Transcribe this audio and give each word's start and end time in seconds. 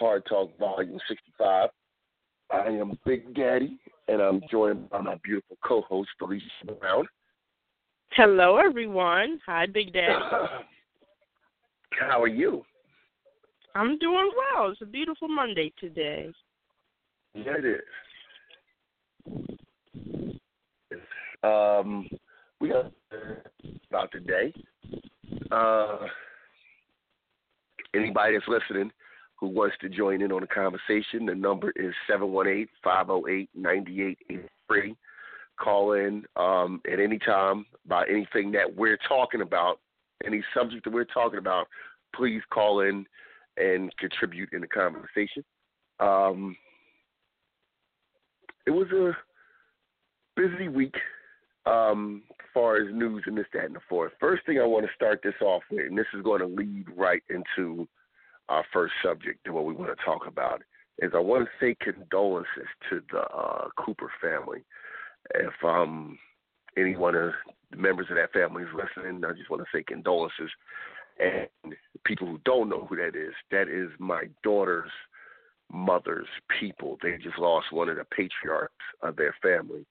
Hard 0.00 0.24
Talk, 0.24 0.58
Volume 0.58 0.98
65. 1.06 1.68
I 2.50 2.66
am 2.68 2.98
Big 3.04 3.34
Daddy, 3.34 3.78
and 4.08 4.22
I'm 4.22 4.40
joined 4.50 4.88
by 4.88 5.02
my 5.02 5.16
beautiful 5.22 5.58
co-host, 5.62 6.08
Felicia 6.18 6.44
Brown. 6.80 7.06
Hello, 8.12 8.56
everyone. 8.56 9.38
Hi, 9.44 9.66
Big 9.66 9.92
Daddy. 9.92 10.14
How 12.00 12.22
are 12.22 12.28
you? 12.28 12.64
I'm 13.74 13.98
doing 13.98 14.30
well. 14.54 14.70
It's 14.70 14.80
a 14.80 14.86
beautiful 14.86 15.28
Monday 15.28 15.70
today. 15.78 16.32
Yeah, 17.34 17.52
it 17.58 17.66
is. 17.66 17.82
Um, 21.42 22.08
we 22.58 22.70
got 22.70 22.90
about 23.90 24.10
today. 24.12 24.52
Uh, 25.52 25.98
anybody 27.94 28.32
that's 28.34 28.48
listening 28.48 28.90
who 29.40 29.48
wants 29.48 29.76
to 29.80 29.88
join 29.88 30.20
in 30.20 30.32
on 30.32 30.42
the 30.42 30.46
conversation, 30.46 31.24
the 31.24 31.34
number 31.34 31.72
is 31.76 31.94
718-508-9883. 32.10 34.94
Call 35.58 35.94
in 35.94 36.24
um, 36.36 36.82
at 36.90 37.00
any 37.00 37.18
time 37.18 37.64
about 37.86 38.10
anything 38.10 38.52
that 38.52 38.76
we're 38.76 38.98
talking 39.08 39.40
about, 39.40 39.80
any 40.24 40.44
subject 40.54 40.84
that 40.84 40.92
we're 40.92 41.04
talking 41.04 41.38
about. 41.38 41.66
Please 42.14 42.42
call 42.52 42.80
in 42.80 43.06
and 43.56 43.90
contribute 43.96 44.50
in 44.52 44.60
the 44.60 44.66
conversation. 44.66 45.42
Um, 45.98 46.56
it 48.66 48.70
was 48.70 48.88
a 48.92 49.16
busy 50.36 50.68
week 50.68 50.94
um, 51.66 52.22
as 52.30 52.36
far 52.52 52.76
as 52.76 52.94
news 52.94 53.22
and 53.26 53.36
this, 53.36 53.46
that, 53.52 53.64
and 53.64 53.74
the 53.74 53.80
fourth. 53.88 54.12
First 54.20 54.46
thing 54.46 54.58
I 54.58 54.66
want 54.66 54.86
to 54.86 54.92
start 54.94 55.20
this 55.22 55.34
off 55.40 55.62
with, 55.70 55.86
and 55.86 55.96
this 55.96 56.06
is 56.14 56.22
going 56.22 56.40
to 56.40 56.46
lead 56.46 56.86
right 56.96 57.22
into 57.28 57.86
our 58.50 58.64
first 58.72 58.92
subject 59.02 59.40
and 59.46 59.54
what 59.54 59.64
we 59.64 59.74
want 59.74 59.96
to 59.96 60.04
talk 60.04 60.26
about, 60.26 60.62
is 60.98 61.12
I 61.14 61.18
want 61.20 61.46
to 61.46 61.50
say 61.64 61.76
condolences 61.80 62.68
to 62.90 63.00
the 63.10 63.20
uh, 63.20 63.68
Cooper 63.78 64.10
family. 64.20 64.64
If 65.34 65.52
um, 65.64 66.18
any 66.76 66.96
one 66.96 67.14
of 67.14 67.32
the 67.70 67.76
members 67.76 68.06
of 68.10 68.16
that 68.16 68.32
family 68.32 68.64
is 68.64 68.68
listening, 68.74 69.24
I 69.24 69.32
just 69.32 69.50
want 69.50 69.62
to 69.62 69.68
say 69.76 69.82
condolences. 69.82 70.50
And 71.18 71.74
people 72.04 72.26
who 72.26 72.40
don't 72.44 72.68
know 72.68 72.86
who 72.88 72.96
that 72.96 73.16
is, 73.16 73.34
that 73.50 73.68
is 73.68 73.88
my 73.98 74.24
daughter's 74.42 74.90
mother's 75.72 76.28
people. 76.58 76.98
They 77.02 77.16
just 77.22 77.38
lost 77.38 77.72
one 77.72 77.88
of 77.88 77.96
the 77.96 78.04
patriarchs 78.04 78.74
of 79.02 79.16
their 79.16 79.34
family 79.42 79.86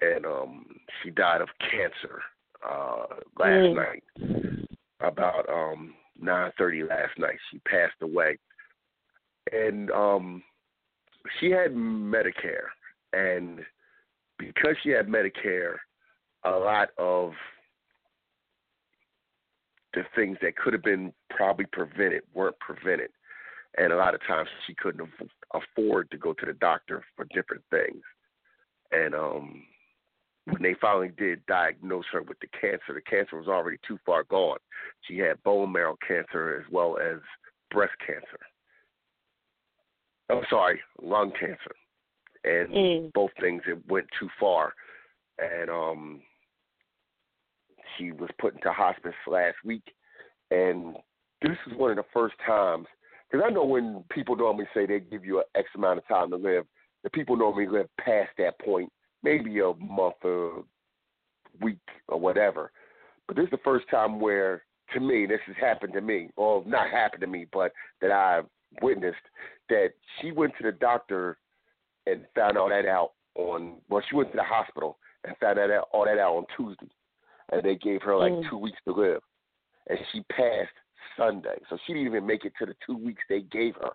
and 0.00 0.26
um 0.26 0.66
she 1.02 1.10
died 1.10 1.40
of 1.40 1.48
cancer 1.60 2.22
uh 2.68 3.04
last 3.38 3.50
Mm. 3.50 3.74
night 3.76 4.02
about 5.00 5.48
um 5.48 5.94
nine 6.20 6.50
thirty 6.58 6.82
last 6.82 7.18
night. 7.18 7.38
She 7.50 7.58
passed 7.60 8.00
away. 8.02 8.38
And 9.52 9.90
um 9.90 10.42
she 11.40 11.50
had 11.50 11.72
medicare. 11.72 12.68
And 13.12 13.60
because 14.38 14.76
she 14.82 14.90
had 14.90 15.08
medicare 15.08 15.76
a 16.44 16.50
lot 16.50 16.90
of 16.98 17.32
the 19.94 20.02
things 20.14 20.36
that 20.42 20.56
could 20.56 20.72
have 20.72 20.82
been 20.82 21.12
probably 21.30 21.66
prevented 21.72 22.22
weren't 22.34 22.58
prevented. 22.60 23.10
And 23.76 23.92
a 23.92 23.96
lot 23.96 24.14
of 24.14 24.20
times 24.26 24.48
she 24.66 24.74
couldn't 24.74 25.08
afford 25.54 26.10
to 26.10 26.18
go 26.18 26.32
to 26.32 26.46
the 26.46 26.52
doctor 26.54 27.04
for 27.16 27.26
different 27.32 27.62
things. 27.70 28.02
And 28.92 29.14
um 29.14 29.64
when 30.50 30.62
they 30.62 30.74
finally 30.80 31.10
did 31.16 31.44
diagnose 31.46 32.04
her 32.12 32.22
with 32.22 32.38
the 32.40 32.46
cancer, 32.60 32.94
the 32.94 33.00
cancer 33.02 33.36
was 33.36 33.48
already 33.48 33.78
too 33.86 33.98
far 34.04 34.24
gone. 34.24 34.58
She 35.02 35.18
had 35.18 35.42
bone 35.42 35.72
marrow 35.72 35.96
cancer 36.06 36.58
as 36.58 36.72
well 36.72 36.98
as 36.98 37.18
breast 37.70 37.92
cancer. 38.06 38.38
Oh, 40.30 40.42
sorry, 40.50 40.80
lung 41.00 41.32
cancer, 41.32 41.74
and 42.44 42.68
Mm. 42.68 43.12
both 43.12 43.32
things 43.40 43.62
it 43.66 43.86
went 43.88 44.10
too 44.18 44.28
far, 44.38 44.74
and 45.38 45.70
um, 45.70 46.22
she 47.96 48.12
was 48.12 48.30
put 48.38 48.54
into 48.54 48.72
hospice 48.72 49.14
last 49.26 49.56
week, 49.64 49.94
and 50.50 50.96
this 51.40 51.56
is 51.66 51.74
one 51.74 51.90
of 51.90 51.96
the 51.96 52.10
first 52.12 52.38
times 52.40 52.86
because 53.30 53.44
I 53.46 53.50
know 53.50 53.64
when 53.64 54.04
people 54.10 54.36
normally 54.36 54.68
say 54.72 54.86
they 54.86 55.00
give 55.00 55.24
you 55.24 55.38
an 55.38 55.44
X 55.54 55.68
amount 55.74 55.98
of 55.98 56.08
time 56.08 56.30
to 56.30 56.36
live, 56.36 56.66
the 57.04 57.10
people 57.10 57.36
normally 57.36 57.66
live 57.66 57.88
past 57.98 58.30
that 58.38 58.58
point 58.58 58.90
maybe 59.22 59.58
a 59.60 59.72
month 59.74 60.14
or 60.22 60.64
week 61.60 61.78
or 62.08 62.18
whatever. 62.18 62.70
But 63.26 63.36
this 63.36 63.44
is 63.44 63.50
the 63.50 63.58
first 63.58 63.88
time 63.90 64.20
where, 64.20 64.64
to 64.94 65.00
me, 65.00 65.26
this 65.26 65.40
has 65.46 65.56
happened 65.60 65.92
to 65.94 66.00
me, 66.00 66.30
or 66.36 66.64
not 66.66 66.90
happened 66.90 67.20
to 67.20 67.26
me, 67.26 67.46
but 67.52 67.72
that 68.00 68.10
I've 68.10 68.46
witnessed 68.82 69.16
that 69.68 69.88
she 70.20 70.32
went 70.32 70.52
to 70.58 70.64
the 70.64 70.72
doctor 70.72 71.38
and 72.06 72.24
found 72.34 72.56
all 72.56 72.70
that 72.70 72.86
out 72.86 73.12
on. 73.34 73.76
Well, 73.88 74.02
she 74.08 74.16
went 74.16 74.30
to 74.30 74.36
the 74.36 74.44
hospital 74.44 74.98
and 75.24 75.36
found 75.38 75.58
that 75.58 75.70
out, 75.70 75.88
all 75.92 76.04
that 76.04 76.18
out 76.18 76.36
on 76.36 76.46
Tuesday, 76.56 76.90
and 77.52 77.62
they 77.62 77.76
gave 77.76 78.02
her 78.02 78.16
like 78.16 78.32
Mm. 78.32 78.48
two 78.48 78.56
weeks 78.56 78.78
to 78.84 78.92
live, 78.92 79.22
and 79.88 79.98
she 80.12 80.22
passed 80.24 80.72
Sunday, 81.16 81.58
so 81.68 81.76
she 81.84 81.92
didn't 81.92 82.06
even 82.06 82.26
make 82.26 82.44
it 82.44 82.52
to 82.58 82.66
the 82.66 82.74
two 82.86 82.96
weeks 82.96 83.22
they 83.28 83.40
gave 83.42 83.74
her. 83.76 83.92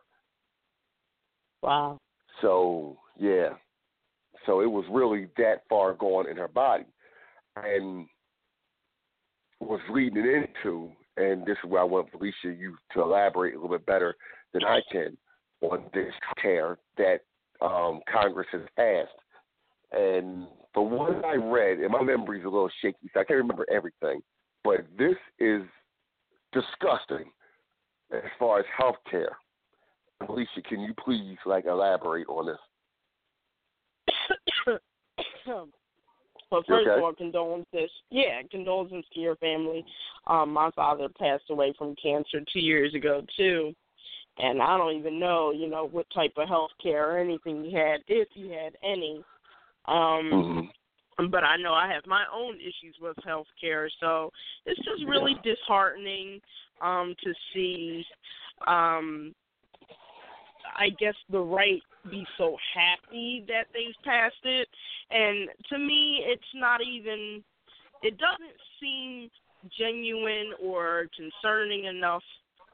Wow. 1.62 1.98
So 2.42 2.98
yeah, 3.16 3.56
so 4.46 4.62
it 4.62 4.70
was 4.70 4.86
really 4.92 5.28
that 5.38 5.64
far 5.70 5.94
gone 5.94 6.30
in 6.30 6.38
her 6.38 6.48
body, 6.48 6.86
and 7.56 8.08
was 9.60 9.80
leading 9.90 10.26
into, 10.26 10.92
and 11.18 11.46
this 11.46 11.58
is 11.64 11.70
where 11.70 11.82
I 11.82 11.86
want 11.86 12.12
Felicia 12.12 12.58
you 12.58 12.76
to 12.94 13.02
elaborate 13.02 13.54
a 13.54 13.58
little 13.58 13.78
bit 13.78 13.86
better 13.86 14.16
than 14.54 14.64
I 14.64 14.82
can 14.92 15.18
on 15.62 15.86
this 15.94 16.14
care 16.42 16.78
that 16.98 17.20
um, 17.62 18.02
Congress 18.12 18.48
has 18.52 18.62
passed. 18.76 19.12
And 19.94 20.48
from 20.74 20.92
what 20.92 21.24
I 21.24 21.36
read, 21.36 21.80
and 21.80 21.92
my 21.92 22.02
memory 22.02 22.40
is 22.40 22.46
a 22.46 22.50
little 22.50 22.70
shaky, 22.82 23.10
so 23.14 23.20
I 23.20 23.24
can't 23.24 23.38
remember 23.38 23.66
everything, 23.72 24.22
but 24.64 24.86
this 24.98 25.16
is 25.40 25.62
disgusting 26.52 27.32
as 28.12 28.24
far 28.38 28.60
as 28.60 28.66
health 28.78 28.98
care 29.10 29.38
Alicia, 30.30 30.62
can 30.68 30.82
you 30.82 30.94
please 31.04 31.38
like 31.46 31.66
elaborate 31.66 32.28
on 32.28 32.46
this? 32.46 32.58
But 36.52 36.68
first 36.68 36.86
okay? 36.86 36.98
of 36.98 37.04
all, 37.04 37.14
condolences. 37.16 37.90
Yeah, 38.12 38.42
condolences 38.52 39.04
to 39.14 39.20
your 39.20 39.36
family. 39.38 39.84
Um, 40.28 40.54
my 40.54 40.70
father 40.76 41.08
passed 41.18 41.46
away 41.50 41.74
from 41.78 41.96
cancer 41.96 42.42
two 42.52 42.60
years 42.60 42.94
ago 42.94 43.24
too, 43.36 43.74
and 44.38 44.62
I 44.62 44.78
don't 44.78 44.96
even 44.96 45.20
know, 45.20 45.52
you 45.52 45.68
know, 45.68 45.88
what 45.88 46.06
type 46.14 46.34
of 46.38 46.48
health 46.48 46.70
care 46.82 47.10
or 47.10 47.18
anything 47.18 47.64
he 47.64 47.74
had, 47.74 48.02
if 48.08 48.28
he 48.34 48.52
had 48.52 48.74
any. 48.84 49.24
Um, 49.86 50.70
Mm-hmm. 51.18 51.32
but 51.32 51.44
I 51.44 51.58
know 51.58 51.74
I 51.74 51.88
have 51.92 52.06
my 52.06 52.24
own 52.32 52.56
issues 52.58 52.96
with 53.02 53.18
health 53.26 53.48
care, 53.60 53.90
so 54.00 54.30
it's 54.68 54.80
just 54.80 55.08
really 55.08 55.36
disheartening 55.44 56.40
um 56.82 57.16
to 57.24 57.34
see 57.54 58.06
um 58.68 59.34
I 60.76 60.90
guess 61.00 61.16
the 61.30 61.40
right 61.40 61.82
be 62.10 62.26
so 62.38 62.58
happy 62.74 63.46
that 63.48 63.68
they've 63.74 63.96
passed 64.04 64.36
it. 64.44 64.68
And 65.12 65.50
to 65.70 65.78
me 65.78 66.22
it's 66.26 66.44
not 66.54 66.82
even 66.82 67.44
it 68.02 68.18
doesn't 68.18 68.58
seem 68.80 69.30
genuine 69.78 70.52
or 70.62 71.06
concerning 71.16 71.86
enough 71.86 72.24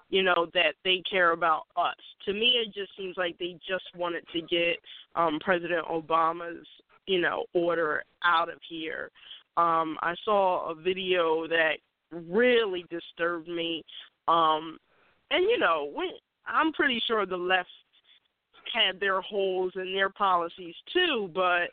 you 0.10 0.24
know 0.24 0.48
that 0.56 0.74
they 0.84 1.04
care 1.10 1.31
about 1.31 1.63
us. 1.75 1.96
To 2.25 2.34
me 2.34 2.56
it 2.66 2.74
just 2.74 2.92
seems 2.98 3.16
like 3.18 3.38
they 3.38 3.60
just 3.68 3.86
wanted 3.96 4.24
to 4.34 4.42
get 4.42 4.78
um 5.16 5.40
president 5.40 5.86
obama's 5.88 6.66
you 7.06 7.22
know 7.22 7.45
order 7.54 8.04
out 8.24 8.50
of 8.50 8.57
here. 8.68 9.12
Um 9.57 9.98
i 10.02 10.16
saw 10.25 10.72
a 10.72 10.75
video 10.75 11.48
that 11.48 11.74
really 12.12 12.86
disturbed 12.90 13.48
me. 13.48 13.84
Um 14.28 14.78
and 15.31 15.44
you 15.44 15.60
know 15.60 15.92
when 15.94 16.10
i'm 16.48 16.74
pretty 16.74 17.00
sure 17.06 17.25
the 17.28 17.38
left 17.38 17.69
had 18.74 19.00
their 19.00 19.21
holes 19.21 19.74
in 19.75 19.94
their 19.94 20.10
policies 20.10 20.75
too 20.94 21.30
but 21.33 21.69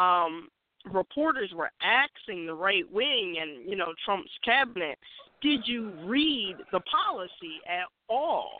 um 0.00 0.48
reporters 0.92 1.50
were 1.54 1.70
asking 1.82 2.46
the 2.46 2.54
right 2.54 2.90
wing 2.92 3.36
and 3.40 3.68
you 3.68 3.76
know 3.76 3.92
trump's 4.04 4.30
cabinet. 4.44 4.98
Did 5.40 5.60
you 5.66 5.92
read 6.04 6.56
the 6.72 6.80
policy 6.80 7.60
at 7.66 7.86
all? 8.08 8.58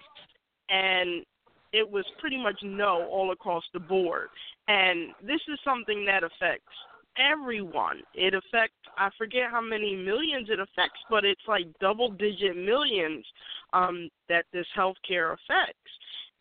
And 0.68 1.24
it 1.72 1.88
was 1.88 2.04
pretty 2.20 2.40
much 2.40 2.58
no 2.62 3.06
all 3.10 3.32
across 3.32 3.64
the 3.72 3.80
board. 3.80 4.28
And 4.68 5.10
this 5.22 5.40
is 5.48 5.58
something 5.64 6.04
that 6.06 6.22
affects 6.22 6.72
everyone. 7.18 8.02
It 8.14 8.34
affects 8.34 8.74
i 8.96 9.10
forget 9.16 9.50
how 9.50 9.60
many 9.60 9.94
millions 9.94 10.48
it 10.50 10.58
affects 10.58 11.00
but 11.08 11.24
it's 11.24 11.40
like 11.46 11.66
double 11.80 12.10
digit 12.10 12.56
millions 12.56 13.24
um 13.72 14.08
that 14.28 14.44
this 14.52 14.66
health 14.74 14.96
care 15.06 15.32
affects 15.32 15.90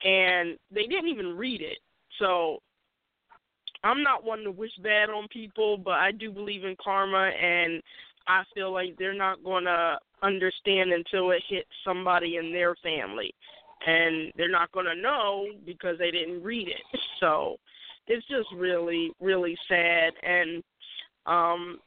and 0.04 0.58
they 0.72 0.84
didn't 0.84 1.10
even 1.10 1.36
read 1.38 1.62
it. 1.62 1.78
So 2.20 2.60
i'm 3.84 4.02
not 4.02 4.26
one 4.26 4.44
to 4.44 4.50
wish 4.50 4.72
bad 4.82 5.08
on 5.08 5.28
people 5.28 5.78
but 5.78 5.94
i 5.94 6.12
do 6.12 6.32
believe 6.32 6.64
in 6.64 6.76
karma 6.84 7.30
and 7.40 7.80
i 8.28 8.42
feel 8.56 8.74
like 8.74 8.96
they're 8.98 9.14
not 9.14 9.44
going 9.44 9.66
to 9.66 9.96
understand 10.24 10.92
until 10.92 11.32
it 11.32 11.44
hits 11.48 11.70
somebody 11.86 12.38
in 12.38 12.52
their 12.52 12.76
family 12.82 13.34
and 13.86 14.32
they're 14.36 14.50
not 14.50 14.72
going 14.72 14.86
to 14.86 14.96
know 14.96 15.46
because 15.66 15.98
they 16.00 16.12
didn't 16.12 16.44
read 16.44 16.68
it. 16.68 16.82
So 17.20 17.58
it's 18.06 18.26
just 18.28 18.48
really 18.56 19.12
really 19.20 19.58
sad 19.68 20.14
and 20.22 20.64
um 21.26 21.80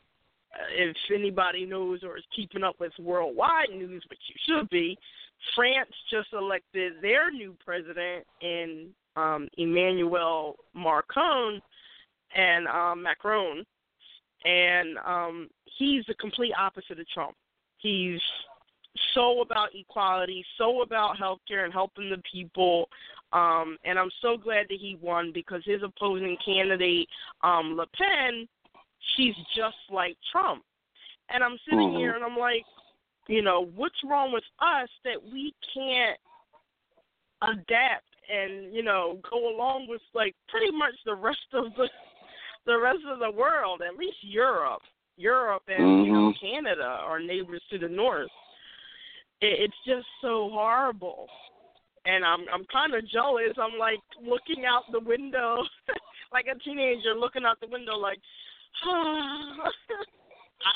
if 0.76 0.96
anybody 1.14 1.64
knows 1.64 2.02
or 2.02 2.18
is 2.18 2.24
keeping 2.34 2.64
up 2.64 2.74
with 2.80 2.92
worldwide 2.98 3.70
news 3.70 4.02
which 4.10 4.18
you 4.26 4.34
should 4.44 4.68
be 4.70 4.98
france 5.54 5.90
just 6.10 6.28
elected 6.32 6.94
their 7.02 7.30
new 7.30 7.56
president 7.64 8.24
in 8.40 8.88
um 9.16 9.48
emmanuel 9.58 10.56
macron 10.74 11.60
and 12.34 12.66
um 12.68 13.02
macron 13.02 13.64
and 14.44 14.98
um 14.98 15.48
he's 15.64 16.04
the 16.06 16.14
complete 16.14 16.52
opposite 16.58 16.98
of 16.98 17.08
trump 17.08 17.34
he's 17.78 18.20
so 19.14 19.40
about 19.40 19.70
equality, 19.74 20.44
so 20.58 20.82
about 20.82 21.16
healthcare 21.16 21.64
and 21.64 21.72
helping 21.72 22.10
the 22.10 22.20
people. 22.30 22.88
Um, 23.32 23.76
and 23.84 23.98
I'm 23.98 24.10
so 24.20 24.36
glad 24.36 24.66
that 24.68 24.78
he 24.80 24.98
won 25.00 25.32
because 25.32 25.62
his 25.64 25.82
opposing 25.82 26.36
candidate, 26.44 27.08
um, 27.42 27.76
Le 27.76 27.86
Pen, 27.94 28.48
she's 29.16 29.34
just 29.56 29.76
like 29.90 30.16
Trump. 30.32 30.64
And 31.28 31.44
I'm 31.44 31.58
sitting 31.58 31.90
Mhm. 31.90 31.96
here 31.96 32.14
and 32.14 32.24
I'm 32.24 32.36
like, 32.36 32.66
you 33.30 33.42
know, 33.42 33.66
what's 33.76 33.94
wrong 34.04 34.32
with 34.32 34.44
us 34.60 34.88
that 35.04 35.22
we 35.32 35.54
can't 35.74 36.18
adapt 37.42 38.04
and, 38.28 38.74
you 38.74 38.82
know, 38.82 39.20
go 39.30 39.54
along 39.54 39.86
with 39.88 40.02
like 40.14 40.34
pretty 40.48 40.70
much 40.72 40.94
the 41.06 41.14
rest 41.14 41.38
of 41.54 41.72
the 41.76 41.88
the 42.66 42.78
rest 42.78 43.00
of 43.10 43.18
the 43.20 43.30
world, 43.30 43.80
at 43.86 43.96
least 43.96 44.18
Europe. 44.22 44.82
Europe 45.16 45.62
and 45.68 46.06
you 46.06 46.12
know 46.12 46.30
Mhm. 46.30 46.40
Canada 46.40 46.82
are 46.82 47.20
neighbors 47.20 47.62
to 47.70 47.78
the 47.78 47.88
north 47.88 48.30
it, 49.40 49.60
it's 49.60 49.76
just 49.86 50.06
so 50.22 50.48
horrible 50.50 51.28
and 52.06 52.24
i'm 52.24 52.48
i'm 52.52 52.64
kind 52.72 52.94
of 52.94 53.06
jealous 53.08 53.52
i'm 53.58 53.78
like 53.78 54.00
looking 54.22 54.64
out 54.64 54.90
the 54.92 55.00
window 55.00 55.62
like 56.32 56.46
a 56.46 56.58
teenager 56.60 57.14
looking 57.14 57.44
out 57.44 57.60
the 57.60 57.66
window 57.66 57.96
like 57.96 58.18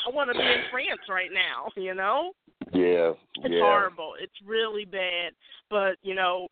i 0.06 0.10
want 0.10 0.30
to 0.30 0.38
be 0.38 0.44
in 0.44 0.62
france 0.70 1.00
right 1.08 1.30
now 1.32 1.68
you 1.76 1.94
know? 1.94 2.32
Yeah, 2.72 3.12
it's 3.36 3.54
yeah. 3.54 3.60
horrible. 3.60 4.14
It's 4.20 4.32
really 4.44 4.84
bad. 4.84 5.32
But 5.70 5.96
you 6.02 6.14
know 6.14 6.48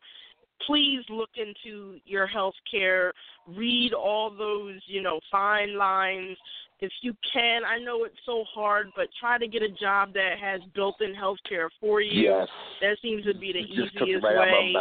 please 0.67 1.01
look 1.09 1.31
into 1.35 1.97
your 2.05 2.25
health 2.25 2.53
care. 2.69 3.11
Read 3.47 3.93
all 3.93 4.29
those 4.29 4.79
you 4.85 5.01
know 5.01 5.19
fine 5.31 5.77
lines. 5.77 6.37
If 6.79 6.91
you 7.01 7.13
can 7.31 7.63
i 7.63 7.79
know 7.79 8.03
it's 8.03 8.17
so 8.25 8.43
hard 8.53 8.87
but 8.95 9.07
try 9.17 9.37
to 9.37 9.47
get 9.47 9.61
a 9.61 9.69
job 9.69 10.13
that 10.13 10.37
has 10.41 10.59
built-in 10.75 11.13
health 11.13 11.37
care 11.47 11.69
for 11.79 12.01
you. 12.01 12.29
Yes. 12.29 12.47
that 12.81 12.97
seems 13.01 13.23
to 13.25 13.33
be 13.33 13.53
the 13.53 13.59
You 13.61 13.83
just 13.83 13.93
took 13.93 14.07
it 14.07 14.09
easiest 14.09 14.23
right 14.23 14.51
way. 14.51 14.75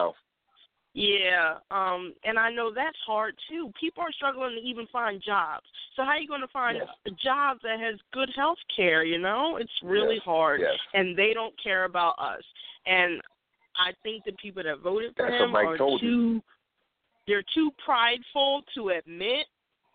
Yeah, 0.94 1.54
um, 1.70 2.14
and 2.24 2.38
I 2.38 2.50
know 2.50 2.72
that's 2.74 2.96
hard 3.06 3.34
too. 3.48 3.72
People 3.80 4.02
are 4.02 4.12
struggling 4.12 4.56
to 4.56 4.60
even 4.60 4.86
find 4.92 5.22
jobs. 5.24 5.64
So 5.96 6.02
how 6.02 6.10
are 6.10 6.18
you 6.18 6.28
going 6.28 6.40
to 6.42 6.48
find 6.48 6.78
Yes. 6.78 6.88
a 7.06 7.10
job 7.10 7.58
that 7.62 7.80
has 7.80 7.96
good 8.12 8.30
health 8.36 8.58
care? 8.74 9.04
You 9.04 9.18
know, 9.18 9.56
it's 9.56 9.72
really 9.82 10.16
Yes, 10.16 10.24
hard, 10.24 10.60
yes. 10.60 10.78
and 10.94 11.16
they 11.16 11.32
don't 11.34 11.54
care 11.62 11.84
about 11.84 12.14
us. 12.18 12.42
And 12.86 13.20
I 13.76 13.92
think 14.02 14.24
the 14.24 14.32
people 14.32 14.62
that 14.62 14.78
voted 14.80 15.14
for 15.16 15.30
That's 15.30 15.42
him 15.42 15.54
are 15.56 15.76
told 15.78 16.02
you. 16.02 16.08
too 16.10 16.42
they're 17.26 17.44
too 17.54 17.70
prideful 17.84 18.62
to 18.74 18.90
admit. 18.90 19.46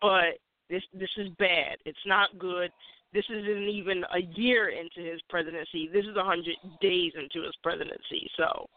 But 0.02 0.40
this 0.70 0.84
this 0.94 1.10
is 1.18 1.30
bad. 1.40 1.78
It's 1.86 2.06
not 2.06 2.38
good. 2.40 2.72
This 3.14 3.26
isn't 3.30 3.64
even 3.70 4.04
a 4.14 4.22
year 4.36 4.70
into 4.70 5.02
his 5.10 5.22
presidency. 5.30 5.90
This 5.92 6.06
is 6.06 6.16
a 6.18 6.24
hundred 6.24 6.56
days 6.82 7.14
into 7.16 7.46
his 7.46 7.56
presidency. 7.64 8.30
So 8.38 8.68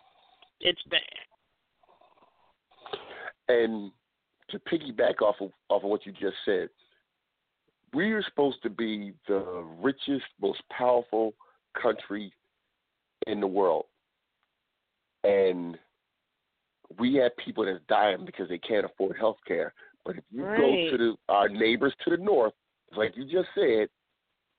it's 0.60 0.82
bad. 0.90 1.00
And 3.50 3.90
to 4.50 4.58
piggyback 4.60 5.22
off 5.22 5.36
of 5.40 5.50
off 5.68 5.82
of 5.82 5.90
what 5.90 6.06
you 6.06 6.12
just 6.12 6.36
said, 6.44 6.68
we 7.92 8.12
are 8.12 8.22
supposed 8.22 8.62
to 8.62 8.70
be 8.70 9.12
the 9.26 9.64
richest, 9.82 10.26
most 10.40 10.62
powerful 10.70 11.34
country 11.80 12.32
in 13.26 13.40
the 13.40 13.46
world, 13.46 13.86
and 15.24 15.76
we 16.98 17.14
have 17.14 17.36
people 17.44 17.64
that's 17.64 17.84
dying 17.88 18.24
because 18.24 18.48
they 18.48 18.58
can't 18.58 18.84
afford 18.84 19.16
health 19.18 19.38
care. 19.46 19.74
But 20.04 20.18
if 20.18 20.24
you 20.30 20.44
Right. 20.44 20.58
go 20.58 20.90
to 20.90 20.96
the 20.96 21.16
our 21.28 21.48
neighbors 21.48 21.94
to 22.04 22.10
the 22.10 22.16
north, 22.16 22.54
like 22.92 23.16
you 23.16 23.24
just 23.24 23.48
said, 23.54 23.88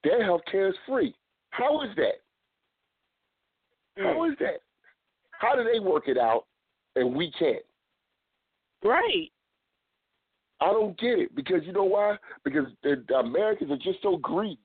their 0.04 0.24
health 0.24 0.42
care 0.46 0.68
is 0.68 0.76
free. 0.86 1.16
How 1.52 1.82
is 1.84 1.96
that? 1.96 2.22
How 3.98 4.26
hmm. 4.26 4.32
is 4.32 4.38
that? 4.40 4.62
How 5.32 5.56
do 5.56 5.64
they 5.64 5.80
work 5.80 6.08
it 6.08 6.18
out 6.18 6.46
and 6.96 7.16
we 7.16 7.32
can't? 7.32 7.64
Right. 8.84 9.32
I 10.60 10.68
don't 10.68 10.98
get 11.00 11.20
it 11.20 11.36
because 11.36 11.62
you 11.64 11.74
know 11.74 11.84
why? 11.84 12.18
Because 12.44 12.66
the, 12.84 13.04
the 13.08 13.16
Americans 13.16 13.72
are 13.72 13.78
just 13.78 14.02
so 14.04 14.18
greedy, 14.18 14.60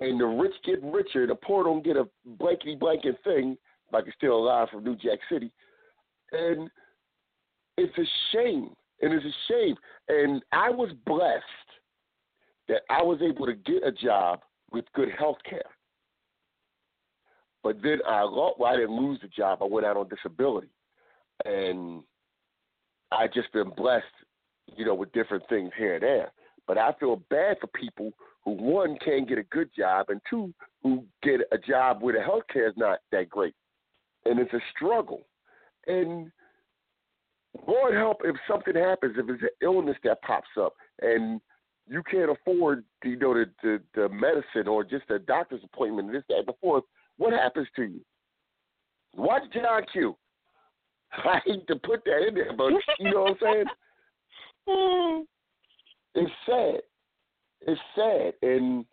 and 0.00 0.20
the 0.20 0.26
rich 0.26 0.54
get 0.64 0.82
richer, 0.82 1.26
the 1.26 1.34
poor 1.34 1.64
don't 1.64 1.84
get 1.84 1.96
a 1.96 2.08
blankety 2.24 2.76
blanket 2.76 3.16
thing. 3.24 3.58
like 3.92 4.02
I 4.02 4.04
can 4.04 4.12
still 4.16 4.38
alive 4.38 4.68
from 4.70 4.84
New 4.84 4.94
Jack 4.96 5.18
City, 5.30 5.50
and 6.32 6.70
it's 7.76 7.98
a 7.98 8.06
shame, 8.32 8.70
and 9.02 9.12
it's 9.12 9.26
a 9.26 9.52
shame. 9.52 9.74
And 10.08 10.42
I 10.52 10.70
was 10.70 10.90
blessed 11.04 11.44
that 12.68 12.82
I 12.90 13.02
was 13.02 13.18
able 13.22 13.46
to 13.46 13.54
get 13.54 13.82
a 13.84 13.92
job 13.92 14.40
with 14.70 14.84
good 14.94 15.08
health 15.18 15.38
care. 15.48 15.62
But 17.64 17.82
then 17.82 17.98
I 18.06 18.22
lost, 18.22 18.60
well, 18.60 18.72
I 18.72 18.76
didn't 18.76 18.96
lose 18.96 19.18
the 19.20 19.28
job. 19.28 19.58
I 19.62 19.64
went 19.64 19.84
out 19.84 19.96
on 19.96 20.08
disability, 20.08 20.68
and 21.44 22.04
I 23.10 23.26
just 23.26 23.52
been 23.52 23.70
blessed, 23.76 24.04
you 24.76 24.84
know, 24.84 24.94
with 24.94 25.12
different 25.12 25.44
things 25.48 25.70
here 25.76 25.94
and 25.94 26.02
there. 26.02 26.32
But 26.66 26.78
I 26.78 26.92
feel 27.00 27.22
bad 27.30 27.56
for 27.60 27.68
people 27.68 28.12
who 28.44 28.52
one 28.52 28.98
can't 29.04 29.28
get 29.28 29.38
a 29.38 29.44
good 29.44 29.70
job, 29.76 30.06
and 30.10 30.20
two 30.28 30.52
who 30.82 31.04
get 31.22 31.40
a 31.52 31.58
job 31.58 32.02
where 32.02 32.14
the 32.14 32.22
health 32.22 32.44
care 32.52 32.68
is 32.68 32.76
not 32.76 33.00
that 33.12 33.28
great, 33.28 33.54
and 34.24 34.38
it's 34.38 34.52
a 34.52 34.60
struggle. 34.74 35.26
And 35.86 36.30
Lord 37.66 37.94
help 37.94 38.18
if 38.24 38.36
something 38.46 38.74
happens, 38.74 39.16
if 39.18 39.28
it's 39.28 39.42
an 39.42 39.48
illness 39.62 39.96
that 40.04 40.22
pops 40.22 40.48
up, 40.60 40.74
and 41.00 41.40
you 41.88 42.02
can't 42.10 42.30
afford, 42.30 42.84
you 43.02 43.16
know, 43.16 43.34
the, 43.34 43.46
the 43.62 43.82
the 43.94 44.08
medicine 44.10 44.68
or 44.68 44.84
just 44.84 45.10
a 45.10 45.18
doctor's 45.18 45.62
appointment, 45.64 46.12
this, 46.12 46.22
that, 46.28 46.38
and 46.38 46.46
the 46.46 46.54
fourth. 46.60 46.84
What 47.16 47.32
happens 47.32 47.66
to 47.76 47.82
you? 47.82 48.00
Watch 49.16 49.42
John 49.52 49.82
Q. 49.92 50.16
I 51.24 51.40
hate 51.44 51.66
to 51.68 51.76
put 51.76 52.04
that 52.04 52.28
in 52.28 52.34
there, 52.34 52.52
but 52.56 52.72
you 52.98 53.10
know 53.10 53.22
what 53.22 53.36
I'm 53.46 53.64
saying? 54.66 55.24
It's 56.14 56.32
sad. 56.46 56.80
It's 57.60 57.80
sad, 57.94 58.32
and 58.42 58.84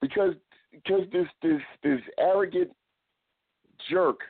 because 0.00 0.34
because 0.72 1.02
this 1.12 1.26
this 1.42 1.60
this 1.82 2.00
arrogant 2.18 2.70
jerk, 3.90 4.20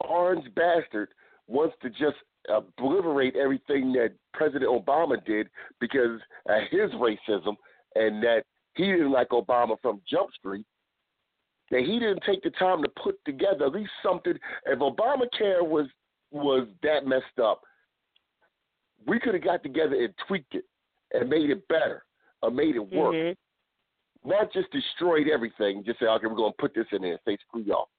orange 0.00 0.44
bastard, 0.54 1.08
wants 1.46 1.74
to 1.82 1.90
just 1.90 2.16
obliterate 2.48 3.36
everything 3.36 3.92
that 3.92 4.12
President 4.34 4.70
Obama 4.70 5.24
did 5.24 5.48
because 5.80 6.20
of 6.48 6.62
his 6.70 6.90
racism 6.92 7.56
and 7.94 8.22
that 8.22 8.42
he 8.74 8.84
didn't 8.84 9.12
like 9.12 9.28
Obama 9.30 9.76
from 9.80 10.00
Jump 10.08 10.30
Street. 10.38 10.66
That 11.70 11.80
he 11.80 11.98
didn't 11.98 12.22
take 12.26 12.42
the 12.42 12.50
time 12.50 12.82
to 12.82 12.88
put 13.02 13.16
together 13.24 13.66
at 13.66 13.72
least 13.72 13.90
something. 14.02 14.34
If 14.66 14.78
Obamacare 14.80 15.66
was 15.66 15.86
was 16.34 16.66
that 16.82 17.06
messed 17.06 17.38
up, 17.42 17.62
we 19.06 19.20
could 19.20 19.34
have 19.34 19.44
got 19.44 19.62
together 19.62 19.94
and 19.94 20.12
tweaked 20.26 20.54
it 20.54 20.64
and 21.12 21.30
made 21.30 21.48
it 21.48 21.66
better 21.68 22.04
or 22.42 22.50
made 22.50 22.74
it 22.74 22.92
work. 22.92 23.14
Mhm. 23.14 23.36
Not 24.24 24.52
just 24.52 24.70
destroyed 24.70 25.28
everything, 25.28 25.84
just 25.84 26.00
say, 26.00 26.06
okay, 26.06 26.26
we're 26.26 26.34
going 26.34 26.52
to 26.52 26.56
put 26.58 26.74
this 26.74 26.86
in 26.92 27.02
there 27.02 27.12
and 27.12 27.20
say, 27.24 27.36
screw 27.46 27.62
y'all. 27.62 27.90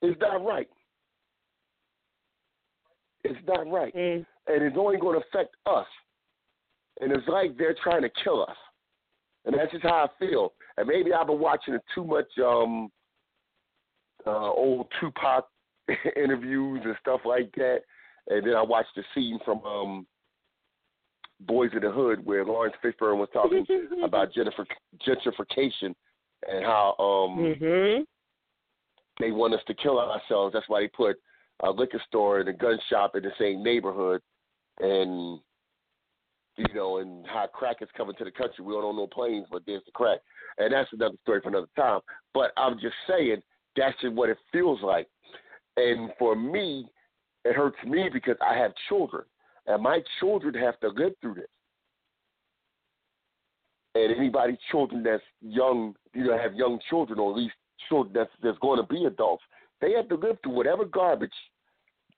It's 0.00 0.20
not 0.20 0.44
right. 0.44 0.68
It's 3.22 3.38
not 3.46 3.70
right. 3.70 3.94
Mm. 3.94 4.26
And 4.48 4.62
it's 4.62 4.76
only 4.76 4.98
going 4.98 5.20
to 5.20 5.26
affect 5.26 5.54
us. 5.66 5.86
And 7.00 7.12
it's 7.12 7.28
like 7.28 7.56
they're 7.56 7.76
trying 7.82 8.02
to 8.02 8.10
kill 8.24 8.42
us. 8.42 8.56
And 9.44 9.56
that's 9.56 9.70
just 9.70 9.84
how 9.84 10.08
I 10.08 10.08
feel. 10.18 10.54
And 10.76 10.88
maybe 10.88 11.12
I've 11.12 11.26
been 11.26 11.38
watching 11.38 11.78
too 11.94 12.04
much 12.04 12.26
um, 12.38 12.90
uh, 14.26 14.50
old 14.50 14.86
Tupac 15.00 15.46
interviews 16.16 16.80
and 16.84 16.96
stuff 17.00 17.20
like 17.24 17.52
that. 17.56 17.80
And 18.28 18.46
then 18.46 18.54
I 18.54 18.62
watched 18.62 18.94
the 18.94 19.02
scene 19.14 19.38
from 19.44 19.64
um, 19.64 20.06
Boyz 21.44 21.74
n 21.74 21.80
the 21.82 21.90
Hood 21.90 22.24
where 22.24 22.44
Laurence 22.44 22.76
Fishburne 22.82 23.18
was 23.18 23.28
talking 23.32 23.66
about 24.04 24.32
gentrific- 24.32 24.66
gentrification 25.06 25.94
and 26.48 26.64
how 26.64 26.94
um, 26.98 27.38
Mhm. 27.38 28.06
they 29.18 29.32
want 29.32 29.54
us 29.54 29.60
to 29.66 29.74
kill 29.74 29.98
ourselves. 29.98 30.52
That's 30.52 30.68
why 30.68 30.80
they 30.80 30.88
put 30.88 31.16
a 31.60 31.70
liquor 31.70 32.00
store 32.06 32.40
and 32.40 32.48
a 32.48 32.52
gun 32.52 32.78
shop 32.88 33.16
in 33.16 33.22
the 33.22 33.32
same 33.38 33.62
neighborhood, 33.62 34.20
and 34.80 35.40
you 36.56 36.74
know, 36.74 36.98
and 36.98 37.26
how 37.26 37.46
crack 37.46 37.76
is 37.80 37.88
coming 37.96 38.14
to 38.16 38.24
the 38.24 38.30
country. 38.30 38.64
We 38.64 38.74
don't 38.74 38.84
own 38.84 38.96
no 38.96 39.06
planes, 39.06 39.46
but 39.50 39.62
there's 39.66 39.84
the 39.84 39.92
crack, 39.92 40.20
and 40.58 40.72
that's 40.72 40.92
another 40.92 41.16
story 41.22 41.40
for 41.40 41.48
another 41.48 41.68
time. 41.76 42.00
But 42.34 42.52
I'm 42.56 42.78
just 42.78 42.94
saying 43.08 43.42
that's 43.76 43.98
just 44.00 44.14
what 44.14 44.28
it 44.28 44.36
feels 44.52 44.80
like, 44.82 45.08
and 45.76 46.10
for 46.18 46.36
me, 46.36 46.86
it 47.44 47.56
hurts 47.56 47.76
me 47.86 48.08
because 48.12 48.36
I 48.46 48.56
have 48.56 48.72
children, 48.88 49.24
and 49.66 49.82
my 49.82 50.00
children 50.20 50.54
have 50.54 50.78
to 50.80 50.88
live 50.88 51.12
through 51.20 51.34
this. 51.34 51.46
And 53.94 54.16
anybody's 54.16 54.58
children 54.70 55.02
that's 55.02 55.22
young, 55.40 55.94
you 56.14 56.24
know, 56.24 56.38
have 56.38 56.54
young 56.54 56.78
children 56.88 57.18
or 57.18 57.32
at 57.32 57.36
least 57.36 57.54
children 57.88 58.12
that's 58.14 58.30
that's 58.42 58.58
going 58.58 58.80
to 58.80 58.86
be 58.86 59.04
adults, 59.04 59.42
they 59.80 59.92
have 59.92 60.08
to 60.08 60.14
live 60.14 60.38
through 60.42 60.52
whatever 60.52 60.84
garbage 60.84 61.30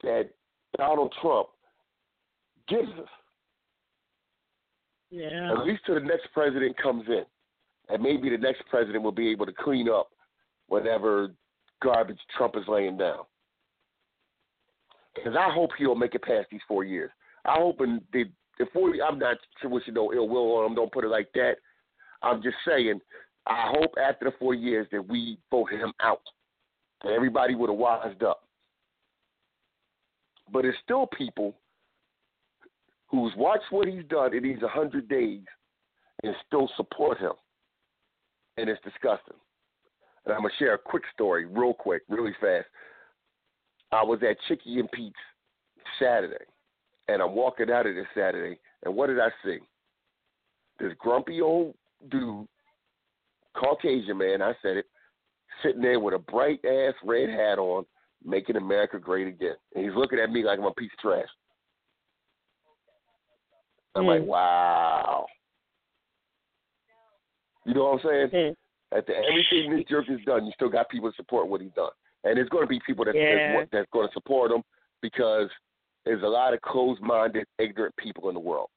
that 0.03 0.31
Donald 0.77 1.13
Trump 1.21 1.49
gives 2.69 2.89
us. 2.89 3.09
Yeah. 5.11 5.53
At 5.53 5.65
least 5.65 5.83
till 5.87 5.95
the 5.95 6.01
next 6.01 6.29
president 6.33 6.77
comes 6.77 7.05
in, 7.09 7.25
and 7.89 8.03
maybe 8.03 8.31
the 8.31 8.39
next 8.39 8.63
president 8.69 9.03
will 9.03 9.13
be 9.13 9.31
able 9.31 9.47
to 9.47 9.53
clean 9.53 9.89
up 9.89 10.09
whatever 10.69 11.29
garbage 11.83 12.19
Trump 12.37 12.57
is 12.57 12.65
laying 12.69 12.97
down. 12.97 13.21
Because 15.15 15.35
I 15.39 15.53
hope 15.53 15.71
he'll 15.79 15.95
make 15.95 16.15
it 16.15 16.23
past 16.23 16.49
these 16.51 16.61
four 16.67 16.85
years. 16.85 17.11
I 17.45 17.55
hope 17.59 17.81
in 17.81 18.01
the, 18.13 18.25
the 18.59 18.67
four. 18.73 18.93
I'm 19.07 19.19
not 19.19 19.37
wishing 19.65 19.95
no 19.95 20.13
ill 20.13 20.29
will 20.29 20.57
on 20.57 20.67
him. 20.67 20.75
Don't 20.75 20.93
put 20.93 21.05
it 21.05 21.09
like 21.09 21.29
that. 21.35 21.55
I'm 22.23 22.43
just 22.43 22.57
saying. 22.67 23.01
I 23.47 23.73
hope 23.77 23.93
after 24.03 24.25
the 24.25 24.33
four 24.39 24.55
years 24.55 24.87
that 24.91 25.07
we 25.07 25.39
vote 25.51 25.71
him 25.71 25.93
out, 26.01 26.23
everybody 27.05 27.55
would 27.55 27.69
have 27.69 27.79
wised 27.79 28.23
up. 28.23 28.41
But 30.51 30.63
there's 30.63 30.77
still 30.83 31.07
people 31.07 31.55
who's 33.09 33.33
watched 33.37 33.71
what 33.71 33.87
he's 33.87 34.05
done 34.09 34.35
in 34.35 34.43
these 34.43 34.63
100 34.63 35.09
days 35.09 35.43
and 36.23 36.35
still 36.47 36.71
support 36.77 37.19
him. 37.19 37.33
And 38.57 38.69
it's 38.69 38.83
disgusting. 38.83 39.37
And 40.25 40.35
I'm 40.35 40.41
going 40.41 40.51
to 40.51 40.65
share 40.65 40.75
a 40.75 40.79
quick 40.79 41.03
story, 41.13 41.45
real 41.45 41.75
quick, 41.75 42.03
really 42.09 42.33
fast. 42.41 42.67
I 43.95 44.03
was 44.03 44.19
at 44.29 44.37
Chickie 44.49 44.81
and 44.81 44.91
Pete's 44.91 45.15
Saturday, 46.01 46.45
and 47.09 47.23
I'm 47.23 47.35
walking 47.35 47.71
out 47.71 47.87
of 47.87 47.95
this 47.95 48.07
Saturday, 48.15 48.59
and 48.85 48.95
what 48.95 49.07
did 49.07 49.21
I 49.21 49.29
see? 49.45 49.59
This 50.81 50.93
grumpy 50.99 51.41
old 51.41 51.75
dude, 52.11 52.49
Caucasian 53.57 54.19
man, 54.19 54.43
I 54.43 54.53
said 54.63 54.79
it, 54.79 54.87
sitting 55.63 55.83
there 55.83 56.01
with 56.01 56.15
a 56.15 56.19
bright 56.19 56.59
ass 56.65 56.95
red 57.05 57.29
hat 57.29 57.59
on, 57.59 57.85
making 58.25 58.57
America 58.57 58.99
great 58.99 59.29
again. 59.29 59.55
And 59.75 59.85
he's 59.85 59.95
looking 59.95 60.19
at 60.19 60.31
me 60.31 60.43
like 60.43 60.59
I'm 60.59 60.65
a 60.65 60.75
piece 60.75 60.91
of 60.93 60.99
trash. 60.99 61.29
I'm 63.95 64.07
like, 64.07 64.23
Mm. 64.23 64.27
wow. 64.27 65.27
You 67.65 67.75
know 67.75 67.85
what 67.85 68.05
I'm 68.05 68.31
saying? 68.31 68.31
Mm. 68.31 68.57
After 68.99 69.15
everything 69.15 69.77
this 69.77 69.85
jerk 69.89 70.07
has 70.07 70.21
done, 70.27 70.47
you 70.47 70.53
still 70.53 70.69
got 70.69 70.89
people 70.89 71.11
to 71.11 71.17
support 71.17 71.49
what 71.49 71.61
he's 71.61 71.73
done. 71.73 71.91
And 72.25 72.37
there's 72.37 72.49
going 72.49 72.65
to 72.65 72.69
be 72.69 72.81
people 72.87 73.05
that, 73.05 73.15
Yeah. 73.15 73.57
that's, 73.59 73.71
that's 73.71 73.91
going 73.93 74.09
to 74.09 74.13
support 74.15 74.51
him 74.51 74.63
because 75.03 75.49
there's 76.05 76.23
a 76.23 76.27
lot 76.27 76.55
of 76.55 76.61
closed-minded, 76.63 77.47
ignorant 77.59 77.95
people 77.97 78.29
in 78.29 78.35
the 78.35 78.41
world. 78.41 78.69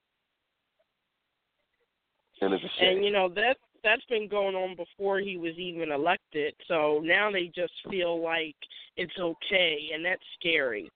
And 2.41 2.53
it's 2.53 2.63
a 2.63 2.67
shame. 2.79 2.97
And 2.97 3.05
you 3.05 3.11
know 3.11 3.29
that 3.29 3.57
that's 3.83 4.05
been 4.09 4.27
going 4.27 4.55
on 4.55 4.75
before 4.75 5.19
he 5.19 5.37
was 5.37 5.53
even 5.57 5.91
elected. 5.91 6.53
So 6.67 7.01
now 7.03 7.31
they 7.31 7.51
just 7.55 7.73
feel 7.89 8.21
like 8.21 8.55
it's 8.95 9.17
okay, 9.19 9.89
and 9.93 10.05
that's 10.05 10.21
scary. 10.39 10.91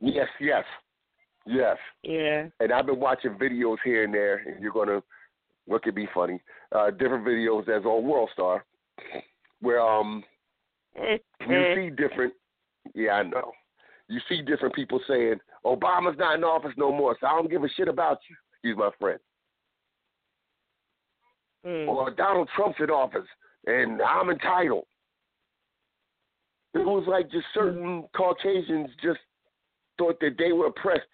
yes, 0.00 0.28
yes, 0.40 0.64
yes. 1.46 1.76
Yeah. 2.02 2.48
And 2.60 2.72
I've 2.72 2.86
been 2.86 3.00
watching 3.00 3.32
videos 3.32 3.76
here 3.84 4.04
and 4.04 4.12
there, 4.12 4.38
and 4.38 4.60
you're 4.60 4.72
going 4.72 4.88
to 4.88 5.02
look 5.66 5.86
at 5.86 5.94
me 5.94 6.08
funny. 6.12 6.40
Uh, 6.72 6.90
different 6.90 7.26
videos 7.26 7.68
as 7.68 7.84
on 7.84 8.04
World 8.04 8.30
Star, 8.32 8.64
where 9.60 9.80
um 9.80 10.22
you 10.96 11.20
Mhm. 11.40 11.74
see 11.74 11.90
different. 11.90 12.34
Yeah, 12.94 13.14
I 13.14 13.22
know. 13.22 13.52
You 14.08 14.20
see 14.28 14.42
different 14.42 14.74
people 14.74 15.00
saying 15.06 15.40
Obama's 15.64 16.18
not 16.18 16.36
in 16.36 16.44
office 16.44 16.76
no 16.76 16.92
more, 16.92 17.16
so 17.18 17.26
I 17.26 17.30
don't 17.30 17.50
give 17.50 17.64
a 17.64 17.68
shit 17.68 17.88
about 17.88 18.18
you. 18.28 18.36
Excuse 18.52 18.76
my 18.76 18.90
friend. 18.98 19.20
Mm. 21.64 21.88
Or 21.88 22.10
Donald 22.10 22.48
Trump's 22.54 22.78
in 22.80 22.90
office, 22.90 23.26
and 23.66 24.02
I'm 24.02 24.28
entitled. 24.28 24.86
It 26.74 26.84
was 26.84 27.06
like 27.06 27.30
just 27.30 27.46
certain 27.54 28.06
Caucasians 28.14 28.90
just 29.02 29.20
thought 29.96 30.18
that 30.20 30.36
they 30.36 30.52
were 30.52 30.66
oppressed 30.66 31.08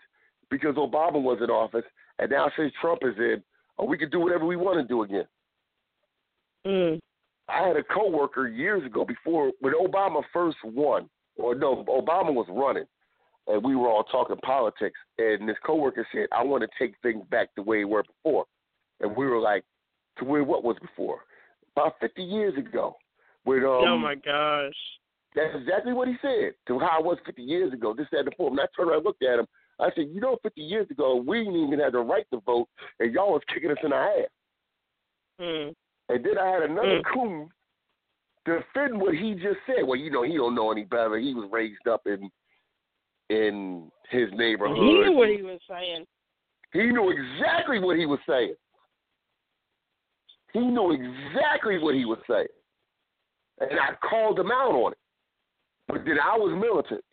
because 0.48 0.74
Obama 0.74 1.22
was 1.22 1.40
in 1.42 1.50
office, 1.50 1.84
and 2.18 2.30
now 2.30 2.50
since 2.56 2.72
Trump 2.80 3.04
is 3.04 3.16
in, 3.18 3.44
oh, 3.78 3.84
we 3.84 3.96
can 3.96 4.10
do 4.10 4.20
whatever 4.20 4.44
we 4.46 4.56
want 4.56 4.78
to 4.78 4.84
do 4.84 5.02
again. 5.02 5.28
Mm. 6.66 7.00
I 7.50 7.66
had 7.66 7.76
a 7.76 7.82
coworker 7.82 8.48
years 8.48 8.84
ago 8.84 9.04
before 9.04 9.52
when 9.60 9.74
Obama 9.74 10.22
first 10.32 10.58
won, 10.64 11.08
or 11.36 11.54
no, 11.54 11.84
Obama 11.84 12.32
was 12.32 12.46
running, 12.48 12.84
and 13.46 13.64
we 13.64 13.74
were 13.74 13.88
all 13.88 14.04
talking 14.04 14.36
politics. 14.38 14.98
And 15.18 15.48
this 15.48 15.56
coworker 15.64 16.06
said, 16.12 16.26
"I 16.32 16.44
want 16.44 16.62
to 16.62 16.68
take 16.78 16.94
things 17.02 17.24
back 17.30 17.48
the 17.56 17.62
way 17.62 17.78
they 17.78 17.84
were 17.84 18.04
before," 18.04 18.46
and 19.00 19.16
we 19.16 19.26
were 19.26 19.40
like, 19.40 19.64
"To 20.18 20.24
where 20.24 20.44
what 20.44 20.64
was 20.64 20.76
before?" 20.80 21.24
About 21.76 21.98
fifty 22.00 22.22
years 22.22 22.56
ago. 22.56 22.96
When 23.44 23.58
um, 23.60 23.64
oh 23.64 23.98
my 23.98 24.14
gosh. 24.14 24.74
that's 25.34 25.56
exactly 25.56 25.92
what 25.92 26.08
he 26.08 26.14
said. 26.20 26.54
To 26.68 26.78
how 26.78 26.98
I 26.98 27.02
was 27.02 27.18
fifty 27.24 27.42
years 27.42 27.72
ago. 27.72 27.94
This, 27.94 28.06
that, 28.12 28.20
and 28.20 28.28
the 28.28 28.32
fourth. 28.36 28.52
And 28.52 28.60
I 28.60 28.66
turned 28.76 28.90
around 28.90 28.98
and 28.98 29.06
looked 29.06 29.22
at 29.22 29.38
him. 29.38 29.46
I 29.78 29.90
said, 29.94 30.08
"You 30.12 30.20
know, 30.20 30.36
fifty 30.42 30.62
years 30.62 30.90
ago, 30.90 31.16
we 31.16 31.38
didn't 31.44 31.66
even 31.66 31.78
have 31.80 31.92
the 31.92 32.00
right 32.00 32.26
to 32.32 32.40
vote, 32.40 32.68
and 32.98 33.12
y'all 33.12 33.32
was 33.32 33.42
kicking 33.52 33.70
us 33.70 33.78
in 33.82 33.90
the 33.90 33.96
ass." 33.96 34.28
Mm. 35.40 35.74
And 36.10 36.24
then 36.24 36.38
I 36.38 36.46
had 36.48 36.62
another 36.64 37.00
Mm. 37.00 37.04
coon 37.04 37.52
defend 38.44 39.00
what 39.00 39.14
he 39.14 39.34
just 39.34 39.60
said. 39.64 39.84
Well, 39.84 39.98
you 39.98 40.10
know, 40.10 40.22
he 40.22 40.36
don't 40.36 40.56
know 40.56 40.72
any 40.72 40.84
better. 40.84 41.16
He 41.18 41.34
was 41.34 41.48
raised 41.50 41.86
up 41.86 42.06
in 42.06 42.30
in 43.28 43.92
his 44.08 44.32
neighborhood. 44.32 44.76
He 44.76 44.92
knew 44.92 45.12
what 45.12 45.28
he 45.28 45.40
was 45.40 45.60
saying. 45.68 46.04
He 46.72 46.86
knew 46.86 47.10
exactly 47.10 47.78
what 47.78 47.96
he 47.96 48.06
was 48.06 48.18
saying. 48.28 48.56
He 50.52 50.58
knew 50.58 50.90
exactly 50.90 51.78
what 51.78 51.94
he 51.94 52.04
was 52.04 52.18
saying. 52.28 52.48
And 53.60 53.78
I 53.78 53.94
called 53.94 54.36
him 54.36 54.50
out 54.50 54.72
on 54.72 54.92
it. 54.92 54.98
But 55.86 56.04
then 56.04 56.18
I 56.18 56.36
was 56.36 56.52
militant. 56.58 57.04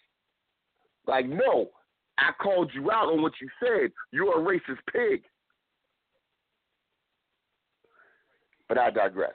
Like, 1.06 1.28
no, 1.28 1.70
I 2.18 2.32
called 2.42 2.74
you 2.74 2.90
out 2.90 3.10
on 3.10 3.22
what 3.22 3.34
you 3.40 3.50
said. 3.60 3.92
You're 4.12 4.40
a 4.40 4.44
racist 4.44 4.80
pig. 4.92 5.24
But 8.70 8.78
I 8.78 8.90
digress. 8.90 9.34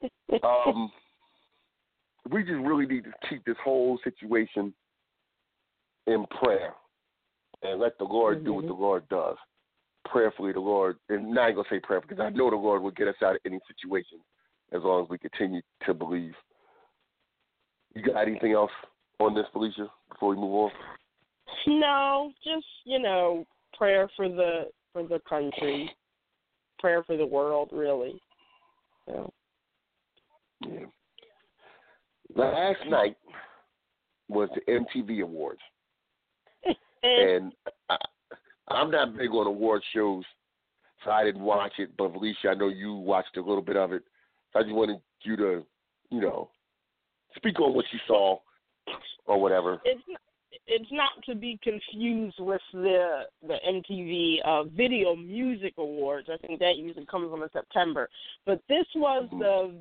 um, 0.42 0.90
we 2.30 2.42
just 2.42 2.54
really 2.54 2.86
need 2.86 3.04
to 3.04 3.12
keep 3.28 3.44
this 3.44 3.56
whole 3.64 3.98
situation 4.04 4.72
in 6.06 6.24
prayer 6.40 6.74
and 7.62 7.80
let 7.80 7.98
the 7.98 8.04
Lord 8.04 8.44
do 8.44 8.54
what 8.54 8.66
the 8.66 8.72
Lord 8.72 9.08
does. 9.08 9.36
Prayerfully, 10.04 10.52
the 10.52 10.60
Lord, 10.60 10.96
and 11.08 11.30
now 11.32 11.42
I'm 11.42 11.54
going 11.54 11.64
to 11.68 11.74
say 11.74 11.80
prayer 11.80 12.00
because 12.00 12.20
I 12.20 12.30
know 12.30 12.48
the 12.50 12.56
Lord 12.56 12.82
will 12.82 12.92
get 12.92 13.08
us 13.08 13.16
out 13.22 13.34
of 13.34 13.40
any 13.44 13.58
situation 13.66 14.18
as 14.72 14.82
long 14.82 15.04
as 15.04 15.10
we 15.10 15.18
continue 15.18 15.60
to 15.86 15.92
believe. 15.92 16.34
You 17.94 18.02
got 18.02 18.26
anything 18.26 18.52
else 18.52 18.70
on 19.18 19.34
this, 19.34 19.44
Felicia, 19.52 19.88
before 20.10 20.30
we 20.30 20.36
move 20.36 20.54
on? 20.54 20.70
No, 21.66 22.32
just 22.44 22.66
you 22.84 22.98
know, 22.98 23.44
prayer 23.76 24.08
for 24.16 24.28
the 24.28 24.68
for 24.92 25.02
the 25.02 25.20
country, 25.28 25.90
prayer 26.78 27.02
for 27.04 27.16
the 27.16 27.26
world, 27.26 27.70
really. 27.72 28.20
So. 29.06 29.32
Yeah. 30.66 30.86
Last 32.34 32.80
night 32.88 33.16
was 34.28 34.48
the 34.54 34.72
MTV 34.72 35.22
Awards, 35.22 35.60
and 37.02 37.52
I, 37.88 37.96
I'm 38.68 38.90
not 38.90 39.16
big 39.16 39.30
on 39.30 39.46
award 39.46 39.82
shows, 39.94 40.24
so 41.04 41.10
I 41.10 41.24
didn't 41.24 41.42
watch 41.42 41.72
it. 41.78 41.96
But 41.96 42.12
Felicia, 42.12 42.50
I 42.50 42.54
know 42.54 42.68
you 42.68 42.94
watched 42.94 43.36
a 43.36 43.40
little 43.40 43.62
bit 43.62 43.76
of 43.76 43.92
it. 43.92 44.02
So 44.52 44.60
I 44.60 44.62
just 44.62 44.74
wanted 44.74 44.98
you 45.22 45.36
to, 45.36 45.64
you 46.10 46.20
know, 46.20 46.50
speak 47.36 47.58
on 47.60 47.74
what 47.74 47.86
you 47.92 47.98
saw 48.06 48.38
or 49.26 49.40
whatever. 49.40 49.80
It's 49.84 50.02
not, 50.08 50.20
it's 50.68 50.92
not 50.92 51.10
to 51.26 51.34
be 51.34 51.58
confused 51.62 52.36
with 52.38 52.60
the 52.72 53.22
the 53.46 53.58
MTV 53.66 54.40
uh, 54.44 54.64
Video 54.64 55.16
Music 55.16 55.74
Awards. 55.78 56.28
I 56.32 56.36
think 56.46 56.60
that 56.60 56.76
usually 56.76 57.06
comes 57.06 57.32
on 57.32 57.42
in 57.42 57.48
September. 57.52 58.08
But 58.44 58.60
this 58.68 58.86
was 58.94 59.28
Mhm. 59.32 59.38
the 59.38 59.74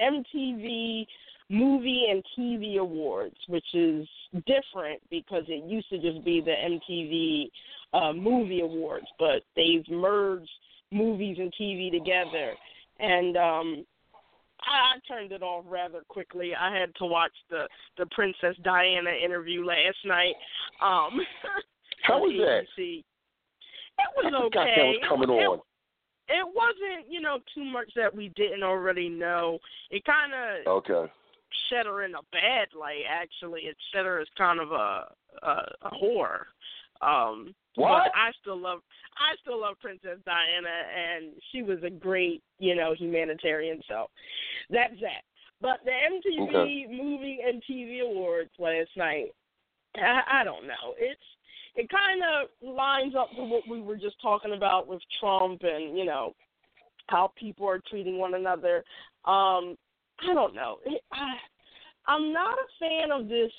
MTV 0.00 1.06
Movie 1.48 2.06
and 2.10 2.24
TV 2.36 2.78
Awards, 2.78 3.36
which 3.48 3.74
is 3.74 4.08
different 4.46 5.00
because 5.10 5.44
it 5.48 5.64
used 5.64 5.88
to 5.90 5.98
just 5.98 6.24
be 6.24 6.40
the 6.40 6.52
MTV 6.52 7.50
uh, 7.92 8.12
Movie 8.12 8.60
Awards, 8.60 9.06
but 9.18 9.44
they've 9.54 9.88
merged 9.88 10.50
movies 10.90 11.38
and 11.38 11.52
TV 11.54 11.90
together. 11.90 12.54
And 13.00 13.36
um 13.36 13.86
I, 14.66 14.96
I 14.96 14.98
turned 15.06 15.32
it 15.32 15.42
off 15.42 15.64
rather 15.68 16.00
quickly. 16.08 16.54
I 16.54 16.74
had 16.74 16.94
to 16.96 17.06
watch 17.06 17.32
the 17.50 17.68
the 17.98 18.06
Princess 18.06 18.56
Diana 18.62 19.10
interview 19.10 19.64
last 19.64 19.98
night. 20.04 20.34
Um, 20.82 21.20
How 22.02 22.18
was 22.18 22.32
that? 22.38 22.64
It 22.76 23.04
was 24.16 24.32
I 24.34 24.42
okay. 24.46 24.74
that 24.76 24.84
was 24.84 24.96
coming 25.08 25.30
it, 25.30 25.42
on. 25.42 25.60
It 26.28 26.46
wasn't, 26.54 27.10
you 27.10 27.20
know, 27.20 27.38
too 27.54 27.64
much 27.64 27.90
that 27.96 28.14
we 28.14 28.30
didn't 28.34 28.62
already 28.62 29.08
know. 29.08 29.58
It 29.90 30.04
kind 30.04 30.32
of 30.32 30.66
Okay. 30.66 31.12
set 31.70 31.86
her 31.86 32.02
in 32.04 32.14
a 32.14 32.22
bad 32.32 32.68
light. 32.78 33.02
Actually, 33.08 33.62
it 33.62 33.76
set 33.92 34.04
her 34.04 34.20
as 34.20 34.28
kind 34.36 34.60
of 34.60 34.72
a 34.72 35.06
a, 35.42 35.72
a 35.82 35.90
whore. 36.02 36.44
Um, 37.02 37.54
What? 37.76 38.04
But 38.04 38.12
I 38.14 38.30
still 38.40 38.58
love 38.58 38.80
I 39.16 39.36
still 39.42 39.60
love 39.60 39.76
Princess 39.80 40.18
Diana, 40.24 40.68
and 40.68 41.32
she 41.50 41.62
was 41.62 41.78
a 41.84 41.90
great, 41.90 42.42
you 42.58 42.74
know, 42.74 42.94
humanitarian. 42.94 43.80
So 43.88 44.06
that's 44.70 44.94
that. 45.00 45.22
But 45.60 45.80
the 45.84 45.90
MTV 45.90 46.48
Okay. 46.48 46.86
Movie 46.90 47.38
and 47.46 47.62
TV 47.68 48.02
Awards 48.02 48.50
last 48.58 48.90
night, 48.96 49.34
I, 49.96 50.40
I 50.40 50.44
don't 50.44 50.66
know. 50.66 50.94
It's 50.98 51.20
it 51.76 51.88
kind 51.88 52.22
of 52.22 52.74
lines 52.74 53.14
up 53.18 53.30
to 53.36 53.42
what 53.42 53.62
we 53.68 53.80
were 53.80 53.96
just 53.96 54.20
talking 54.22 54.54
about 54.54 54.86
with 54.86 55.00
Trump 55.18 55.62
and 55.62 55.96
you 55.98 56.04
know 56.04 56.34
how 57.08 57.32
people 57.36 57.68
are 57.68 57.80
treating 57.88 58.18
one 58.18 58.34
another. 58.34 58.78
Um, 59.24 59.76
I 60.20 60.32
don't 60.32 60.54
know. 60.54 60.78
It, 60.86 61.02
I, 61.12 61.34
I'm 62.06 62.32
not 62.32 62.54
a 62.54 62.68
fan 62.78 63.10
of 63.10 63.28
this 63.28 63.52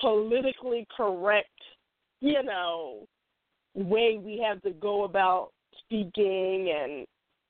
politically 0.00 0.86
correct, 0.96 1.55
you 2.20 2.42
know, 2.42 3.06
way 3.74 4.18
we 4.22 4.42
have 4.46 4.62
to 4.62 4.70
go 4.70 5.04
about 5.04 5.50
speaking 5.84 6.74
and 6.74 7.06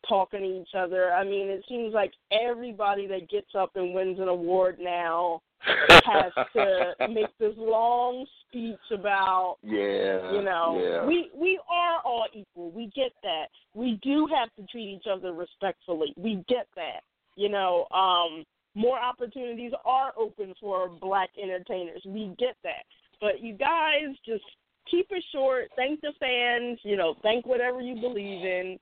talking 0.09 0.40
to 0.40 0.61
each 0.61 0.74
other. 0.76 1.12
I 1.12 1.24
mean, 1.24 1.48
it 1.48 1.64
seems 1.68 1.92
like 1.92 2.12
everybody 2.31 3.07
that 3.09 3.29
gets 3.29 3.55
up 3.59 3.70
and 3.74 3.94
wins 3.94 4.18
an 4.18 4.29
award 4.29 4.79
now 4.81 5.40
has 6.05 6.33
to 6.52 6.94
make 7.09 7.26
this 7.38 7.55
long 7.57 8.26
speech 8.48 8.79
about 8.92 9.57
yeah. 9.62 10.33
you 10.33 10.42
know 10.42 10.81
Yeah. 10.81 11.07
we 11.07 11.31
we 11.35 11.59
are 11.68 12.00
all 12.05 12.26
equal 12.33 12.70
we 12.70 12.90
get 12.94 13.12
that 13.22 13.46
we 13.74 13.98
do 14.02 14.29
have 14.35 14.55
to 14.57 14.70
treat 14.70 14.88
each 14.88 15.07
other 15.11 15.33
respectfully 15.33 16.12
we 16.16 16.44
get 16.48 16.68
that 16.76 17.00
you 17.37 17.48
know 17.48 17.87
um 17.92 18.44
more 18.74 18.98
opportunities 18.98 19.72
are 19.85 20.12
open 20.16 20.55
for 20.61 20.88
black 20.88 21.31
entertainers 21.42 22.02
we 22.07 22.35
get 22.38 22.57
that 22.62 22.85
but 23.20 23.40
you 23.40 23.55
guys 23.55 24.14
just 24.24 24.44
keep 24.90 25.07
it 25.11 25.24
short 25.33 25.68
thank 25.76 26.00
the 26.00 26.12
fans 26.20 26.79
you 26.83 26.96
know 26.96 27.14
thank 27.22 27.46
whatever 27.46 27.81
you 27.81 27.94
believe 28.00 28.44
in 28.44 28.79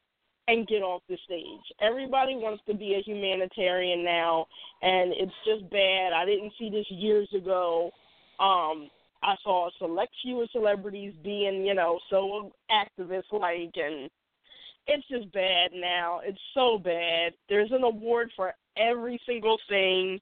and 0.46 0.68
get 0.68 0.82
off 0.82 1.02
the 1.08 1.16
stage 1.24 1.76
everybody 1.80 2.34
wants 2.34 2.62
to 2.66 2.74
be 2.74 2.94
a 2.94 3.02
humanitarian 3.02 4.04
now 4.04 4.46
and 4.82 5.12
it's 5.16 5.32
just 5.46 5.68
bad 5.70 6.12
i 6.12 6.24
didn't 6.24 6.52
see 6.58 6.70
this 6.70 6.86
years 6.90 7.28
ago 7.34 7.90
um 8.40 8.88
I 9.24 9.36
saw 9.42 9.68
a 9.68 9.70
select 9.78 10.12
few 10.22 10.42
of 10.42 10.50
celebrities 10.50 11.14
being, 11.24 11.64
you 11.64 11.74
know, 11.74 11.98
so 12.10 12.52
activist 12.70 13.32
like 13.32 13.72
and 13.74 14.10
it's 14.86 15.08
just 15.08 15.32
bad 15.32 15.70
now. 15.74 16.20
It's 16.22 16.38
so 16.52 16.78
bad. 16.78 17.32
There's 17.48 17.72
an 17.72 17.84
award 17.84 18.30
for 18.36 18.52
every 18.76 19.18
single 19.26 19.58
thing. 19.68 20.20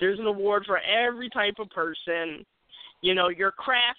There's 0.00 0.18
an 0.18 0.26
award 0.26 0.64
for 0.66 0.78
every 0.78 1.30
type 1.30 1.54
of 1.58 1.70
person. 1.70 2.44
You 3.02 3.14
know, 3.14 3.28
your 3.28 3.52
craft 3.52 3.98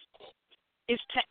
is 0.89 0.99
text. 1.13 1.29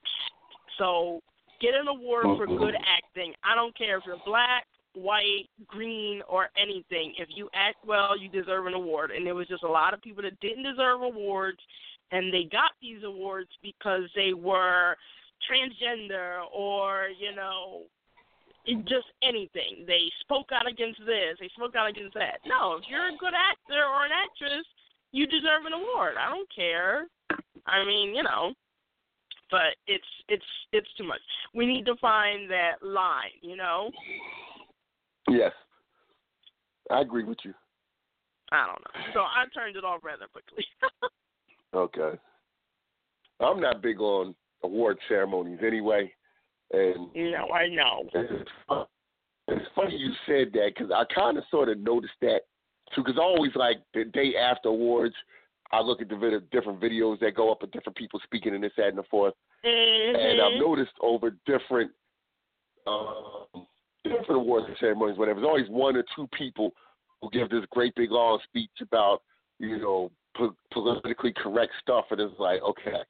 So 0.79 1.21
get 1.61 1.75
an 1.75 1.89
award 1.89 2.25
for 2.37 2.47
mm-hmm. 2.47 2.59
good 2.59 2.75
acting. 2.75 3.33
I 3.45 3.55
don't 3.55 3.77
care 3.77 3.99
if 3.99 4.05
you're 4.07 4.21
black, 4.25 4.67
white, 4.95 5.49
green, 5.67 6.23
or 6.29 6.49
anything. 6.61 7.15
If 7.19 7.29
you 7.35 7.49
act 7.55 7.77
well, 7.87 8.19
you 8.19 8.29
deserve 8.29 8.67
an 8.67 8.75
award. 8.75 9.11
And 9.11 9.27
there 9.27 9.35
was 9.35 9.49
just 9.49 9.63
a 9.63 9.69
lot 9.69 9.95
of 9.95 10.03
people 10.03 10.23
that 10.23 10.39
didn't 10.41 10.65
deserve 10.65 11.03
awards 11.03 11.59
and 12.13 12.33
they 12.33 12.45
got 12.51 12.73
these 12.81 13.03
awards 13.05 13.51
because 13.63 14.03
they 14.15 14.33
were 14.33 14.97
transgender 15.51 16.41
or 16.55 17.09
you 17.19 17.35
know 17.35 17.83
just 18.89 19.07
anything 19.23 19.85
they 19.87 20.11
spoke 20.21 20.49
out 20.53 20.67
against 20.67 20.99
this 21.07 21.37
they 21.39 21.51
spoke 21.55 21.77
out 21.77 21.89
against 21.89 22.15
that 22.15 22.39
no 22.47 22.75
if 22.75 22.85
you're 22.89 23.09
a 23.09 23.21
good 23.21 23.35
actor 23.35 23.85
or 23.85 24.07
an 24.07 24.13
actress 24.13 24.67
you 25.13 25.27
deserve 25.27 25.67
an 25.67 25.73
award 25.73 26.15
i 26.19 26.31
don't 26.31 26.49
care 26.55 27.07
i 27.67 27.85
mean 27.85 28.15
you 28.15 28.23
know 28.23 28.53
but 29.51 29.77
it's 29.87 30.05
it's 30.29 30.45
it's 30.73 30.89
too 30.99 31.05
much 31.05 31.21
we 31.55 31.67
need 31.67 31.85
to 31.87 31.95
find 32.01 32.51
that 32.51 32.75
line 32.83 33.31
you 33.43 33.57
know 33.57 33.91
Yes. 35.29 35.53
I 36.91 37.01
agree 37.01 37.25
with 37.25 37.39
you. 37.45 37.53
i 38.53 38.65
don't 38.67 38.81
know 38.81 39.05
so 39.15 39.21
i 39.21 39.45
turned 39.55 39.77
it 39.77 39.85
off 39.85 40.03
rather 40.05 40.27
quickly 40.33 40.65
Okay. 41.75 42.19
I'm 43.41 43.61
not 43.61 43.83
big 43.83 44.01
on 44.01 44.35
award 44.63 44.97
ceremonies 45.09 45.59
anyway, 45.67 46.11
and 46.73 47.13
no 47.15 47.49
i 47.53 47.69
know 47.69 48.09
it's, 48.15 48.51
it's 49.49 49.67
funny 49.75 49.97
you 49.97 50.13
said 50.27 50.53
that 50.55 50.73
because 50.75 50.91
I 50.91 51.05
kind 51.15 51.37
of 51.37 51.45
sort 51.51 51.69
of 51.69 51.79
noticed 51.79 52.15
that 52.23 52.41
too. 52.95 53.03
Because 53.05 53.19
always 53.19 53.53
like 53.55 53.79
the 53.95 54.05
day 54.05 54.35
after 54.37 54.69
awards, 54.69 55.15
I 55.73 55.81
look 55.81 56.01
at 56.01 56.09
the 56.09 56.17
vid- 56.17 56.49
different 56.51 56.81
videos 56.81 57.19
that 57.21 57.35
go 57.35 57.51
up 57.51 57.63
of 57.63 57.71
different 57.73 57.97
people 57.97 58.21
speaking 58.25 58.55
and 58.55 58.63
this, 58.63 58.73
that, 58.77 58.89
and 58.89 58.99
the 58.99 59.03
fourth, 59.05 59.35
and 59.65 60.41
I've 60.41 60.53
Mhm. 60.53 60.61
noticed 60.61 60.93
over 61.01 61.31
different 61.47 61.91
um, 62.87 63.67
different 64.05 64.31
awards 64.43 64.67
and 64.69 64.77
ceremonies, 64.79 65.19
whatever. 65.19 65.41
There's 65.41 65.49
always 65.49 65.69
one 65.69 65.97
or 65.97 66.05
two 66.15 66.29
people 66.29 66.73
who 67.21 67.31
give 67.31 67.49
this 67.51 67.65
great 67.73 67.95
big 67.97 68.11
long 68.13 68.39
speech 68.45 68.71
about 68.81 69.23
you 69.59 69.79
know 69.79 70.13
po- 70.37 70.57
politically 70.71 71.33
correct 71.33 71.73
stuff, 71.81 72.05
and 72.13 72.21
it's 72.21 72.39
like 72.39 72.63
okay. 72.63 73.03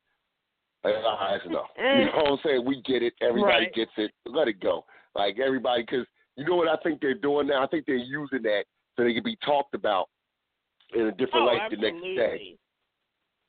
Like, 0.84 0.94
ah, 1.04 1.28
that's 1.32 1.44
enough. 1.46 1.68
You 1.76 2.04
know 2.06 2.12
what 2.16 2.32
I'm 2.32 2.38
saying? 2.44 2.64
We 2.64 2.80
get 2.82 3.02
it. 3.02 3.14
Everybody 3.20 3.64
Right. 3.64 3.74
gets 3.74 3.90
it. 3.98 4.12
Let 4.24 4.48
it 4.48 4.60
go. 4.60 4.84
Like 5.14 5.38
everybody, 5.38 5.82
because 5.82 6.06
you 6.36 6.44
know 6.44 6.56
what 6.56 6.68
I 6.68 6.76
think 6.82 7.00
they're 7.00 7.14
doing 7.14 7.48
now. 7.48 7.62
I 7.62 7.66
think 7.66 7.86
they're 7.86 7.96
using 7.96 8.42
that 8.42 8.64
so 8.96 9.04
they 9.04 9.12
can 9.14 9.22
be 9.24 9.36
talked 9.44 9.74
about 9.74 10.08
in 10.94 11.02
a 11.02 11.12
different 11.12 11.42
oh, 11.42 11.44
light 11.46 11.70
the 11.70 11.76
next 11.76 12.02
day. 12.02 12.56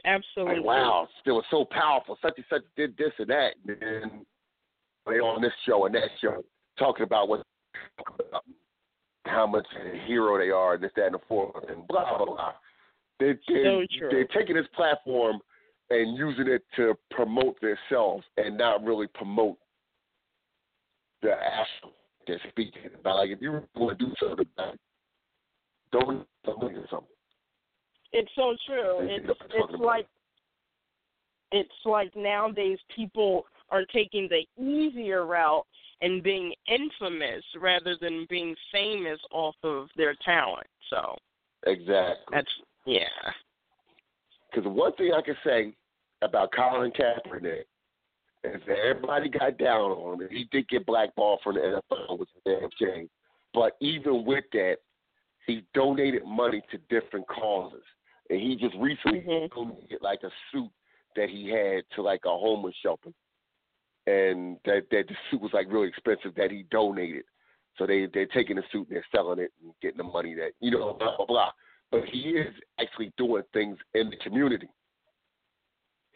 absolutely. 0.05 0.57
Like, 0.57 0.65
wow, 0.65 1.07
it 1.25 1.31
was 1.31 1.45
so 1.51 1.65
powerful. 1.65 2.17
Such 2.21 2.33
and 2.37 2.45
such 2.49 2.63
did 2.75 2.97
this 2.97 3.11
and 3.19 3.29
that. 3.29 3.53
And 3.67 3.77
then 3.79 4.25
they 5.05 5.19
on 5.19 5.41
this 5.41 5.53
show 5.65 5.85
and 5.85 5.95
that 5.95 6.09
show 6.21 6.43
talking 6.77 7.03
about 7.03 7.27
what, 7.27 7.43
how 9.25 9.47
much 9.47 9.65
of 9.79 9.93
a 9.93 10.05
hero 10.05 10.37
they 10.37 10.51
are, 10.51 10.75
and 10.75 10.83
this, 10.83 10.91
that, 10.95 11.05
and 11.05 11.15
the 11.15 11.19
fourth, 11.27 11.55
and 11.69 11.87
blah, 11.87 12.17
blah, 12.17 12.25
blah. 12.25 12.51
They, 13.19 13.33
they, 13.47 13.63
So 13.63 13.83
true. 13.97 14.09
They're 14.11 14.25
taking 14.25 14.55
this 14.55 14.67
platform 14.75 15.39
and 15.89 16.17
using 16.17 16.47
it 16.47 16.63
to 16.75 16.95
promote 17.11 17.57
themselves 17.61 18.23
and 18.37 18.57
not 18.57 18.83
really 18.83 19.07
promote 19.07 19.57
the 21.21 21.31
actual 21.31 21.93
they're 22.27 22.39
speaking 22.49 22.81
about. 22.99 23.17
Like 23.17 23.29
if 23.31 23.41
you 23.41 23.63
want 23.75 23.97
to 23.97 24.05
do 24.05 24.13
something 24.19 24.45
don't 25.91 26.27
or 26.45 26.87
something. 26.91 27.07
It's 28.13 28.29
so 28.35 28.55
true. 28.65 28.99
It's 29.01 29.21
end 29.21 29.29
up 29.29 29.37
talking 29.39 29.75
it's 29.75 29.81
like 29.81 30.07
it's 31.51 31.69
like 31.85 32.15
nowadays 32.15 32.77
people 32.95 33.45
are 33.69 33.85
taking 33.93 34.29
the 34.29 34.45
easier 34.61 35.25
route 35.25 35.65
and 36.01 36.21
being 36.23 36.53
infamous 36.67 37.43
rather 37.59 37.95
than 37.99 38.27
being 38.29 38.55
famous 38.71 39.19
off 39.31 39.55
of 39.63 39.87
their 39.95 40.15
talent. 40.23 40.67
So 40.89 41.15
Exactly. 41.65 42.25
that's 42.31 42.47
yeah. 42.85 43.07
Because 44.49 44.69
one 44.71 44.93
thing 44.93 45.11
I 45.13 45.21
can 45.21 45.35
say 45.43 45.73
about 46.21 46.51
Colin 46.53 46.91
Kaepernick 46.91 47.65
is 48.43 48.61
that 48.67 48.77
everybody 48.89 49.29
got 49.29 49.57
down 49.57 49.91
on 49.91 50.21
him. 50.21 50.29
He 50.31 50.47
did 50.51 50.69
get 50.69 50.85
blackballed 50.85 51.39
from 51.43 51.55
the 51.55 51.81
NFL, 51.91 52.19
which 52.19 52.29
is 52.29 52.41
a 52.45 52.59
damn 52.59 52.69
shame. 52.79 53.09
But 53.53 53.73
even 53.81 54.25
with 54.25 54.45
that, 54.53 54.77
he 55.45 55.63
donated 55.73 56.23
money 56.25 56.61
to 56.71 56.77
different 56.89 57.27
causes. 57.27 57.83
And 58.29 58.41
he 58.41 58.55
just 58.55 58.75
recently 58.75 59.21
Mhm. 59.21 59.49
donated 59.53 60.01
like 60.01 60.23
a 60.23 60.31
suit 60.51 60.71
that 61.15 61.29
he 61.29 61.49
had 61.49 61.89
to 61.91 62.01
like 62.01 62.25
a 62.25 62.29
homeless 62.29 62.75
shelter. 62.75 63.13
And 64.05 64.59
that 64.63 64.89
that 64.89 65.07
the 65.07 65.17
suit 65.29 65.41
was 65.41 65.53
like 65.53 65.67
really 65.69 65.87
expensive 65.87 66.35
that 66.35 66.51
he 66.51 66.63
donated. 66.63 67.25
So 67.77 67.85
they 67.85 68.05
they're 68.07 68.25
taking 68.27 68.55
the 68.55 68.63
suit 68.71 68.87
and 68.87 68.95
they're 68.95 69.05
selling 69.11 69.39
it 69.39 69.51
and 69.61 69.73
getting 69.81 69.97
the 69.97 70.03
money 70.03 70.33
that 70.35 70.53
you 70.59 70.71
know, 70.71 70.93
blah 70.93 71.17
blah 71.17 71.25
blah. 71.25 71.51
But 71.91 72.05
he 72.05 72.37
is 72.37 72.53
actually 72.79 73.13
doing 73.17 73.43
things 73.53 73.77
in 73.93 74.09
the 74.09 74.17
community. 74.17 74.69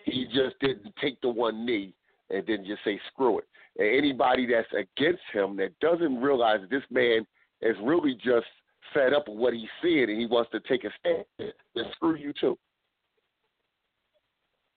He 0.03 0.25
just 0.25 0.59
didn't 0.59 0.95
take 0.97 1.19
the 1.21 1.29
one 1.29 1.65
knee 1.65 1.93
and 2.29 2.45
then 2.47 2.65
just 2.65 2.83
say 2.83 2.99
screw 3.07 3.39
it. 3.39 3.45
And 3.77 3.87
anybody 3.87 4.45
that's 4.45 4.71
against 4.73 5.23
him 5.31 5.55
that 5.57 5.77
doesn't 5.79 6.21
realize 6.21 6.61
that 6.61 6.69
this 6.69 6.83
man 6.89 7.25
is 7.61 7.77
really 7.83 8.15
just 8.15 8.47
fed 8.93 9.13
up 9.13 9.27
with 9.27 9.37
what 9.37 9.53
he's 9.53 9.69
seeing 9.81 10.09
and 10.09 10.19
he 10.19 10.25
wants 10.25 10.51
to 10.51 10.59
take 10.61 10.83
a 10.83 10.89
stand, 10.99 11.23
then 11.37 11.85
screw 11.93 12.15
you 12.15 12.33
too. 12.39 12.57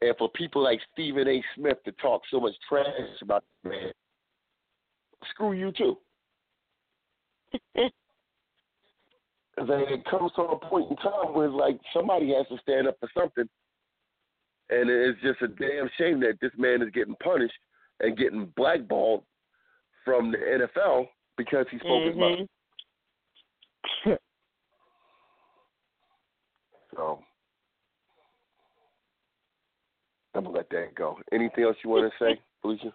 And 0.01 0.15
for 0.19 0.29
people 0.31 0.63
like 0.63 0.81
Stephen 0.93 1.27
A. 1.29 1.43
Smith 1.57 1.79
to 1.85 1.93
talk 1.93 2.23
so 2.31 2.41
much 2.41 2.53
trash 2.69 2.87
about 3.23 3.45
the 3.63 3.71
man, 3.71 3.93
screw 5.31 5.53
you 5.53 5.73
too. 5.73 5.97
then 7.75 7.91
it 9.57 10.05
comes 10.05 10.33
to 10.37 10.43
a 10.43 10.59
point 10.59 10.91
in 10.91 10.97
time 10.97 11.33
where 11.33 11.47
it's 11.47 11.55
like 11.55 11.79
somebody 11.93 12.35
has 12.35 12.47
to 12.49 12.59
stand 12.63 12.89
up 12.89 12.97
for 13.01 13.09
something. 13.17 13.49
And 14.71 14.91
it's 14.91 15.21
just 15.23 15.43
a 15.43 15.49
damn 15.49 15.89
shame 15.99 16.21
that 16.21 16.39
this 16.41 16.53
man 16.57 16.83
is 16.83 16.91
getting 16.93 17.17
punished 17.23 17.55
and 18.01 18.17
getting 18.17 18.47
blackballed 18.57 19.23
from 20.05 20.33
the 20.33 20.39
NFL 20.39 21.07
because 21.37 21.67
he 21.71 21.79
spoke 21.79 22.05
his 22.07 22.17
mind. 22.17 22.37
Mm-hmm. 22.37 22.54
So 26.95 27.19
I'm 30.35 30.45
gonna 30.45 30.57
let 30.57 30.71
that 30.71 30.95
go. 30.95 31.19
Anything 31.33 31.65
else 31.65 31.77
you 31.83 31.91
want 31.91 32.13
to 32.13 32.25
say, 32.25 32.41
Felicia? 32.63 32.93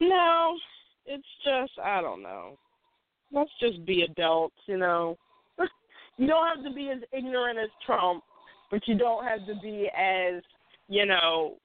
No, 0.00 0.56
it's 1.06 1.26
just 1.44 1.72
I 1.82 2.00
don't 2.00 2.22
know. 2.22 2.58
Let's 3.32 3.50
just 3.60 3.84
be 3.86 4.02
adults, 4.02 4.56
you 4.66 4.76
know. 4.76 5.16
you 6.18 6.26
don't 6.26 6.46
have 6.46 6.64
to 6.64 6.74
be 6.74 6.90
as 6.90 7.02
ignorant 7.12 7.58
as 7.58 7.70
Trump, 7.86 8.22
but 8.70 8.86
you 8.86 8.96
don't 8.96 9.24
have 9.24 9.46
to 9.46 9.54
be 9.62 9.88
as, 9.96 10.42
you 10.88 11.06
know, 11.06 11.56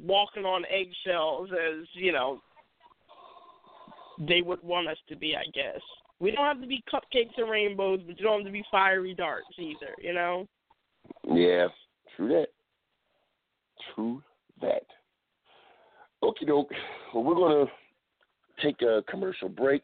walking 0.00 0.44
on 0.44 0.64
eggshells 0.70 1.50
as, 1.52 1.86
you 1.94 2.12
know, 2.12 2.40
they 4.28 4.42
would 4.42 4.62
want 4.62 4.86
us 4.86 4.98
to 5.08 5.16
be, 5.16 5.34
I 5.34 5.44
guess. 5.52 5.80
We 6.20 6.30
don't 6.30 6.44
have 6.44 6.60
to 6.60 6.66
be 6.66 6.84
cupcakes 6.92 7.38
and 7.38 7.50
rainbows, 7.50 8.00
but 8.06 8.18
you 8.18 8.24
don't 8.24 8.40
have 8.40 8.46
to 8.46 8.52
be 8.52 8.62
fiery 8.70 9.14
darts 9.14 9.46
either, 9.58 9.94
you 9.98 10.12
know? 10.12 10.46
Yeah, 11.24 11.68
true 12.14 12.28
that. 12.28 12.48
True 13.94 14.22
that. 14.60 14.84
Okie 16.22 16.46
doke. 16.46 16.70
Well, 17.14 17.24
we're 17.24 17.34
gonna 17.34 17.66
take 18.62 18.82
a 18.82 19.02
commercial 19.08 19.48
break, 19.48 19.82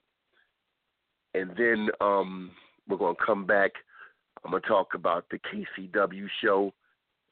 and 1.35 1.51
then 1.57 1.89
um, 2.03 2.51
we're 2.87 2.99
gonna 2.99 3.17
come 3.25 3.47
back. 3.47 3.71
I'm 4.45 4.51
gonna 4.51 4.61
talk 4.61 4.89
about 4.95 5.25
the 5.31 5.39
KCW 5.39 6.27
show 6.43 6.75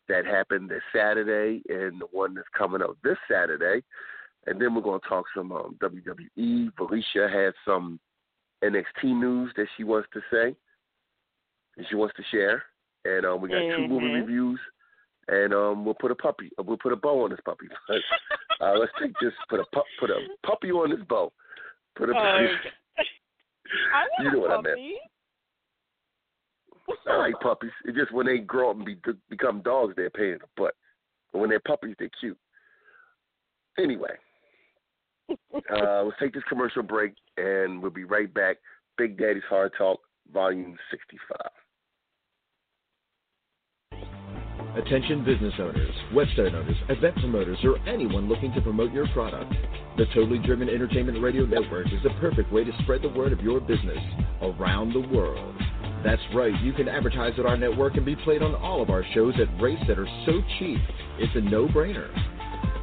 that 0.08 0.24
happened 0.24 0.70
this 0.70 0.82
Saturday 0.94 1.62
and 1.68 2.00
the 2.00 2.06
one 2.10 2.34
that's 2.34 2.48
coming 2.56 2.80
up 2.80 2.96
this 3.04 3.18
Saturday, 3.30 3.84
and 4.46 4.58
then 4.58 4.74
we're 4.74 4.80
gonna 4.80 4.98
talk 5.06 5.26
some 5.36 5.52
um, 5.52 5.76
WWE. 5.82 6.70
Felicia 6.78 7.28
has 7.30 7.52
some 7.66 8.00
NXT 8.64 9.04
news 9.20 9.52
that 9.56 9.66
she 9.76 9.84
wants 9.84 10.08
to 10.14 10.20
say, 10.32 10.56
and 11.76 11.86
she 11.88 11.96
wants 11.96 12.14
to 12.16 12.22
share, 12.30 12.62
and 13.04 13.26
um, 13.26 13.40
we 13.40 13.48
got 13.50 13.58
two 13.76 13.86
movie 13.88 14.06
Mhm. 14.06 14.20
reviews 14.20 14.60
and 15.26 15.54
um, 15.54 15.84
we'll 15.86 15.94
put 15.94 16.10
a 16.10 16.14
puppy. 16.14 16.50
uh, 16.58 16.62
We'll 16.62 16.76
put 16.76 16.92
a 16.92 16.96
bow 16.96 17.24
on 17.24 17.30
this 17.30 17.40
puppy. 17.46 17.66
uh, 18.60 18.72
let's 18.78 18.92
take 19.00 19.12
this. 19.22 19.32
Put 19.48 19.58
a 19.58 19.64
pu- 19.72 19.80
put 19.98 20.10
a 20.10 20.18
puppy 20.46 20.70
on 20.70 20.90
this 20.90 21.00
bow. 21.08 21.32
Put 21.96 22.10
a. 22.10 22.12
Oh. 22.12 22.18
I 22.18 24.04
want 24.20 24.20
You 24.20 24.32
know 24.32 24.38
a 24.38 24.40
what 24.42 24.50
I 24.50 24.60
meant. 24.60 24.78
I 27.08 27.16
like 27.16 27.40
puppies. 27.40 27.70
It's 27.86 27.96
just 27.96 28.12
when 28.12 28.26
they 28.26 28.36
grow 28.38 28.70
up 28.70 28.76
and 28.76 28.84
be, 28.84 28.96
become 29.30 29.62
dogs, 29.62 29.94
they're 29.96 30.10
paying 30.10 30.36
the 30.40 30.46
butt. 30.62 30.74
But 31.32 31.38
when 31.38 31.48
they're 31.48 31.60
puppies, 31.60 31.96
they're 31.98 32.10
cute. 32.20 32.36
Anyway, 33.78 34.10
uh, 35.30 36.02
let's 36.02 36.18
take 36.20 36.34
this 36.34 36.42
commercial 36.48 36.82
break, 36.82 37.14
and 37.36 37.80
we'll 37.80 37.90
be 37.90 38.04
right 38.04 38.32
back. 38.32 38.56
Big 38.96 39.18
Daddy's 39.18 39.42
Hard 39.48 39.72
Talk, 39.76 40.00
Volume 40.32 40.76
65. 40.90 41.38
Attention 44.76 45.24
business 45.24 45.54
owners, 45.60 45.94
website 46.12 46.52
owners, 46.52 46.76
event 46.88 47.14
promoters, 47.16 47.58
or 47.62 47.78
anyone 47.88 48.28
looking 48.28 48.52
to 48.54 48.60
promote 48.60 48.92
your 48.92 49.06
product. 49.08 49.52
The 49.96 50.04
Totally 50.06 50.38
Driven 50.38 50.68
Entertainment 50.68 51.22
Radio 51.22 51.46
Network 51.46 51.86
is 51.86 52.02
the 52.02 52.10
perfect 52.20 52.52
way 52.52 52.64
to 52.64 52.72
spread 52.82 53.02
the 53.02 53.08
word 53.08 53.32
of 53.32 53.40
your 53.40 53.60
business 53.60 53.98
around 54.42 54.92
the 54.92 55.16
world. 55.16 55.54
That's 56.04 56.20
right, 56.34 56.52
you 56.60 56.72
can 56.72 56.88
advertise 56.88 57.34
at 57.38 57.46
our 57.46 57.56
network 57.56 57.96
and 57.96 58.04
be 58.04 58.16
played 58.16 58.42
on 58.42 58.56
all 58.56 58.82
of 58.82 58.90
our 58.90 59.04
shows 59.14 59.34
at 59.40 59.62
rates 59.62 59.82
that 59.86 59.98
are 59.98 60.08
so 60.26 60.42
cheap, 60.58 60.80
it's 61.18 61.34
a 61.36 61.40
no-brainer. 61.40 62.10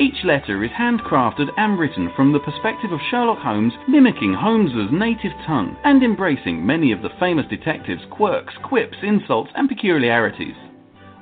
Each 0.00 0.22
letter 0.22 0.62
is 0.62 0.70
handcrafted 0.70 1.48
and 1.56 1.76
written 1.76 2.12
from 2.14 2.32
the 2.32 2.38
perspective 2.38 2.92
of 2.92 3.00
Sherlock 3.10 3.40
Holmes, 3.40 3.72
mimicking 3.88 4.32
Holmes's 4.32 4.92
native 4.92 5.32
tongue 5.44 5.76
and 5.82 6.04
embracing 6.04 6.64
many 6.64 6.92
of 6.92 7.02
the 7.02 7.10
famous 7.18 7.46
detective's 7.50 8.04
quirks, 8.08 8.54
quips, 8.62 8.96
insults, 9.02 9.50
and 9.56 9.68
peculiarities. 9.68 10.54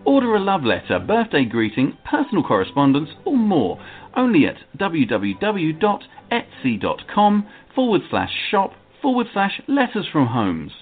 Order 0.05 0.35
a 0.35 0.41
love 0.41 0.63
letter, 0.63 0.99
birthday 0.99 1.47
greeting, 1.47 1.97
personal 2.05 2.43
correspondence, 2.43 3.09
or 3.25 3.39
more 3.39 3.83
only 4.15 4.47
at 4.47 4.59
www.etsy.com 4.77 7.47
forward 7.75 8.03
slash 8.11 8.33
shop 8.51 8.75
forward 9.01 9.27
slash 9.33 9.59
letters 9.69 10.07
from 10.13 10.27
Holmes. 10.27 10.73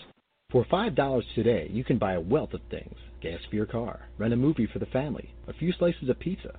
For 0.51 0.65
$5 0.65 1.23
today, 1.37 1.71
you 1.73 1.85
can 1.85 1.99
buy 1.99 2.15
a 2.15 2.21
wealth 2.21 2.55
of 2.55 2.61
things 2.71 2.97
gas 3.21 3.39
for 3.49 3.55
your 3.57 3.67
car, 3.67 4.09
rent 4.19 4.35
a 4.35 4.37
movie 4.37 4.67
for 4.71 4.81
the 4.81 4.87
family, 4.87 5.33
a 5.49 5.53
few 5.55 5.73
slices 5.73 6.11
of 6.11 6.19
pizza. 6.19 6.59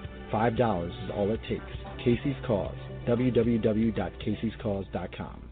$5 0.31 0.87
is 0.87 0.93
all 1.15 1.31
it 1.31 1.39
takes. 1.47 1.63
Casey's 2.03 2.35
Cause. 2.45 2.75
www.caseyscause.com. 3.07 5.51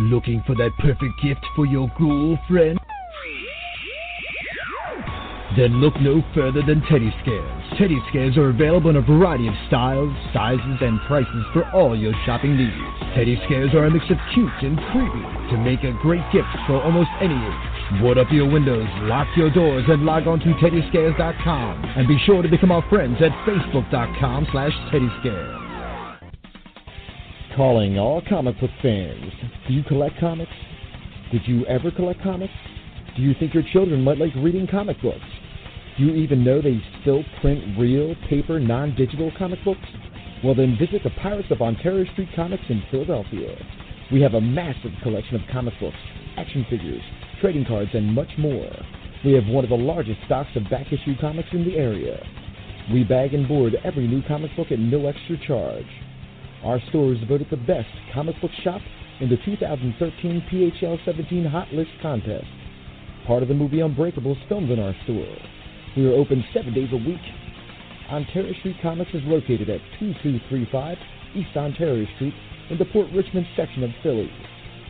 Looking 0.00 0.42
for 0.46 0.54
that 0.54 0.70
perfect 0.78 1.12
gift 1.22 1.44
for 1.54 1.66
your 1.66 1.90
girlfriend? 1.98 2.78
Then 5.56 5.80
look 5.80 5.94
no 6.00 6.22
further 6.32 6.62
than 6.62 6.80
Teddy 6.88 7.12
Scares. 7.22 7.62
Teddy 7.76 7.98
Scares 8.08 8.38
are 8.38 8.50
available 8.50 8.90
in 8.90 8.96
a 8.96 9.02
variety 9.02 9.48
of 9.48 9.54
styles, 9.66 10.14
sizes, 10.32 10.78
and 10.80 11.00
prices 11.08 11.44
for 11.52 11.68
all 11.74 11.98
your 11.98 12.14
shopping 12.24 12.56
needs. 12.56 12.72
Teddy 13.14 13.36
Scares 13.46 13.74
are 13.74 13.86
a 13.86 13.90
mix 13.90 14.04
of 14.10 14.16
cute 14.32 14.62
and 14.62 14.78
creepy 14.92 15.26
to 15.50 15.56
make 15.58 15.82
a 15.82 15.92
great 16.00 16.22
gift 16.32 16.46
for 16.66 16.80
almost 16.80 17.10
any 17.20 17.34
age. 17.34 17.79
Board 17.98 18.18
up 18.18 18.28
your 18.30 18.48
windows, 18.48 18.86
lock 19.02 19.26
your 19.36 19.50
doors, 19.50 19.84
and 19.88 20.04
log 20.04 20.28
on 20.28 20.38
to 20.40 20.46
teddyscares.com. 20.62 21.84
And 21.96 22.06
be 22.06 22.18
sure 22.24 22.40
to 22.40 22.48
become 22.48 22.70
our 22.70 22.88
friends 22.88 23.16
at 23.20 23.32
facebook.com 23.44 24.46
slash 24.52 24.72
teddyscares. 24.92 26.20
Calling 27.56 27.98
all 27.98 28.22
comic 28.28 28.60
book 28.60 28.70
fans. 28.80 29.32
Do 29.66 29.74
you 29.74 29.82
collect 29.82 30.20
comics? 30.20 30.52
Did 31.32 31.42
you 31.46 31.66
ever 31.66 31.90
collect 31.90 32.22
comics? 32.22 32.52
Do 33.16 33.22
you 33.22 33.34
think 33.40 33.54
your 33.54 33.64
children 33.72 34.04
might 34.04 34.18
like 34.18 34.34
reading 34.36 34.68
comic 34.68 35.02
books? 35.02 35.18
Do 35.98 36.04
you 36.04 36.14
even 36.14 36.44
know 36.44 36.62
they 36.62 36.80
still 37.02 37.24
print 37.40 37.76
real, 37.76 38.14
paper, 38.28 38.60
non 38.60 38.94
digital 38.94 39.32
comic 39.36 39.58
books? 39.64 39.80
Well, 40.44 40.54
then 40.54 40.78
visit 40.78 41.02
the 41.02 41.10
Pirates 41.20 41.50
of 41.50 41.60
Ontario 41.60 42.10
Street 42.12 42.28
Comics 42.36 42.62
in 42.68 42.84
Philadelphia. 42.90 43.56
We 44.12 44.22
have 44.22 44.34
a 44.34 44.40
massive 44.40 44.92
collection 45.02 45.34
of 45.34 45.42
comic 45.52 45.74
books, 45.80 45.98
action 46.36 46.64
figures, 46.70 47.02
trading 47.40 47.64
cards, 47.64 47.90
and 47.94 48.14
much 48.14 48.30
more. 48.38 48.70
We 49.24 49.32
have 49.32 49.46
one 49.46 49.64
of 49.64 49.70
the 49.70 49.76
largest 49.76 50.20
stocks 50.26 50.50
of 50.56 50.68
back 50.70 50.92
issue 50.92 51.14
comics 51.20 51.48
in 51.52 51.64
the 51.64 51.76
area. 51.76 52.22
We 52.92 53.04
bag 53.04 53.34
and 53.34 53.46
board 53.46 53.76
every 53.84 54.06
new 54.06 54.22
comic 54.26 54.54
book 54.56 54.72
at 54.72 54.78
no 54.78 55.06
extra 55.06 55.36
charge. 55.46 55.86
Our 56.64 56.80
store 56.88 57.12
is 57.12 57.18
voted 57.28 57.48
the 57.50 57.56
best 57.56 57.88
comic 58.12 58.40
book 58.40 58.50
shop 58.62 58.80
in 59.20 59.28
the 59.28 59.36
2013 59.44 60.44
PHL 60.50 61.04
17 61.04 61.44
Hot 61.44 61.72
List 61.72 61.90
contest. 62.02 62.46
Part 63.26 63.42
of 63.42 63.48
the 63.48 63.54
movie 63.54 63.80
Unbreakable 63.80 64.32
is 64.32 64.38
filmed 64.48 64.70
in 64.70 64.78
our 64.78 64.94
store. 65.04 65.36
We 65.96 66.06
are 66.06 66.14
open 66.14 66.44
seven 66.54 66.74
days 66.74 66.88
a 66.92 66.96
week. 66.96 67.20
Ontario 68.10 68.52
Street 68.60 68.76
Comics 68.82 69.10
is 69.14 69.22
located 69.24 69.70
at 69.70 69.80
2235 70.00 70.96
East 71.34 71.56
Ontario 71.56 72.06
Street 72.16 72.34
in 72.70 72.78
the 72.78 72.86
Port 72.86 73.06
Richmond 73.14 73.46
section 73.56 73.84
of 73.84 73.90
Philly. 74.02 74.30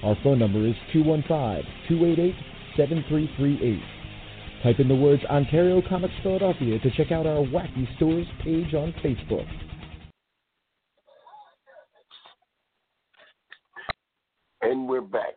Our 0.02 0.16
phone 0.22 0.38
number 0.38 0.66
is 0.66 0.74
215-288-7338. 0.94 3.82
Type 4.62 4.78
in 4.78 4.88
the 4.88 4.94
words 4.94 5.22
Ontario 5.24 5.82
Comics 5.86 6.14
Philadelphia 6.22 6.78
to 6.78 6.90
check 6.92 7.12
out 7.12 7.26
our 7.26 7.44
Wacky 7.44 7.94
Stores 7.96 8.26
page 8.42 8.72
on 8.74 8.94
Facebook. 9.04 9.46
And 14.62 14.88
we're 14.88 15.00
back. 15.00 15.34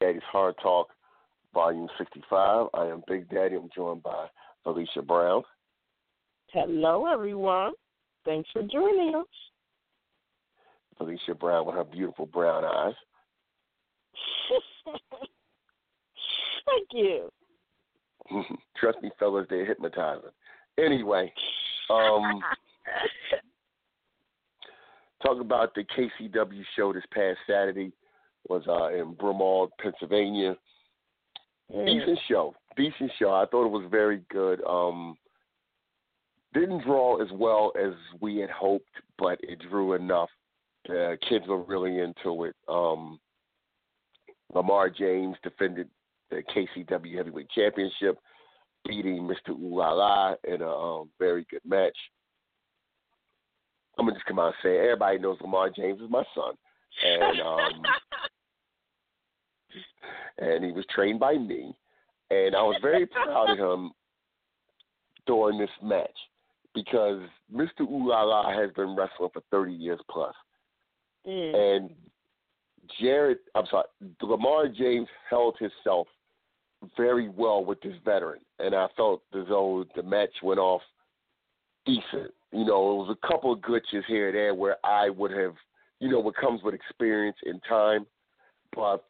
Daddy's 0.00 0.22
Hard 0.30 0.54
Talk, 0.62 0.88
Volume 1.54 1.88
65. 1.98 2.68
I 2.74 2.86
am 2.86 3.02
Big 3.06 3.28
Daddy. 3.28 3.56
I'm 3.56 3.68
joined 3.74 4.02
by 4.02 4.26
Felicia 4.64 5.02
Brown. 5.02 5.42
Hello, 6.52 7.06
everyone. 7.06 7.72
Thanks 8.24 8.48
for 8.52 8.62
joining 8.62 9.14
us. 9.16 9.26
Felicia 11.02 11.34
Brown 11.34 11.66
with 11.66 11.74
her 11.74 11.84
beautiful 11.84 12.26
brown 12.26 12.64
eyes. 12.64 12.94
Thank 16.64 16.88
you. 16.92 17.28
Trust 18.76 18.98
me, 19.02 19.10
fellas, 19.18 19.46
they're 19.50 19.66
hypnotizing. 19.66 20.30
Anyway, 20.78 21.32
um, 21.90 22.40
talk 25.22 25.40
about 25.40 25.74
the 25.74 25.84
KCW 25.84 26.62
show 26.76 26.92
this 26.92 27.02
past 27.12 27.38
Saturday 27.46 27.92
was 28.48 28.62
uh, 28.68 28.88
in 28.94 29.14
Broomall, 29.14 29.68
Pennsylvania. 29.80 30.56
Mm. 31.74 31.86
Decent 31.86 32.18
show, 32.28 32.54
decent 32.76 33.10
show. 33.18 33.32
I 33.32 33.46
thought 33.46 33.66
it 33.66 33.70
was 33.70 33.88
very 33.90 34.22
good. 34.30 34.62
Um, 34.64 35.16
didn't 36.54 36.84
draw 36.84 37.20
as 37.22 37.28
well 37.32 37.72
as 37.80 37.92
we 38.20 38.36
had 38.36 38.50
hoped, 38.50 38.90
but 39.18 39.38
it 39.42 39.58
drew 39.68 39.94
enough. 39.94 40.28
The 40.88 41.16
kids 41.28 41.46
were 41.46 41.62
really 41.62 42.00
into 42.00 42.44
it. 42.44 42.56
Um, 42.68 43.20
Lamar 44.52 44.90
James 44.90 45.36
defended 45.42 45.88
the 46.30 46.42
KCW 46.42 47.16
Heavyweight 47.16 47.50
Championship, 47.50 48.18
beating 48.86 49.28
Mr. 49.28 49.50
Ooh 49.50 49.76
La 49.76 49.92
La 49.92 50.34
in 50.44 50.62
a 50.62 50.68
um, 50.68 51.10
very 51.18 51.46
good 51.50 51.60
match. 51.64 51.96
I'm 53.98 54.06
gonna 54.06 54.16
just 54.16 54.26
come 54.26 54.38
out 54.38 54.46
and 54.46 54.54
say 54.62 54.78
everybody 54.78 55.18
knows 55.18 55.38
Lamar 55.40 55.70
James 55.70 56.00
is 56.00 56.10
my 56.10 56.24
son, 56.34 56.54
and 57.04 57.40
um, 57.40 57.82
and 60.38 60.64
he 60.64 60.72
was 60.72 60.86
trained 60.94 61.20
by 61.20 61.34
me, 61.34 61.74
and 62.30 62.56
I 62.56 62.62
was 62.62 62.76
very 62.80 63.06
proud 63.06 63.50
of 63.50 63.58
him 63.58 63.92
during 65.26 65.58
this 65.58 65.70
match 65.82 66.16
because 66.74 67.20
Mr. 67.54 67.82
Ooh 67.82 68.08
La 68.08 68.22
La 68.22 68.50
has 68.50 68.70
been 68.74 68.96
wrestling 68.96 69.30
for 69.32 69.42
30 69.50 69.72
years 69.72 70.00
plus, 70.10 70.34
Mm. 71.26 71.54
and 71.54 71.90
Jared, 73.00 73.38
I'm 73.54 73.66
sorry, 73.70 73.86
Lamar 74.22 74.68
James 74.68 75.08
held 75.30 75.56
himself 75.58 76.08
very 76.96 77.28
well 77.28 77.64
with 77.64 77.80
this 77.80 77.94
veteran, 78.04 78.40
and 78.58 78.74
I 78.74 78.88
felt 78.96 79.22
as 79.34 79.44
though 79.48 79.84
the 79.94 80.02
match 80.02 80.32
went 80.42 80.58
off 80.58 80.82
decent. 81.86 82.32
You 82.52 82.64
know, 82.64 82.92
it 82.92 83.06
was 83.06 83.16
a 83.22 83.26
couple 83.26 83.52
of 83.52 83.60
glitches 83.60 84.04
here 84.08 84.28
and 84.28 84.36
there 84.36 84.54
where 84.54 84.76
I 84.84 85.08
would 85.10 85.30
have, 85.30 85.54
you 86.00 86.10
know, 86.10 86.20
what 86.20 86.36
comes 86.36 86.62
with 86.62 86.74
experience 86.74 87.36
and 87.44 87.60
time, 87.68 88.06
but 88.74 89.04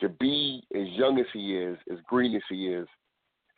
to 0.00 0.08
be 0.08 0.62
as 0.74 0.88
young 0.88 1.18
as 1.20 1.26
he 1.32 1.56
is, 1.56 1.78
as 1.90 1.98
green 2.08 2.34
as 2.34 2.42
he 2.48 2.68
is, 2.68 2.86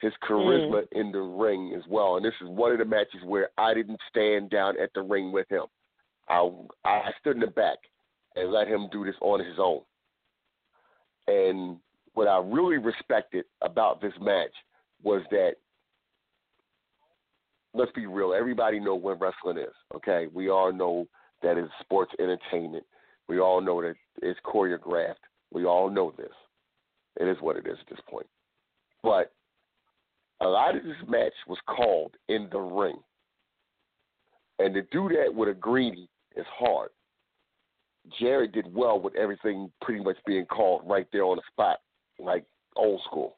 his 0.01 0.13
charisma 0.29 0.83
in 0.93 1.13
the 1.13 1.21
ring 1.21 1.75
as 1.77 1.85
well. 1.89 2.17
And 2.17 2.25
this 2.25 2.35
is 2.43 2.49
one 2.49 2.73
of 2.73 2.79
the 2.79 2.85
matches 2.85 3.21
where 3.25 3.51
I 3.57 3.73
didn't 3.73 4.01
stand 4.11 4.51
down 4.51 4.75
at 4.81 4.91
the 4.95 5.03
ring 5.03 5.31
with 5.33 5.49
him. 5.49 5.65
I 6.33 6.51
I 6.85 7.11
stood 7.21 7.37
in 7.37 7.40
the 7.40 7.49
back 7.49 7.79
and 8.37 8.51
let 8.51 8.66
him 8.66 8.88
do 8.90 9.05
this 9.05 9.14
on 9.21 9.40
his 9.40 9.59
own. 9.59 9.83
And 11.27 11.79
what 12.14 12.29
I 12.29 12.38
really 12.38 12.79
respected 12.79 13.45
about 13.61 14.01
this 14.01 14.12
match 14.21 14.53
was 15.03 15.23
that 15.31 15.53
let's 17.75 17.92
be 17.92 18.07
real, 18.07 18.35
everybody 18.35 18.81
know 18.81 18.95
what 18.95 19.21
wrestling 19.21 19.59
is, 19.59 19.75
okay? 19.95 20.27
We 20.33 20.51
all 20.51 20.73
know 20.73 21.07
that 21.42 21.57
it's 21.57 21.73
sports 21.81 22.12
entertainment. 22.18 22.85
We 23.29 23.40
all 23.40 23.61
know 23.61 23.81
that 23.83 23.95
it's 24.21 24.38
choreographed. 24.45 25.14
We 25.53 25.64
all 25.64 25.90
know 25.90 26.12
this. 26.16 26.33
It 27.21 27.29
is 27.29 27.37
what 27.40 27.57
it 27.57 27.66
is 27.66 27.77
at 27.81 27.88
this 27.88 28.05
point. 28.09 28.27
But 29.03 29.33
a 30.40 30.47
lot 30.47 30.77
of 30.77 30.83
this 30.83 30.97
match 31.09 31.33
was 31.47 31.59
called 31.66 32.14
in 32.29 32.49
the 32.51 32.59
ring. 32.59 32.97
And 34.59 34.75
to 34.75 34.83
do 34.83 35.09
that 35.09 35.35
with 35.35 35.49
a 35.49 35.55
greenie 35.55 36.09
is 36.37 36.47
hard. 36.59 36.90
Jared 38.21 38.53
did 38.53 38.75
well 38.75 39.01
with 39.01 39.14
everything 39.14 39.71
pretty 39.81 40.03
much 40.03 40.16
being 40.27 40.47
called 40.47 40.83
right 40.85 41.07
there 41.12 41.25
on 41.25 41.37
the 41.37 41.42
spot, 41.51 41.79
like 42.18 42.45
old 42.77 43.01
school. 43.05 43.37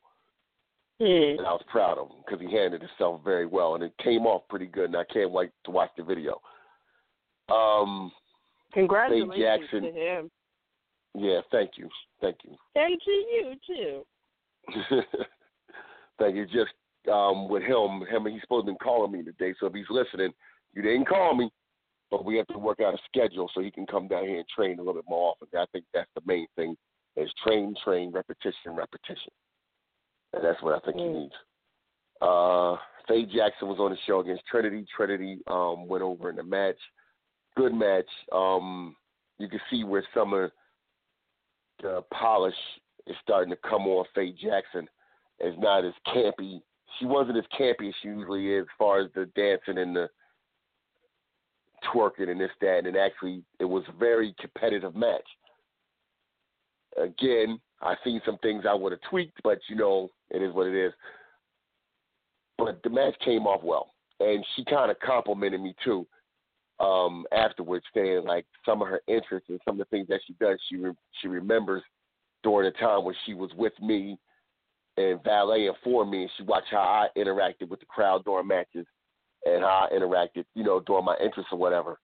Mm. 1.00 1.38
And 1.38 1.46
I 1.46 1.52
was 1.52 1.64
proud 1.70 1.98
of 1.98 2.08
him 2.08 2.18
because 2.24 2.40
he 2.40 2.54
handled 2.54 2.82
himself 2.82 3.20
very 3.24 3.46
well, 3.46 3.74
and 3.74 3.84
it 3.84 3.92
came 4.02 4.26
off 4.26 4.42
pretty 4.48 4.66
good. 4.66 4.86
And 4.86 4.96
I 4.96 5.04
can't 5.12 5.30
wait 5.30 5.50
to 5.64 5.70
watch 5.70 5.90
the 5.96 6.04
video. 6.04 6.40
Um, 7.50 8.10
Congratulations 8.72 9.34
Jackson. 9.36 9.82
to 9.82 9.92
him. 9.92 10.30
yeah, 11.14 11.40
thank 11.50 11.72
you, 11.76 11.88
thank 12.20 12.36
you. 12.44 12.56
And 12.74 12.98
to 13.04 13.10
you, 13.10 13.54
too. 13.66 15.02
Thank 16.18 16.36
you. 16.36 16.46
Just 16.46 16.72
um, 17.12 17.48
with 17.48 17.62
him, 17.62 18.04
him 18.08 18.26
he's 18.30 18.40
supposed 18.42 18.66
to 18.66 18.72
be 18.72 18.78
calling 18.78 19.12
me 19.12 19.22
today. 19.22 19.54
So 19.58 19.66
if 19.66 19.74
he's 19.74 19.84
listening, 19.90 20.32
you 20.74 20.82
didn't 20.82 21.08
call 21.08 21.34
me, 21.34 21.50
but 22.14 22.24
we 22.24 22.36
have 22.36 22.46
to 22.46 22.58
work 22.58 22.78
out 22.78 22.94
a 22.94 22.98
schedule 23.08 23.50
so 23.52 23.60
he 23.60 23.72
can 23.72 23.86
come 23.86 24.06
down 24.06 24.24
here 24.24 24.36
and 24.36 24.46
train 24.48 24.78
a 24.78 24.82
little 24.82 24.94
bit 24.94 25.04
more 25.08 25.30
often. 25.32 25.48
I 25.58 25.66
think 25.72 25.84
that's 25.92 26.10
the 26.14 26.22
main 26.24 26.46
thing: 26.54 26.76
is 27.16 27.28
train, 27.44 27.74
train, 27.84 28.12
repetition, 28.12 28.76
repetition, 28.76 29.32
and 30.32 30.44
that's 30.44 30.62
what 30.62 30.76
I 30.76 30.78
think 30.84 30.96
he 30.96 31.02
Mm. 31.02 31.22
needs. 31.22 31.34
Uh, 32.20 32.76
Faye 33.08 33.26
Jackson 33.26 33.66
was 33.66 33.80
on 33.80 33.90
the 33.90 33.96
show 34.06 34.20
against 34.20 34.46
Trinity. 34.46 34.86
Trinity 34.96 35.42
um, 35.48 35.88
went 35.88 36.04
over 36.04 36.30
in 36.30 36.36
the 36.36 36.44
match. 36.44 36.78
Good 37.56 37.74
match. 37.74 38.08
Um, 38.30 38.94
you 39.38 39.48
can 39.48 39.60
see 39.68 39.82
where 39.82 40.06
some 40.14 40.32
of 40.34 40.52
the 41.82 42.02
polish 42.12 42.54
is 43.08 43.16
starting 43.22 43.50
to 43.50 43.56
come 43.68 43.88
on 43.88 44.04
Faye 44.14 44.32
Jackson. 44.32 44.88
It's 45.40 45.58
not 45.58 45.84
as 45.84 45.94
campy. 46.06 46.62
She 46.98 47.06
wasn't 47.06 47.38
as 47.38 47.44
campy 47.58 47.88
as 47.88 47.94
she 48.00 48.08
usually 48.08 48.52
is 48.54 48.62
as 48.62 48.68
far 48.78 49.00
as 49.00 49.10
the 49.14 49.26
dancing 49.34 49.78
and 49.78 49.96
the 49.96 50.08
twerking 51.92 52.30
and 52.30 52.40
this, 52.40 52.50
that, 52.60 52.86
and 52.86 52.96
actually 52.96 53.42
it 53.60 53.64
was 53.64 53.84
a 53.88 53.98
very 53.98 54.34
competitive 54.40 54.94
match. 54.94 55.26
Again, 56.96 57.60
I 57.82 57.94
seen 58.04 58.20
some 58.24 58.38
things 58.38 58.64
I 58.68 58.74
would 58.74 58.92
have 58.92 59.00
tweaked, 59.10 59.40
but 59.42 59.58
you 59.68 59.76
know, 59.76 60.10
it 60.30 60.42
is 60.42 60.54
what 60.54 60.66
it 60.66 60.74
is. 60.74 60.92
but 62.56 62.82
the 62.82 62.90
match 62.90 63.14
came 63.24 63.46
off 63.46 63.62
well, 63.62 63.94
and 64.20 64.44
she 64.54 64.64
kind 64.64 64.90
of 64.90 64.98
complimented 65.00 65.60
me 65.60 65.74
too. 65.84 66.06
Um, 66.80 67.24
afterwards, 67.32 67.84
saying 67.94 68.24
like 68.24 68.46
some 68.66 68.82
of 68.82 68.88
her 68.88 69.00
interests 69.06 69.48
and 69.48 69.60
some 69.64 69.80
of 69.80 69.86
the 69.86 69.96
things 69.96 70.08
that 70.08 70.20
she 70.26 70.34
does, 70.40 70.58
she 70.68 70.76
re- 70.76 70.92
she 71.20 71.28
remembers 71.28 71.82
during 72.42 72.70
the 72.70 72.78
time 72.78 73.04
when 73.04 73.14
she 73.24 73.34
was 73.34 73.50
with 73.56 73.72
me 73.80 74.18
and 74.96 75.22
valet 75.24 75.68
for 75.82 76.04
me, 76.04 76.22
and 76.22 76.30
she 76.36 76.42
watched 76.44 76.68
how 76.70 76.78
I 76.78 77.18
interacted 77.18 77.68
with 77.68 77.80
the 77.80 77.86
crowd 77.86 78.24
during 78.24 78.46
matches 78.46 78.86
and 79.44 79.62
how 79.62 79.88
I 79.90 79.94
interacted, 79.94 80.44
you 80.54 80.64
know, 80.64 80.80
during 80.80 81.04
my 81.04 81.16
interests 81.22 81.52
or 81.52 81.58
whatever. 81.58 81.98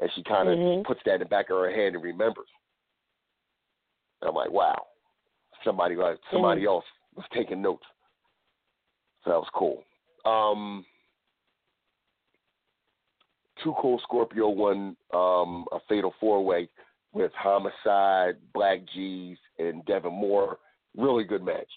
And 0.00 0.10
she 0.12 0.22
kind 0.22 0.48
of 0.48 0.58
Mhm. 0.58 0.84
puts 0.84 1.02
that 1.04 1.14
in 1.14 1.20
the 1.20 1.26
back 1.26 1.50
of 1.50 1.58
her 1.58 1.70
head 1.70 1.94
and 1.94 2.02
remembers. 2.02 2.48
And 4.20 4.28
I'm 4.28 4.34
like, 4.34 4.50
wow, 4.50 4.88
somebody 5.64 5.96
like 5.96 6.18
somebody 6.30 6.64
else 6.64 6.84
was 7.14 7.26
taking 7.32 7.62
notes. 7.62 7.86
So 9.24 9.30
that 9.30 9.38
was 9.38 9.48
cool. 9.50 9.84
Um, 10.24 10.84
Two 13.62 13.74
Cold 13.80 14.02
Scorpio 14.02 14.48
won 14.48 14.96
um, 15.14 15.66
a 15.72 15.80
fatal 15.88 16.14
four 16.20 16.44
way 16.44 16.68
with 17.12 17.32
Homicide, 17.34 18.36
Blk 18.54 18.86
Jeez, 18.94 19.38
and 19.58 19.84
Devon 19.86 20.12
Moore. 20.12 20.58
Really 20.96 21.24
good 21.24 21.42
match. 21.42 21.70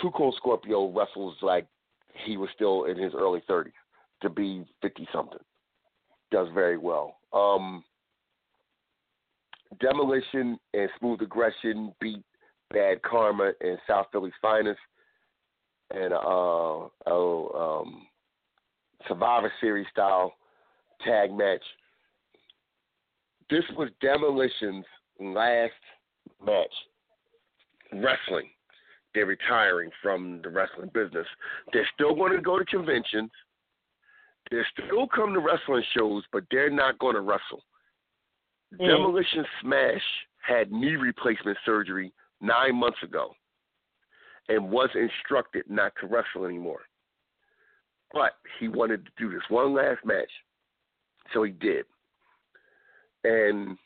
Two 0.00 0.10
Cold 0.10 0.34
Scorpio 0.36 0.90
wrestles 0.90 1.36
like 1.42 1.66
he 2.24 2.36
was 2.36 2.48
still 2.54 2.84
in 2.84 2.98
his 2.98 3.12
early 3.16 3.42
30s 3.48 3.72
to 4.22 4.30
be 4.30 4.64
50 4.82 5.08
something. 5.12 5.38
Does 6.30 6.48
very 6.54 6.78
well. 6.78 7.16
Um, 7.32 7.84
Demolition 9.80 10.58
and 10.74 10.88
Smooth 10.98 11.22
Aggression 11.22 11.94
beat 12.00 12.22
Bad 12.70 13.02
Karma 13.02 13.52
and 13.60 13.78
South 13.86 14.06
Philly's 14.12 14.32
Finest. 14.40 14.78
And 15.90 16.12
uh, 16.12 16.88
oh, 17.06 17.82
um, 17.84 18.06
Survivor 19.08 19.52
Series 19.60 19.86
style 19.90 20.32
tag 21.04 21.32
match. 21.32 21.62
This 23.50 23.64
was 23.76 23.90
Demolition's 24.00 24.86
last 25.20 25.72
match 26.44 26.72
wrestling. 27.92 28.48
They're 29.14 29.26
retiring 29.26 29.90
from 30.02 30.40
the 30.42 30.48
wrestling 30.48 30.90
business. 30.94 31.26
They're 31.72 31.88
still 31.94 32.14
going 32.14 32.32
to 32.32 32.40
go 32.40 32.58
to 32.58 32.64
conventions. 32.64 33.30
They're 34.50 34.66
still 34.72 35.06
come 35.06 35.34
to 35.34 35.40
wrestling 35.40 35.84
shows, 35.96 36.24
but 36.32 36.44
they're 36.50 36.70
not 36.70 36.98
going 36.98 37.14
to 37.14 37.20
wrestle. 37.20 37.62
Mm. 38.80 38.88
Demolition 38.88 39.44
Smash 39.60 40.02
had 40.46 40.72
knee 40.72 40.96
replacement 40.96 41.58
surgery 41.64 42.12
nine 42.40 42.74
months 42.76 42.98
ago 43.02 43.34
and 44.48 44.70
was 44.70 44.88
instructed 44.94 45.64
not 45.68 45.92
to 46.00 46.06
wrestle 46.06 46.46
anymore. 46.46 46.80
But 48.12 48.32
he 48.58 48.68
wanted 48.68 49.04
to 49.06 49.10
do 49.16 49.32
this 49.32 49.42
one 49.48 49.74
last 49.74 50.04
match, 50.04 50.30
so 51.32 51.42
he 51.42 51.52
did. 51.52 51.84
And 53.24 53.78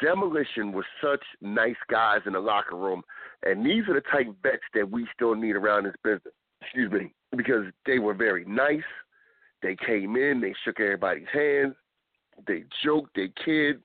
Demolition 0.00 0.72
was 0.72 0.84
such 1.02 1.22
nice 1.40 1.76
guys 1.90 2.20
in 2.26 2.32
the 2.32 2.40
locker 2.40 2.76
room, 2.76 3.02
and 3.44 3.64
these 3.64 3.86
are 3.88 3.94
the 3.94 4.00
type 4.00 4.28
of 4.28 4.36
vets 4.42 4.62
that 4.74 4.90
we 4.90 5.06
still 5.14 5.34
need 5.34 5.56
around 5.56 5.84
this 5.84 5.94
business. 6.02 6.34
Excuse 6.62 6.90
me, 6.90 7.12
because 7.36 7.66
they 7.86 7.98
were 7.98 8.14
very 8.14 8.44
nice. 8.46 8.82
They 9.62 9.76
came 9.76 10.16
in, 10.16 10.40
they 10.40 10.54
shook 10.64 10.80
everybody's 10.80 11.28
hands, 11.32 11.74
they 12.46 12.64
joked, 12.82 13.14
they 13.14 13.30
kid, 13.44 13.80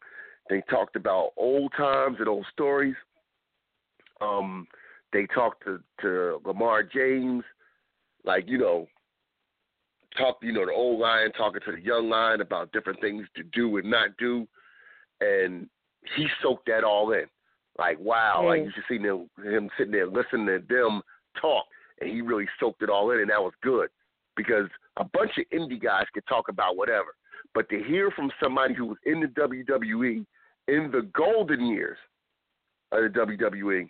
they 0.49 0.61
talked 0.69 0.95
about 0.95 1.31
old 1.37 1.71
times 1.77 2.17
and 2.19 2.27
old 2.27 2.45
stories. 2.51 2.95
Um, 4.21 4.67
they 5.13 5.25
talked 5.27 5.63
to 5.65 5.79
to 6.01 6.41
Lamar 6.45 6.83
James, 6.83 7.43
like 8.25 8.45
you 8.47 8.57
know, 8.57 8.87
talk 10.17 10.37
you 10.41 10.51
know 10.51 10.65
the 10.65 10.71
old 10.71 10.99
lion 10.99 11.31
talking 11.33 11.61
to 11.65 11.71
the 11.73 11.81
young 11.81 12.09
lion 12.09 12.41
about 12.41 12.71
different 12.71 12.99
things 13.01 13.25
to 13.35 13.43
do 13.43 13.77
and 13.77 13.89
not 13.89 14.09
do, 14.17 14.47
and 15.21 15.69
he 16.15 16.27
soaked 16.41 16.67
that 16.67 16.83
all 16.83 17.11
in. 17.11 17.25
Like 17.79 17.97
wow, 17.97 18.43
like 18.45 18.59
you 18.65 18.71
should 18.75 18.83
see 18.89 19.01
him, 19.01 19.29
him 19.41 19.69
sitting 19.77 19.93
there 19.93 20.05
listening 20.05 20.47
to 20.47 20.59
them 20.67 21.01
talk, 21.41 21.63
and 22.01 22.09
he 22.09 22.19
really 22.19 22.45
soaked 22.59 22.83
it 22.83 22.89
all 22.89 23.11
in, 23.11 23.21
and 23.21 23.29
that 23.29 23.41
was 23.41 23.53
good 23.63 23.87
because 24.35 24.67
a 24.97 25.05
bunch 25.05 25.31
of 25.37 25.45
indie 25.57 25.81
guys 25.81 26.03
could 26.13 26.27
talk 26.27 26.49
about 26.49 26.75
whatever, 26.75 27.15
but 27.55 27.69
to 27.69 27.81
hear 27.81 28.11
from 28.11 28.31
somebody 28.43 28.73
who 28.73 28.87
was 28.87 28.97
in 29.05 29.21
the 29.21 29.27
WWE 29.27 30.25
in 30.67 30.91
the 30.91 31.09
golden 31.13 31.67
years 31.67 31.97
of 32.91 33.03
the 33.03 33.19
WWE, 33.19 33.89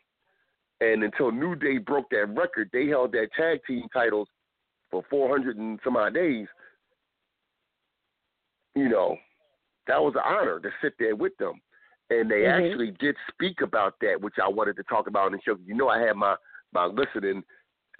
and 0.82 1.04
until 1.04 1.32
New 1.32 1.56
Day 1.56 1.80
broke 1.80 2.12
that 2.12 2.28
record, 2.28 2.70
they 2.72 2.86
held 2.86 3.12
that 3.14 3.30
tag 3.36 3.60
team 3.66 3.88
titles 3.92 4.28
for 4.92 5.04
400 5.10 5.58
and 5.58 5.80
some 5.84 5.98
odd 5.98 6.14
days. 6.14 6.48
You 8.76 8.88
know, 8.88 9.18
that 9.88 10.00
was 10.00 10.14
an 10.16 10.22
honor 10.24 10.60
to 10.60 10.70
sit 10.82 10.94
there 11.00 11.16
with 11.16 11.36
them. 11.38 11.60
And 12.12 12.30
they 12.30 12.42
Mhm. 12.42 12.52
actually 12.72 12.92
did 12.92 13.16
speak 13.28 13.62
about 13.62 14.00
that, 14.00 14.20
which 14.20 14.40
I 14.40 14.48
wanted 14.48 14.76
to 14.78 14.84
talk 14.84 15.08
about 15.08 15.28
on 15.28 15.32
the 15.34 15.42
show. 15.42 15.56
You 15.66 15.76
know, 15.76 15.90
I 15.90 16.00
had 16.00 16.16
my 16.16 16.36
my 16.72 16.86
listening, 16.86 17.44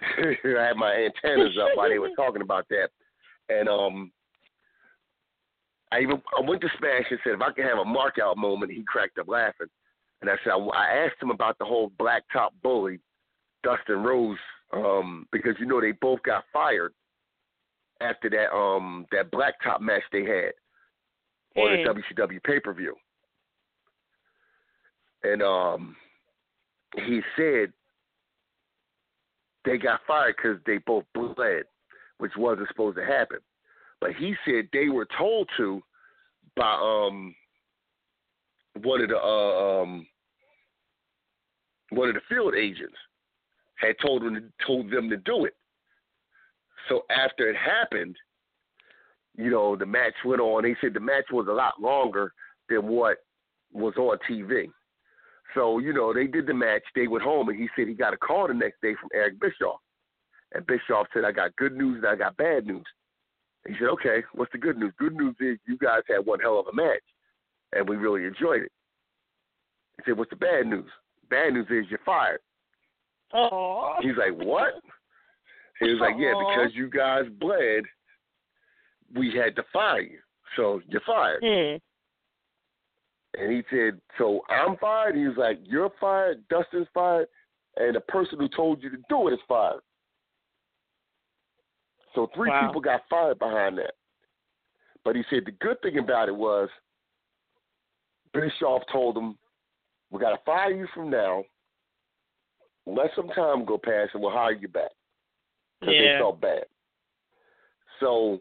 I 0.00 0.36
had 0.44 0.76
my 0.76 0.94
antennas 0.94 1.58
up 1.58 1.70
while 1.74 1.88
they 1.88 1.98
were 1.98 2.10
talking 2.16 2.42
about 2.42 2.68
that, 2.68 2.90
and 3.48 3.68
um, 3.68 4.12
I 5.92 6.00
even 6.00 6.22
I 6.36 6.40
went 6.40 6.60
to 6.62 6.68
Smash 6.78 7.10
and 7.10 7.18
said 7.24 7.34
if 7.34 7.42
I 7.42 7.52
could 7.52 7.64
have 7.64 7.78
a 7.78 7.84
mark 7.84 8.18
out 8.18 8.36
moment, 8.36 8.72
he 8.72 8.82
cracked 8.82 9.18
up 9.18 9.28
laughing, 9.28 9.68
and 10.20 10.30
I 10.30 10.36
said 10.44 10.52
I, 10.52 10.56
I 10.58 10.86
asked 11.04 11.20
him 11.22 11.30
about 11.30 11.58
the 11.58 11.64
whole 11.64 11.90
black 11.98 12.24
top 12.32 12.54
bully, 12.62 13.00
Dustin 13.62 14.02
Rhodes, 14.02 14.40
um, 14.72 15.26
because 15.32 15.54
you 15.58 15.66
know 15.66 15.80
they 15.80 15.92
both 15.92 16.22
got 16.22 16.44
fired 16.52 16.94
after 18.00 18.30
that 18.30 18.54
um 18.54 19.06
that 19.12 19.30
black 19.30 19.54
top 19.62 19.80
match 19.80 20.02
they 20.12 20.24
had 20.24 20.52
on 21.56 21.70
Mm. 21.70 21.82
the 21.82 22.00
WCW 22.14 22.40
pay 22.44 22.60
per 22.60 22.72
view. 22.72 22.96
And 25.22 25.42
um, 25.42 25.96
he 26.96 27.20
said 27.36 27.72
they 29.64 29.78
got 29.78 30.00
fired 30.06 30.36
because 30.36 30.58
they 30.66 30.78
both 30.78 31.04
bled, 31.14 31.64
which 32.18 32.32
wasn't 32.36 32.68
supposed 32.68 32.96
to 32.96 33.04
happen. 33.04 33.38
But 34.00 34.14
he 34.14 34.34
said 34.44 34.68
they 34.72 34.88
were 34.88 35.06
told 35.18 35.48
to 35.58 35.82
by 36.56 36.72
um 36.72 37.34
one 38.82 39.02
of 39.02 39.08
the 39.08 39.16
uh, 39.18 39.82
um 39.82 40.06
one 41.90 42.08
of 42.08 42.14
the 42.14 42.20
field 42.28 42.54
agents 42.54 42.96
had 43.76 43.96
told 44.00 44.22
them 44.22 44.34
to, 44.34 44.66
told 44.66 44.90
them 44.90 45.08
to 45.10 45.16
do 45.16 45.44
it. 45.44 45.54
So 46.88 47.02
after 47.10 47.48
it 47.48 47.56
happened, 47.56 48.16
you 49.36 49.50
know, 49.50 49.76
the 49.76 49.86
match 49.86 50.14
went 50.24 50.40
on. 50.40 50.62
They 50.62 50.76
said 50.80 50.94
the 50.94 51.00
match 51.00 51.24
was 51.32 51.46
a 51.48 51.52
lot 51.52 51.80
longer 51.80 52.32
than 52.68 52.86
what 52.86 53.18
was 53.72 53.94
on 53.96 54.18
TV. 54.28 54.68
So, 55.54 55.78
you 55.78 55.92
know, 55.92 56.12
they 56.12 56.26
did 56.26 56.46
the 56.46 56.54
match, 56.54 56.82
they 56.94 57.08
went 57.08 57.24
home, 57.24 57.48
and 57.48 57.58
he 57.58 57.68
said 57.74 57.88
he 57.88 57.94
got 57.94 58.14
a 58.14 58.16
call 58.16 58.48
the 58.48 58.54
next 58.54 58.80
day 58.80 58.94
from 59.00 59.10
Eric 59.14 59.40
Bischoff. 59.40 59.80
And 60.52 60.66
Bischoff 60.66 61.06
said, 61.12 61.24
I 61.24 61.32
got 61.32 61.56
good 61.56 61.76
news 61.76 61.98
and 61.98 62.06
I 62.06 62.16
got 62.16 62.36
bad 62.36 62.66
news. 62.66 62.84
He 63.66 63.74
said, 63.74 63.88
okay, 63.88 64.22
what's 64.34 64.52
the 64.52 64.58
good 64.58 64.78
news? 64.78 64.92
Good 64.98 65.14
news 65.14 65.36
is 65.40 65.58
you 65.66 65.76
guys 65.78 66.02
had 66.08 66.24
one 66.24 66.40
hell 66.40 66.58
of 66.58 66.66
a 66.66 66.72
match, 66.72 67.02
and 67.72 67.88
we 67.88 67.96
really 67.96 68.24
enjoyed 68.24 68.62
it. 68.62 68.72
He 69.96 70.02
said, 70.06 70.18
what's 70.18 70.30
the 70.30 70.36
bad 70.36 70.66
news? 70.66 70.90
Bad 71.28 71.52
news 71.52 71.66
is 71.70 71.90
you're 71.90 72.00
fired. 72.04 72.40
Oh. 73.32 73.94
He's 74.00 74.16
like, 74.16 74.36
what? 74.36 74.74
He 75.78 75.90
was 75.90 76.00
like, 76.00 76.14
yeah, 76.18 76.32
because 76.38 76.74
you 76.74 76.90
guys 76.90 77.24
bled, 77.38 77.84
we 79.14 79.34
had 79.34 79.56
to 79.56 79.62
fire 79.72 80.00
you. 80.00 80.18
So 80.56 80.80
you're 80.88 81.00
fired. 81.06 81.42
Mm. 81.42 81.80
And 83.38 83.52
he 83.52 83.62
said, 83.70 84.00
so 84.18 84.40
I'm 84.48 84.76
fired? 84.78 85.14
He 85.14 85.26
was 85.26 85.36
like, 85.36 85.60
you're 85.62 85.90
fired, 86.00 86.42
Dustin's 86.48 86.88
fired, 86.92 87.28
and 87.76 87.94
the 87.94 88.00
person 88.00 88.38
who 88.38 88.48
told 88.48 88.82
you 88.82 88.90
to 88.90 88.96
do 89.08 89.28
it 89.28 89.34
is 89.34 89.40
fired. 89.48 89.80
So 92.14 92.28
three 92.34 92.50
Wow. 92.50 92.66
people 92.66 92.80
got 92.80 93.02
fired 93.08 93.38
behind 93.38 93.78
that. 93.78 93.94
But 95.04 95.16
he 95.16 95.22
said 95.30 95.44
the 95.46 95.52
good 95.52 95.80
thing 95.80 95.98
about 95.98 96.28
it 96.28 96.34
was 96.34 96.68
Bischoff 98.32 98.82
told 98.92 99.16
him, 99.16 99.38
we 100.10 100.20
got 100.20 100.30
to 100.30 100.44
fire 100.44 100.72
you 100.72 100.86
from 100.92 101.08
now. 101.08 101.44
Let 102.86 103.10
some 103.14 103.28
time 103.28 103.64
go 103.64 103.78
past 103.78 104.10
and 104.14 104.22
we'll 104.22 104.32
hire 104.32 104.52
you 104.52 104.68
back. 104.68 104.90
Because 105.80 105.94
they 105.96 106.18
felt 106.18 106.40
bad. 106.40 106.64
So 108.00 108.40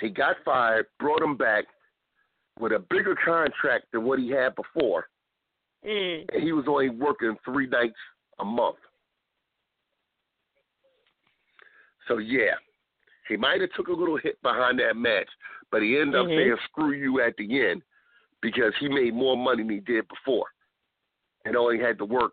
he 0.00 0.08
got 0.08 0.36
fired, 0.44 0.86
brought 0.98 1.22
him 1.22 1.36
back 1.36 1.64
with 2.62 2.72
a 2.72 2.78
bigger 2.78 3.16
contract 3.16 3.86
than 3.92 4.04
what 4.04 4.20
he 4.20 4.30
had 4.30 4.54
before. 4.54 5.08
Mm. 5.84 6.32
And 6.32 6.42
he 6.44 6.52
was 6.52 6.64
only 6.68 6.90
working 6.90 7.36
three 7.44 7.66
nights 7.66 7.98
a 8.38 8.44
month. 8.44 8.76
So 12.06 12.18
yeah, 12.18 12.54
he 13.28 13.36
might 13.36 13.60
have 13.60 13.70
took 13.76 13.88
a 13.88 13.92
little 13.92 14.16
hit 14.16 14.40
behind 14.42 14.78
that 14.78 14.96
match, 14.96 15.28
but 15.72 15.82
he 15.82 15.98
ended 15.98 16.14
up 16.14 16.26
Mhm. 16.26 16.36
saying 16.36 16.56
"screw 16.68 16.92
you" 16.92 17.20
at 17.20 17.36
the 17.36 17.66
end 17.66 17.82
because 18.40 18.74
he 18.76 18.88
made 18.88 19.14
more 19.14 19.36
money 19.36 19.62
than 19.64 19.70
he 19.70 19.80
did 19.80 20.06
before, 20.08 20.46
and 21.44 21.56
only 21.56 21.78
had 21.78 21.98
to 21.98 22.04
work 22.04 22.32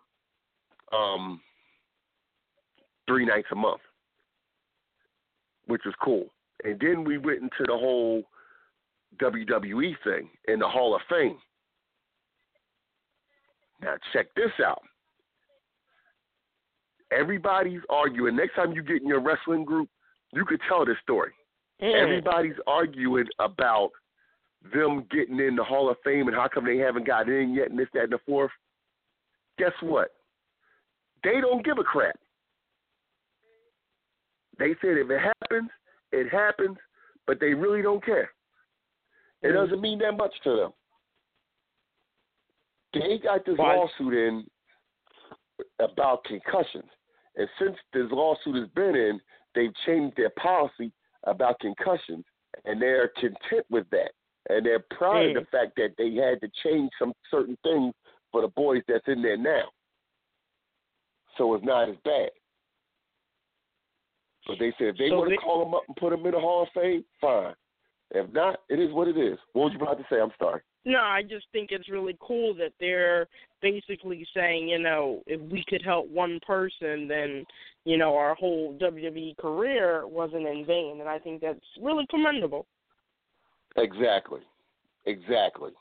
um 0.91 1.41
three 3.07 3.25
nights 3.25 3.47
a 3.51 3.55
month, 3.55 3.81
which 5.65 5.85
was 5.85 5.95
cool. 5.95 6.31
And 6.63 6.79
then 6.79 7.03
we 7.03 7.17
went 7.17 7.41
into 7.41 7.63
the 7.65 7.77
whole 7.77 8.29
WWE 9.17 9.93
thing 10.03 10.29
in 10.47 10.59
the 10.59 10.67
Hall 10.67 10.95
of 10.95 11.01
Fame. 11.09 11.37
Now 13.81 13.95
check 14.13 14.27
this 14.35 14.51
out. 14.63 14.81
Everybody's 17.11 17.81
arguing. 17.89 18.35
Next 18.35 18.55
time 18.55 18.73
you 18.73 18.83
get 18.83 19.01
in 19.01 19.07
your 19.07 19.21
wrestling 19.21 19.65
group, 19.65 19.89
you 20.33 20.45
could 20.45 20.59
tell 20.67 20.85
this 20.85 20.97
story. 21.01 21.31
Mm. 21.81 22.01
Everybody's 22.01 22.59
arguing 22.67 23.25
about 23.39 23.91
them 24.73 25.05
getting 25.09 25.39
in 25.39 25.55
the 25.55 25.63
Hall 25.63 25.89
of 25.89 25.97
Fame 26.03 26.27
and 26.27 26.35
how 26.35 26.47
come 26.47 26.65
they 26.65 26.77
haven't 26.77 27.07
got 27.07 27.29
in 27.29 27.53
yet 27.55 27.69
and 27.69 27.79
this, 27.79 27.87
that, 27.93 28.03
and 28.03 28.11
the 28.11 28.19
fourth. 28.25 28.51
Guess 29.57 29.71
what? 29.81 30.09
They 31.23 31.41
don't 31.41 31.65
give 31.65 31.77
a 31.79 31.83
crap. 31.83 32.15
They 34.57 34.75
said 34.81 34.97
if 34.97 35.09
it 35.09 35.19
happens, 35.19 35.69
it 36.11 36.29
happens, 36.29 36.77
but 37.25 37.39
they 37.39 37.53
really 37.53 37.81
don't 37.81 38.03
care. 38.05 38.29
It 39.41 39.53
doesn't 39.53 39.79
mean 39.81 39.99
that 39.99 40.17
much 40.17 40.33
to 40.43 40.55
them. 40.55 40.71
They 42.93 43.19
got 43.19 43.45
this 43.45 43.57
Why? 43.57 43.75
lawsuit 43.75 44.13
in 44.13 44.45
about 45.79 46.23
concussions. 46.25 46.89
And 47.35 47.47
since 47.59 47.77
this 47.93 48.07
lawsuit 48.11 48.55
has 48.55 48.67
been 48.75 48.95
in, 48.95 49.19
they've 49.55 49.73
changed 49.85 50.17
their 50.17 50.31
policy 50.31 50.91
about 51.25 51.59
concussions, 51.59 52.25
and 52.65 52.81
they're 52.81 53.09
content 53.19 53.65
with 53.69 53.89
that. 53.91 54.11
And 54.49 54.65
they're 54.65 54.79
proud 54.91 55.25
of 55.25 55.31
Mm. 55.31 55.39
the 55.41 55.45
fact 55.45 55.75
that 55.75 55.95
they 55.97 56.13
had 56.15 56.41
to 56.41 56.49
change 56.63 56.91
some 56.97 57.13
certain 57.29 57.55
things 57.57 57.93
for 58.31 58.41
the 58.41 58.47
boys 58.49 58.83
that's 58.87 59.07
in 59.07 59.21
there 59.21 59.37
now. 59.37 59.69
So 61.37 61.53
it's 61.53 61.63
not 61.63 61.87
as 61.89 61.97
bad. 61.97 62.31
But 64.47 64.57
they 64.59 64.71
said 64.73 64.87
if 64.87 64.97
they 64.97 65.09
So 65.09 65.17
want 65.19 65.29
to 65.29 65.35
they- 65.35 65.37
call 65.37 65.63
them 65.63 65.73
up 65.75 65.83
and 65.87 65.95
put 65.97 66.09
them 66.09 66.25
in 66.25 66.31
the 66.31 66.39
Hall 66.39 66.63
of 66.63 66.69
Fame, 66.71 67.05
fine. 67.21 67.55
If 68.11 68.31
not, 68.33 68.61
it 68.69 68.79
is 68.79 68.91
what 68.91 69.07
it 69.07 69.17
is. 69.17 69.37
What 69.53 69.65
was 69.65 69.73
you 69.73 69.81
about 69.81 69.97
to 69.99 70.05
say? 70.09 70.19
I'm 70.19 70.31
sorry. 70.39 70.61
No, 70.85 70.99
I 70.99 71.21
just 71.21 71.45
think 71.51 71.69
it's 71.71 71.89
really 71.89 72.17
cool 72.19 72.55
that 72.55 72.71
they're 72.79 73.27
basically 73.61 74.25
saying, 74.35 74.67
you 74.67 74.79
know, 74.79 75.21
if 75.27 75.39
we 75.51 75.63
could 75.67 75.83
help 75.83 76.09
one 76.09 76.39
person, 76.45 77.07
then, 77.07 77.45
you 77.85 77.97
know, 77.97 78.15
our 78.15 78.33
whole 78.33 78.75
WWE 78.81 79.37
career 79.37 80.07
wasn't 80.07 80.47
in 80.47 80.65
vain. 80.65 80.97
And 81.01 81.09
I 81.09 81.19
think 81.19 81.41
that's 81.41 81.59
really 81.81 82.07
commendable. 82.09 82.65
Exactly. 83.75 84.41
Exactly. 85.05 85.71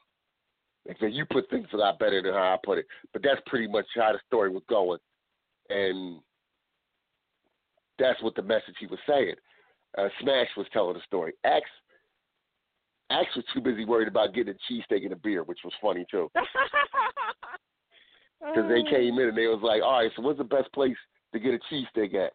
You 1.01 1.25
put 1.31 1.49
things 1.49 1.69
a 1.73 1.77
lot 1.77 1.99
better 1.99 2.21
than 2.21 2.35
how 2.35 2.55
I 2.55 2.57
put 2.65 2.79
it. 2.79 2.87
But 3.13 3.23
that's 3.23 3.41
pretty 3.47 3.69
much 3.69 3.87
how 3.95 4.13
the 4.13 4.19
story 4.27 4.51
was 4.51 4.63
going. 4.69 4.99
And 5.71 6.21
that's 7.99 8.23
what 8.23 8.35
the 8.35 8.43
message 8.43 8.75
he 8.81 8.87
was 8.87 8.99
saying. 9.09 9.35
Uh, 9.97 10.09
Smash 10.21 10.49
was 10.57 10.67
telling 10.73 10.95
the 10.95 11.01
story. 11.07 11.33
Axe, 11.45 11.65
Was 13.11 13.45
too 13.55 13.61
busy 13.61 13.85
worried 13.85 14.09
about 14.09 14.35
getting 14.35 14.55
a 14.55 14.73
cheesesteak 14.73 15.05
and 15.05 15.13
a 15.13 15.17
beer, 15.17 15.43
which 15.43 15.61
was 15.65 15.73
funny 15.81 16.05
too. 16.11 16.31
Because 18.41 18.69
they 18.69 18.89
came 18.89 19.19
in 19.19 19.29
and 19.31 19.37
they 19.37 19.49
was 19.49 19.59
like, 19.65 19.83
all 19.83 19.99
right, 19.99 20.13
so 20.15 20.23
what's 20.23 20.39
the 20.39 20.45
best 20.45 20.73
place 20.73 20.97
to 21.33 21.41
get 21.41 21.55
a 21.55 21.59
cheesesteak 21.75 22.15
at? 22.15 22.33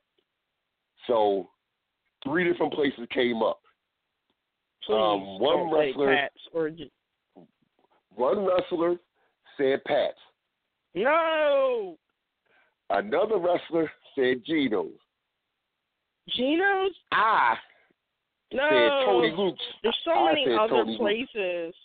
So 1.08 1.50
three 2.26 2.44
different 2.44 2.74
places 2.74 3.08
came 3.10 3.42
up. 3.42 3.62
Please 4.86 4.96
um, 4.96 5.40
one 5.40 5.72
wrestler- 5.72 6.14
Pats 6.14 6.36
or 6.52 6.70
One 8.16 8.46
wrestler 8.46 8.98
said 9.58 9.82
Pat's. 9.86 10.18
no 10.94 11.98
Another 12.90 13.38
wrestler 13.38 13.90
said 14.14 14.44
Geno's. 14.46 14.92
Geno's. 16.36 16.92
I 17.14 17.56
No, 18.54 18.68
said 18.70 19.06
Tony 19.06 19.32
Luke's. 19.36 19.62
there's 19.84 19.98
so 20.06 20.12
I 20.12 20.34
many 20.34 20.48
other 20.54 20.70
Tony 20.84 20.98
Luke's. 21.00 21.32
places 21.32 21.76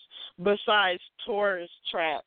besides 0.43 1.01
tourist 1.27 1.73
traps. 1.91 2.27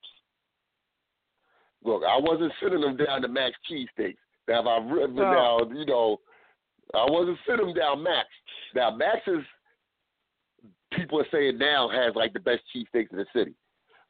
Look, 1.84 2.04
I 2.04 2.18
wasn't 2.18 2.54
sending 2.60 2.82
them 2.82 2.98
down 2.98 3.22
to 3.24 3.28
Max 3.28 3.56
cheesesteaks. 3.70 4.18
Now, 4.48 4.62
if 4.62 4.68
I 4.68 4.78
re- 4.94 5.08
No. 5.08 5.32
now, 5.32 5.60
you 5.74 5.86
know, 5.86 6.20
I 6.94 7.06
wasn't 7.10 7.38
sending 7.48 7.68
them 7.68 7.76
down 7.76 8.04
Max. 8.04 8.28
Now, 8.76 8.92
Max's 8.92 9.44
people 10.92 11.20
are 11.22 11.28
saying 11.32 11.58
now 11.58 11.88
has 11.90 12.14
like 12.16 12.34
the 12.34 12.40
best 12.40 12.62
cheesesteaks 12.76 13.12
in 13.12 13.18
the 13.18 13.26
city, 13.34 13.54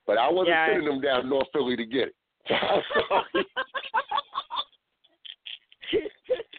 but 0.08 0.18
I 0.18 0.30
wasn't 0.30 0.50
Yeah. 0.50 0.68
sending 0.68 0.86
them 0.88 1.00
down 1.02 1.30
North 1.30 1.48
Philly 1.54 1.76
to 1.78 1.86
get 1.86 2.08
it. 2.10 2.16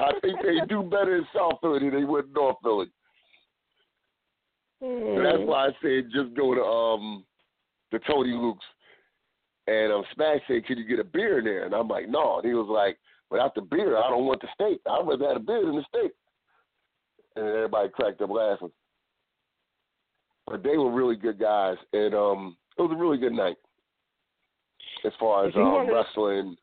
I 0.00 0.12
think 0.20 0.38
they 0.42 0.58
do 0.68 0.82
better 0.82 1.16
in 1.16 1.26
South 1.34 1.58
Philly 1.60 1.80
than 1.80 1.90
they 1.90 2.04
would 2.04 2.26
in 2.26 2.32
North 2.32 2.56
Philly. 2.62 2.86
So 4.80 5.22
that's 5.22 5.38
why 5.46 5.66
I 5.66 5.70
said 5.80 6.10
just 6.12 6.34
go 6.36 6.54
to 6.54 6.62
um 6.62 7.24
the 7.92 8.00
Tony 8.00 8.32
Luke's. 8.32 8.64
And 9.68 9.92
um 9.92 10.04
Smash 10.14 10.40
said, 10.48 10.66
Can 10.66 10.78
you 10.78 10.84
get 10.86 10.98
a 10.98 11.04
beer 11.04 11.38
in 11.38 11.44
there? 11.44 11.64
And 11.64 11.74
I'm 11.74 11.88
like, 11.88 12.08
No. 12.08 12.38
And 12.38 12.46
he 12.46 12.54
was 12.54 12.68
like, 12.68 12.98
Without 13.30 13.54
the 13.54 13.62
beer, 13.62 13.96
I 13.96 14.10
don't 14.10 14.26
want 14.26 14.40
the 14.40 14.48
steak. 14.54 14.80
I'd 14.90 15.06
rather 15.06 15.28
have 15.28 15.36
a 15.36 15.40
beer 15.40 15.64
than 15.64 15.76
the 15.76 15.84
steak. 15.88 16.12
And 17.36 17.46
everybody 17.46 17.88
cracked 17.90 18.20
up 18.20 18.30
laughing. 18.30 18.72
But 20.46 20.62
they 20.62 20.76
were 20.76 20.90
really 20.90 21.16
good 21.16 21.38
guys 21.38 21.76
and 21.92 22.14
um 22.14 22.56
it 22.76 22.82
was 22.82 22.90
a 22.92 22.96
really 22.96 23.18
good 23.18 23.32
night. 23.32 23.56
As 25.04 25.12
far 25.20 25.46
as 25.46 25.54
um, 25.54 25.88
wrestling 25.92 26.56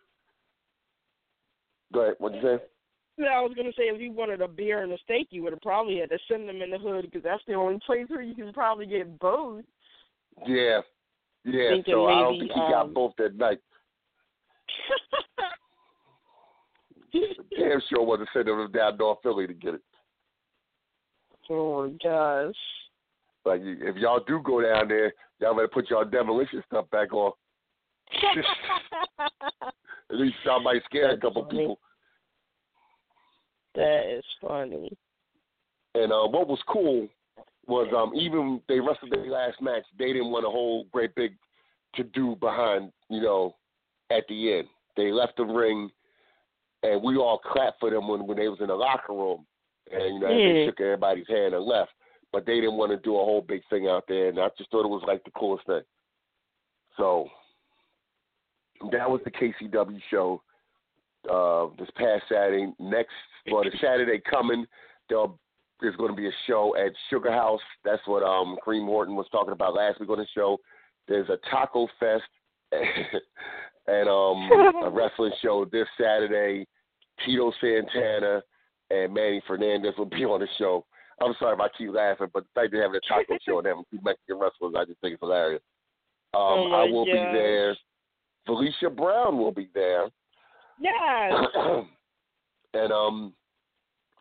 Go 1.94 2.02
ahead, 2.02 2.16
what'd 2.20 2.42
you 2.42 2.58
say? 2.58 2.64
I 3.28 3.41
was 3.41 3.53
gonna 3.55 3.72
say 3.78 3.84
if 3.84 3.99
you 3.99 4.11
wanted 4.11 4.41
a 4.41 4.47
beer 4.47 4.84
and 4.84 4.91
a 4.91 4.97
steak, 5.03 5.28
you 5.32 5.43
would 5.43 5.53
have 5.53 5.61
probably 5.61 5.99
had 5.99 6.09
to 6.09 6.17
send 6.30 6.47
them 6.47 6.61
in 6.61 6.72
the 6.72 6.78
hood 6.78 7.05
because 7.05 7.24
that's 7.24 7.43
the 7.47 7.53
only 7.53 7.80
place 7.86 8.05
where 8.07 8.22
you 8.22 8.36
can 8.36 8.53
probably 8.53 8.86
get 8.86 9.20
both. 9.20 9.63
Yeah. 10.47 10.82
Yeah, 11.45 11.70
Thinking 11.72 11.93
so 11.93 12.07
I 12.07 12.20
don't 12.22 12.34
maybe, 12.34 12.47
think 12.47 12.51
he 12.51 12.59
got 12.59 12.86
um, 12.86 12.93
both 12.93 13.13
that 13.17 13.36
night. 13.36 13.59
Damn 17.57 17.82
sure 17.89 18.03
wasn't 18.03 18.30
sending 18.34 18.57
them 18.57 18.72
down 18.72 18.97
North 18.97 19.20
Philly 19.24 19.47
to 19.47 19.53
get 19.53 19.76
it. 19.76 19.82
oh 21.49 21.88
my 21.88 21.93
gosh. 22.03 22.55
Like, 23.45 23.61
if 23.63 23.95
y'all 23.95 24.20
do 24.28 24.41
go 24.43 24.61
down 24.61 24.89
there, 24.89 25.13
y'all 25.39 25.55
better 25.55 25.70
put 25.70 25.89
y'all 25.89 26.05
demolition 26.05 26.61
stuff 26.67 26.89
back 26.91 27.13
on. 27.13 27.32
At 29.20 30.17
least 30.17 30.36
y'all 30.43 30.61
might 30.61 30.84
scare 30.86 31.11
a 31.11 31.17
couple 31.17 31.45
funny. 31.45 31.59
people. 31.59 31.80
That 33.76 34.17
is 34.17 34.24
funny. 34.41 34.91
And 35.95 36.11
uh, 36.11 36.28
what 36.28 36.47
was 36.47 36.59
cool 36.67 37.07
was 37.67 37.88
um, 37.95 38.13
even 38.15 38.61
they 38.67 38.80
wrestled 38.80 39.11
their 39.11 39.26
last 39.30 39.61
match, 39.61 39.84
they 39.97 40.07
didn't 40.07 40.32
want 40.32 40.45
a 40.45 40.49
whole 40.49 40.86
great 40.91 41.13
big 41.15 41.34
to 41.95 42.03
do 42.03 42.36
behind, 42.39 42.91
you 43.09 43.22
know, 43.22 43.55
at 44.11 44.24
the 44.28 44.53
end. 44.53 44.67
They 44.97 45.11
left 45.11 45.38
the 45.38 45.45
ring, 45.45 45.89
and 46.84 47.01
we 47.01 47.15
all 47.15 47.39
clapped 47.39 47.80
for 47.80 47.89
them 47.89 48.07
when 48.07 48.26
when 48.28 48.38
they 48.38 48.47
was 48.47 48.59
in 48.59 48.67
the 48.67 48.76
locker 48.76 49.13
room, 49.13 49.45
and 49.91 50.15
you 50.15 50.20
know 50.20 50.28
they 50.28 50.65
shook 50.65 50.82
everybody's 50.82 51.28
hand 51.28 51.53
and 51.53 51.63
left. 51.63 51.91
But 52.32 52.45
they 52.45 52.55
didn't 52.55 52.76
want 52.78 52.91
to 52.91 52.97
do 52.97 53.15
a 53.15 53.26
whole 53.26 53.41
big 53.41 53.61
thing 53.70 53.88
out 53.88 54.05
there, 54.07 54.30
and 54.30 54.39
I 54.39 54.49
just 54.57 54.70
thought 54.70 54.86
it 54.86 54.89
was 54.89 55.03
like 55.07 55.24
the 55.24 55.32
coolest 55.32 55.65
thing. 55.65 55.82
So 56.97 57.28
that 58.91 59.09
was 59.09 59.22
the 59.24 59.32
KCW 59.32 59.99
show 60.11 60.41
uh, 61.32 61.67
this 61.78 61.89
past 61.95 62.24
Saturday. 62.30 62.72
Next, 62.80 63.13
well, 63.52 63.64
the 63.64 63.72
Saturday 63.82 64.22
coming, 64.30 64.66
there'll 65.10 65.40
there's 65.82 65.96
going 65.96 66.12
to 66.12 66.16
be 66.16 66.28
a 66.28 66.32
show 66.48 66.76
at 66.78 66.92
Sugar 67.10 67.32
House. 67.32 67.62
That's 67.84 68.02
what 68.06 68.24
um 68.24 68.58
Kareem 68.66 68.86
Horton 68.86 69.16
was 69.16 69.28
talking 69.32 69.54
about 69.54 69.76
last 69.76 70.00
week 70.00 70.10
on 70.10 70.18
the 70.18 70.28
show. 70.36 70.58
There's 71.08 71.30
a 71.30 71.38
taco 71.50 71.88
fest 72.00 72.24
and 72.72 74.10
um 74.10 74.50
a 74.84 74.90
wrestling 74.94 75.32
show 75.42 75.66
this 75.72 75.88
Saturday. 76.00 76.66
Tito 77.26 77.52
Santana 77.60 78.42
and 78.90 79.14
Manny 79.14 79.42
Fernandez 79.46 79.94
will 79.98 80.06
be 80.06 80.24
on 80.24 80.40
the 80.40 80.48
show. 80.58 80.86
I'm 81.22 81.34
sorry 81.38 81.54
if 81.54 81.60
I 81.60 81.68
keep 81.78 81.92
laughing, 81.92 82.28
but 82.34 82.44
the 82.44 82.50
fact 82.56 82.72
they're 82.72 82.82
having 82.82 82.96
a 82.96 83.08
taco 83.08 83.38
show 83.46 83.58
and 83.58 83.68
having 83.68 83.84
two 83.92 84.00
Mexican 84.04 84.40
wrestlers, 84.40 84.74
I 84.78 84.86
just 84.86 85.02
think 85.02 85.14
it's 85.14 85.22
hilarious. 85.22 85.62
Um, 86.34 86.42
Oh 86.42 86.72
I 86.72 86.90
will 86.90 87.06
be 87.06 87.12
there. 87.12 87.76
Valicia 88.48 88.96
Brown 88.96 89.38
will 89.38 89.52
be 89.52 89.70
there. 89.74 90.08
Yes. 90.80 91.34
and 92.74 92.91
um, 92.91 93.34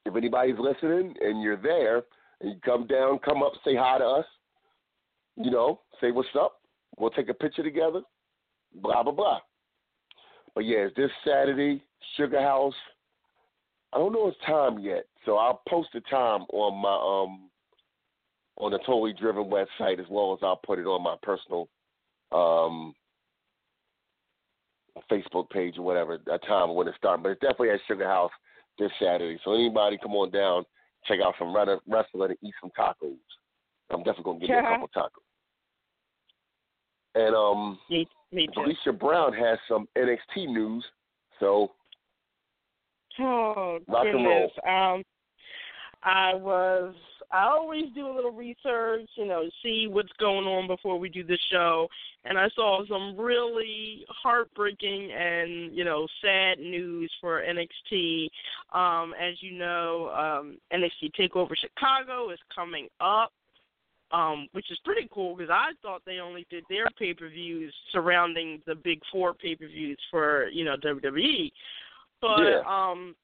if 0.05 0.17
anybody's 0.17 0.59
listening 0.59 1.15
and 1.21 1.43
you're 1.43 1.57
there 1.57 2.03
and 2.41 2.53
you 2.53 2.57
come 2.65 2.87
down, 2.87 3.19
come 3.19 3.43
up, 3.43 3.53
say 3.65 3.75
hi 3.77 3.99
to 3.99 4.05
us. 4.05 4.27
You 5.37 5.51
know, 5.51 5.81
say 6.01 6.11
what's 6.11 6.29
up. 6.39 6.61
We'll 6.99 7.11
take 7.11 7.29
a 7.29 7.35
picture 7.35 7.63
together. 7.63 8.03
Blah 8.75 9.03
blah 9.03 9.13
blah. 9.13 9.39
But 10.55 10.65
yeah, 10.65 10.79
it's 10.79 10.97
this 10.97 11.11
Saturday, 11.25 11.83
Sugar 12.17 12.41
House. 12.41 12.75
I 13.93 13.99
don't 13.99 14.13
know 14.13 14.29
its 14.29 14.37
time 14.45 14.79
yet, 14.81 15.05
so 15.25 15.37
I'll 15.37 15.63
post 15.69 15.91
the 15.95 16.01
time 16.01 16.43
on 16.53 16.83
my 16.83 16.95
um 16.95 17.49
on 18.57 18.73
the 18.73 18.79
Totally 18.79 19.13
Driven 19.13 19.45
website 19.45 20.01
as 20.01 20.07
well 20.11 20.33
as 20.33 20.41
I'll 20.43 20.61
put 20.65 20.79
it 20.79 20.87
on 20.87 21.03
my 21.03 21.17
personal 21.23 21.69
um 22.33 22.95
Facebook 25.11 25.51
page 25.51 25.79
or 25.79 25.83
whatever 25.83 26.19
a 26.31 26.39
time 26.39 26.75
when 26.75 26.89
it 26.89 26.95
starts. 26.97 27.23
But 27.23 27.31
it's 27.31 27.41
definitely 27.41 27.71
at 27.71 27.81
Sugar 27.87 28.07
House 28.07 28.31
this 28.79 28.91
Saturday. 29.01 29.39
So 29.45 29.53
anybody 29.53 29.99
come 30.03 30.13
on 30.13 30.31
down, 30.31 30.65
check 31.07 31.21
out 31.25 31.35
some 31.39 31.55
wrestling 31.55 32.31
and 32.31 32.39
eat 32.43 32.55
some 32.61 32.71
tacos. 32.79 33.17
I'm 33.91 34.03
definitely 34.03 34.25
gonna 34.25 34.39
get 34.41 34.51
me 34.51 34.57
a 34.57 34.63
couple 34.63 34.91
tacos. 34.97 35.25
And 37.15 37.35
um, 37.35 37.79
Me, 37.91 38.07
me 38.33 38.47
too. 38.49 38.61
Valicia 38.61 38.99
Brown 38.99 39.33
has 39.33 39.59
some 39.69 39.89
NXT 39.97 40.49
news. 40.49 40.85
So 41.41 41.73
Oh 43.21 43.79
Rock 43.89 44.07
and 44.07 44.25
roll. 44.25 44.51
Um, 44.67 45.03
I 46.03 46.35
was. 46.35 46.95
I 47.31 47.45
always 47.45 47.85
do 47.95 48.07
a 48.07 48.15
little 48.15 48.31
research, 48.31 49.09
you 49.17 49.27
know, 49.27 49.45
see 49.63 49.87
what's 49.89 50.13
going 50.19 50.47
on 50.47 50.67
before 50.67 50.99
we 50.99 51.11
do 51.11 51.23
the 51.23 51.39
show, 51.53 51.87
and 52.25 52.39
I 52.39 52.49
saw 52.55 52.85
some 52.87 53.17
really 53.19 54.05
heartbreaking 54.09 55.11
and 55.13 55.77
you 55.77 55.85
know 55.85 56.07
sad 56.23 56.59
news 56.59 57.13
for 57.21 57.43
NXT. 57.43 58.29
Um, 58.73 59.15
as 59.21 59.35
you 59.41 59.59
know, 59.59 60.11
um, 60.17 60.59
NXT 60.73 61.13
Takeover 61.19 61.53
Chicago 61.61 62.31
is 62.31 62.39
coming 62.55 62.89
up. 63.01 63.33
Um, 64.11 64.49
which 64.53 64.71
is 64.71 64.79
pretty 64.87 65.07
cool 65.13 65.37
because 65.37 65.51
I 65.53 65.73
thought 65.83 66.01
they 66.07 66.19
only 66.19 66.47
did 66.49 66.65
their 66.71 66.87
pay 66.99 67.13
per 67.13 67.29
views 67.29 67.75
surrounding 67.93 68.63
the 68.67 68.75
big 68.75 69.01
four 69.13 69.35
pay 69.35 69.55
per 69.55 69.67
views 69.67 69.99
for 70.11 70.49
you 70.49 70.65
know 70.65 70.77
WWE, 70.83 71.53
but 72.23 72.41
Yeah. 72.41 72.63
um, 72.67 73.15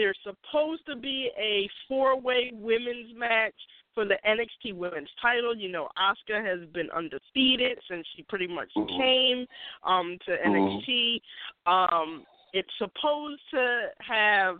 there's 0.00 0.18
supposed 0.24 0.86
to 0.86 0.96
be 0.96 1.30
a 1.38 1.68
four-way 1.86 2.50
women's 2.54 3.14
match 3.14 3.52
for 3.94 4.06
the 4.06 4.16
NXT 4.26 4.74
Women's 4.74 5.10
Title. 5.20 5.54
You 5.54 5.70
know, 5.70 5.88
Asuka 5.98 6.42
has 6.42 6.66
been 6.70 6.88
undefeated 6.90 7.78
since 7.86 8.06
she 8.16 8.22
pretty 8.22 8.46
much 8.46 8.70
Mhm. 8.74 8.96
came 8.96 9.46
um, 9.82 10.18
to 10.24 10.38
NXT. 10.38 11.20
Um, 11.66 12.24
it's 12.54 12.72
supposed 12.78 13.42
to 13.50 13.92
have 13.98 14.58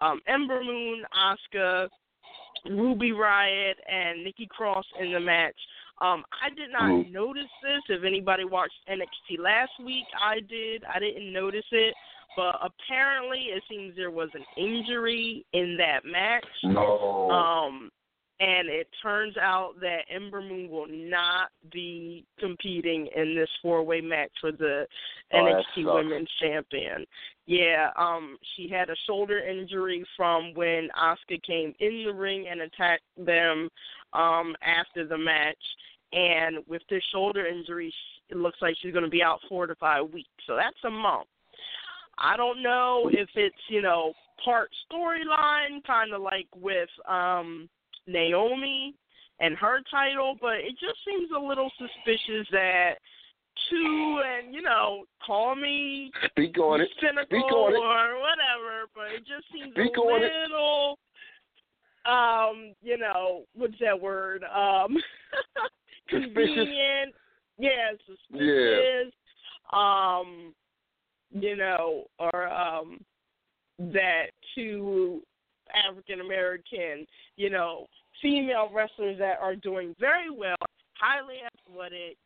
um, 0.00 0.20
Ember 0.26 0.64
Moon, 0.64 1.04
Asuka, 1.14 1.88
Ruby 2.64 3.12
Riot, 3.12 3.78
and 3.86 4.24
Nikki 4.24 4.46
Cross 4.46 4.86
in 4.98 5.12
the 5.12 5.20
match. 5.20 5.60
Um, 6.00 6.24
I 6.42 6.48
did 6.48 6.70
not 6.70 6.90
Mhm. 6.90 7.12
notice 7.12 7.50
this. 7.62 7.82
If 7.90 8.02
anybody 8.02 8.44
watched 8.44 8.80
NXT 8.88 9.36
last 9.36 9.78
week, 9.78 10.06
I 10.18 10.40
did. 10.40 10.82
I 10.84 10.98
didn't 10.98 11.30
notice 11.32 11.70
it, 11.70 11.94
but 12.36 12.56
apparently 12.62 13.46
it 13.54 13.62
seems 13.68 13.94
there 13.96 14.10
was 14.10 14.30
an 14.34 14.44
injury 14.56 15.44
in 15.52 15.76
that 15.78 16.04
match. 16.04 16.44
no, 16.64 17.30
Um, 17.30 17.90
and 18.42 18.68
it 18.70 18.88
turns 19.02 19.36
out 19.36 19.74
that 19.80 20.04
Ember 20.08 20.40
Moon 20.40 20.70
will 20.70 20.86
not 20.88 21.50
be 21.70 22.24
competing 22.38 23.06
in 23.14 23.34
this 23.34 23.50
four-way 23.60 24.00
match 24.00 24.30
for 24.40 24.50
the 24.52 24.86
Oh, 25.32 25.36
NXT. 25.36 25.84
Women's 25.94 26.30
Champion. 26.40 27.04
Yeah, 27.46 27.90
um, 27.96 28.38
she 28.56 28.68
had 28.68 28.88
a 28.90 28.96
shoulder 29.06 29.38
injury 29.38 30.04
from 30.16 30.54
when 30.54 30.88
Asuka 30.98 31.42
came 31.42 31.74
in 31.80 32.04
the 32.06 32.12
ring 32.14 32.46
and 32.48 32.62
attacked 32.62 33.02
them 33.18 33.68
um, 34.12 34.54
after 34.62 35.06
the 35.06 35.18
match. 35.18 35.58
And 36.12 36.58
with 36.66 36.82
this 36.88 37.02
shoulder 37.12 37.46
injury, 37.46 37.92
it 38.30 38.36
looks 38.36 38.58
like 38.62 38.74
she's 38.80 38.92
going 38.92 39.04
to 39.04 39.10
be 39.10 39.22
out 39.22 39.40
four 39.48 39.66
to 39.66 39.74
five 39.76 40.10
weeks. 40.12 40.28
So 40.46 40.56
that's 40.56 40.82
a 40.84 40.90
month. 40.90 41.26
I 42.20 42.36
don't 42.36 42.62
know 42.62 43.10
if 43.12 43.28
it's 43.34 43.56
you 43.68 43.82
know 43.82 44.12
part 44.44 44.70
storyline, 44.90 45.82
kind 45.86 46.12
of 46.12 46.22
like 46.22 46.48
with 46.56 46.88
um 47.08 47.68
Naomi 48.06 48.94
and 49.40 49.56
her 49.56 49.80
title, 49.90 50.36
but 50.40 50.54
it 50.56 50.72
just 50.80 50.98
seems 51.06 51.30
a 51.34 51.38
little 51.40 51.70
suspicious 51.78 52.46
that 52.52 52.94
two 53.70 54.20
and 54.24 54.54
you 54.54 54.62
know 54.62 55.04
call 55.24 55.54
me 55.54 56.10
speak 56.30 56.58
on 56.58 56.80
it. 56.80 56.88
cynical 57.00 57.26
Speak 57.26 57.52
on 57.52 57.72
it. 57.72 57.76
or 57.76 58.18
whatever, 58.20 58.86
but 58.94 59.06
it 59.14 59.20
just 59.26 59.46
seems 59.52 59.72
Speak 59.72 59.96
a 59.96 60.00
little 60.00 60.98
um 62.06 62.72
you 62.82 62.96
know 62.96 63.44
what's 63.54 63.74
that 63.80 63.98
word 64.00 64.42
um 64.44 64.96
Suspicious. 66.10 66.32
convenient 66.34 67.14
yeah 67.58 67.90
suspicious 68.06 69.12
um 69.72 70.54
you 71.32 71.56
know 71.56 72.04
or 72.18 72.48
um 72.48 72.98
that 73.78 74.26
two 74.54 75.22
African 75.74 76.20
American 76.20 77.06
you 77.36 77.50
know 77.50 77.86
female 78.20 78.70
wrestlers 78.72 79.18
that 79.18 79.38
are 79.40 79.56
doing 79.56 79.94
very 79.98 80.30
well 80.30 80.56
highly 80.94 81.36
athletic 81.46 82.16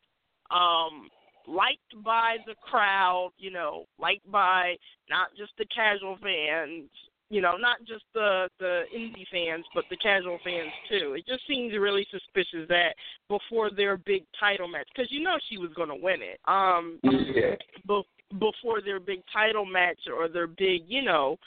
um 0.51 1.09
liked 1.47 2.03
by 2.03 2.37
the 2.47 2.55
crowd 2.61 3.31
you 3.37 3.51
know 3.51 3.85
liked 3.99 4.29
by 4.31 4.75
not 5.09 5.29
just 5.37 5.51
the 5.57 5.65
casual 5.73 6.17
fans 6.21 6.89
you 7.29 7.41
know, 7.41 7.57
not 7.57 7.77
just 7.87 8.03
the 8.13 8.47
the 8.59 8.83
indie 8.95 9.25
fans, 9.31 9.65
but 9.73 9.85
the 9.89 9.97
casual 9.97 10.39
fans 10.43 10.71
too. 10.89 11.15
It 11.17 11.25
just 11.27 11.41
seems 11.47 11.73
really 11.73 12.05
suspicious 12.11 12.67
that 12.69 12.95
before 13.29 13.71
their 13.71 13.97
big 13.97 14.23
title 14.39 14.67
match, 14.67 14.87
because 14.95 15.11
you 15.11 15.23
know 15.23 15.37
she 15.49 15.57
was 15.57 15.71
going 15.75 15.89
to 15.89 15.95
win 15.95 16.21
it. 16.21 16.39
Um, 16.45 16.99
Yeah. 17.03 17.55
be- 17.87 18.03
before 18.39 18.81
their 18.81 18.99
big 18.99 19.21
title 19.31 19.65
match 19.65 19.99
or 20.13 20.27
their 20.27 20.47
big, 20.47 20.83
you 20.87 21.01
know, 21.01 21.37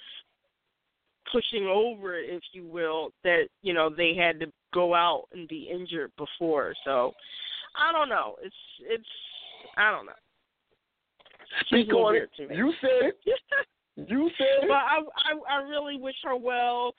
pushing 1.32 1.66
over, 1.66 2.18
if 2.18 2.42
you 2.52 2.66
will, 2.66 3.10
that 3.24 3.48
you 3.62 3.72
know 3.74 3.90
they 3.90 4.14
had 4.14 4.40
to 4.40 4.46
go 4.72 4.94
out 4.94 5.24
and 5.32 5.48
be 5.48 5.68
injured 5.70 6.12
before. 6.16 6.74
So 6.84 7.12
I 7.76 7.92
don't 7.92 8.08
know. 8.08 8.36
It's 8.42 8.54
it's 8.82 9.08
I 9.76 9.90
don't 9.90 10.06
know. 10.06 10.12
Speak 11.66 11.92
on 11.94 12.16
it. 12.16 12.30
to 12.36 12.48
me. 12.48 12.56
You 12.56 12.72
said 12.80 13.10
it. 13.10 13.18
You 13.96 14.30
said 14.38 14.68
But 14.68 14.68
it. 14.68 14.70
I, 14.70 15.00
I 15.00 15.58
I 15.58 15.62
really 15.68 15.96
wish 15.96 16.14
her 16.22 16.36
well. 16.36 16.94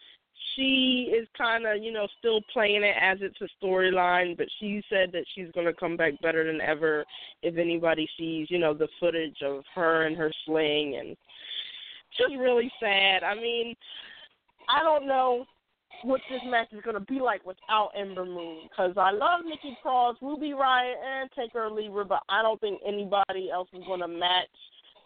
She 0.55 1.13
is 1.15 1.27
kind 1.37 1.65
of 1.65 1.83
you 1.83 1.91
know 1.91 2.07
still 2.17 2.41
playing 2.51 2.83
it 2.83 2.95
as 3.01 3.19
it's 3.21 3.39
a 3.41 3.65
storyline, 3.65 4.37
but 4.37 4.47
she 4.59 4.81
said 4.89 5.11
that 5.13 5.25
she's 5.35 5.51
going 5.53 5.67
to 5.67 5.73
come 5.73 5.97
back 5.97 6.19
better 6.21 6.45
than 6.45 6.61
ever 6.61 7.05
if 7.41 7.57
anybody 7.57 8.07
sees 8.17 8.47
you 8.49 8.59
know 8.59 8.73
the 8.73 8.87
footage 8.99 9.37
of 9.43 9.63
her 9.75 10.05
and 10.07 10.17
her 10.17 10.31
sling 10.45 10.97
and 10.99 11.15
just 12.17 12.35
really 12.37 12.71
sad. 12.79 13.23
I 13.23 13.35
mean, 13.35 13.75
I 14.69 14.83
don't 14.83 15.07
know 15.07 15.45
what 16.03 16.21
this 16.29 16.41
match 16.45 16.67
is 16.71 16.81
going 16.83 16.95
to 16.95 17.11
be 17.11 17.19
like 17.19 17.45
without 17.45 17.91
Ember 17.95 18.25
Moon 18.25 18.69
because 18.69 18.93
I 18.97 19.11
love 19.11 19.41
Nikki 19.45 19.77
Cross, 19.81 20.17
Ruby 20.21 20.53
Riot, 20.53 20.97
and 21.05 21.29
Taker 21.31 21.69
Lever, 21.69 22.05
but 22.05 22.21
I 22.29 22.41
don't 22.41 22.59
think 22.61 22.79
anybody 22.87 23.49
else 23.51 23.67
is 23.73 23.83
going 23.85 23.99
to 24.01 24.07
match 24.07 24.47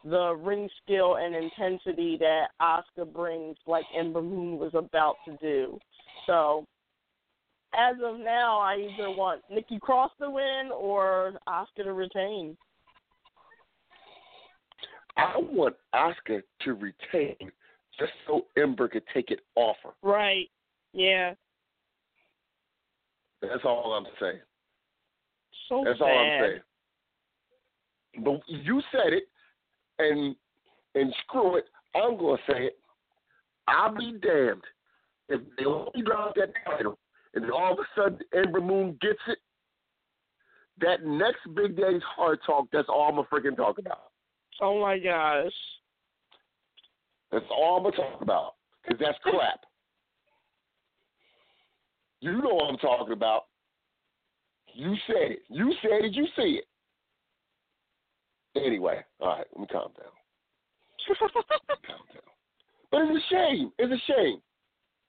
the 0.04 0.36
ring 0.36 0.70
skill 0.84 1.16
and 1.16 1.36
intensity 1.36 2.18
that 2.20 2.48
Asuka 2.62 3.12
brings, 3.12 3.56
like 3.66 3.86
Ember 3.98 4.22
Moon 4.22 4.58
was 4.58 4.72
about 4.74 5.16
to 5.26 5.38
do. 5.42 5.80
So, 6.26 6.66
as 7.74 7.96
of 8.04 8.20
now, 8.20 8.60
I 8.60 8.76
either 8.76 9.10
want 9.10 9.42
Nikki 9.50 9.80
Cross 9.80 10.12
to 10.22 10.30
win 10.30 10.70
or 10.76 11.34
Asuka 11.48 11.86
to 11.86 11.94
retain. 11.94 12.58
I 15.16 15.36
want 15.38 15.76
Asuka 15.96 16.42
to 16.62 16.74
retain 16.74 17.52
just 18.00 18.12
so 18.28 18.46
Ember 18.58 18.88
could 18.88 19.04
take 19.14 19.32
it 19.32 19.40
off 19.56 19.78
her. 19.84 19.92
Right? 20.02 20.50
Yeah. 20.94 21.34
That's 23.42 23.64
all 23.66 23.94
I'm 23.94 24.12
saying. 24.20 24.40
So 25.70 25.84
That's 25.86 26.00
sad. 26.00 26.06
all 26.06 26.20
I'm 26.20 26.42
saying. 26.42 26.62
But 28.24 28.42
you 28.48 28.82
said 28.92 29.14
it, 29.14 29.24
and 30.00 30.36
and 30.96 31.14
screw 31.24 31.58
it. 31.58 31.66
I'm 31.96 32.18
gonna 32.18 32.38
say 32.48 32.66
it. 32.66 32.78
I'll 33.68 33.96
be 33.96 34.14
damned 34.22 34.64
if 35.30 35.42
they 35.58 35.66
only 35.66 36.02
drop 36.06 36.36
that 36.36 36.54
title 36.66 36.98
and 37.34 37.50
all 37.52 37.74
of 37.74 37.80
a 37.80 37.84
sudden 37.96 38.20
Ember 38.34 38.62
Moon 38.62 38.98
gets 39.02 39.20
it. 39.28 39.38
That 40.80 41.06
next 41.06 41.42
Big 41.56 41.78
Day's 41.78 42.02
hard 42.16 42.40
talk. 42.46 42.68
That's 42.74 42.90
all 42.90 43.10
I'm 43.10 43.16
gonna 43.16 43.28
freaking 43.32 43.56
talk 43.56 43.78
about. 43.78 44.12
Oh 44.62 44.82
my 44.82 44.98
gosh. 44.98 45.52
That's 47.32 47.46
all 47.50 47.78
I'm 47.78 47.84
gonna 47.84 47.96
talk 47.96 48.22
about 48.22 48.54
because 48.84 49.00
that's 49.00 49.18
crap. 49.24 49.60
You 52.20 52.42
know 52.42 52.54
what 52.56 52.70
I'm 52.70 52.78
talking 52.78 53.14
about. 53.14 53.44
You 54.74 54.96
said 55.08 55.32
it. 55.32 55.40
You 55.50 55.74
said 55.82 56.06
it. 56.06 56.14
You 56.14 56.26
see 56.36 56.60
it. 56.60 56.66
Anyway, 58.56 59.04
all 59.20 59.30
right, 59.30 59.46
let 59.54 59.62
me 59.62 59.68
calm 59.72 59.92
down. 59.98 60.12
calm 61.88 61.98
down. 62.14 62.22
But 62.92 63.02
it's 63.02 63.26
a 63.26 63.34
shame. 63.34 63.72
It's 63.80 63.92
a 63.92 64.12
shame. 64.12 64.42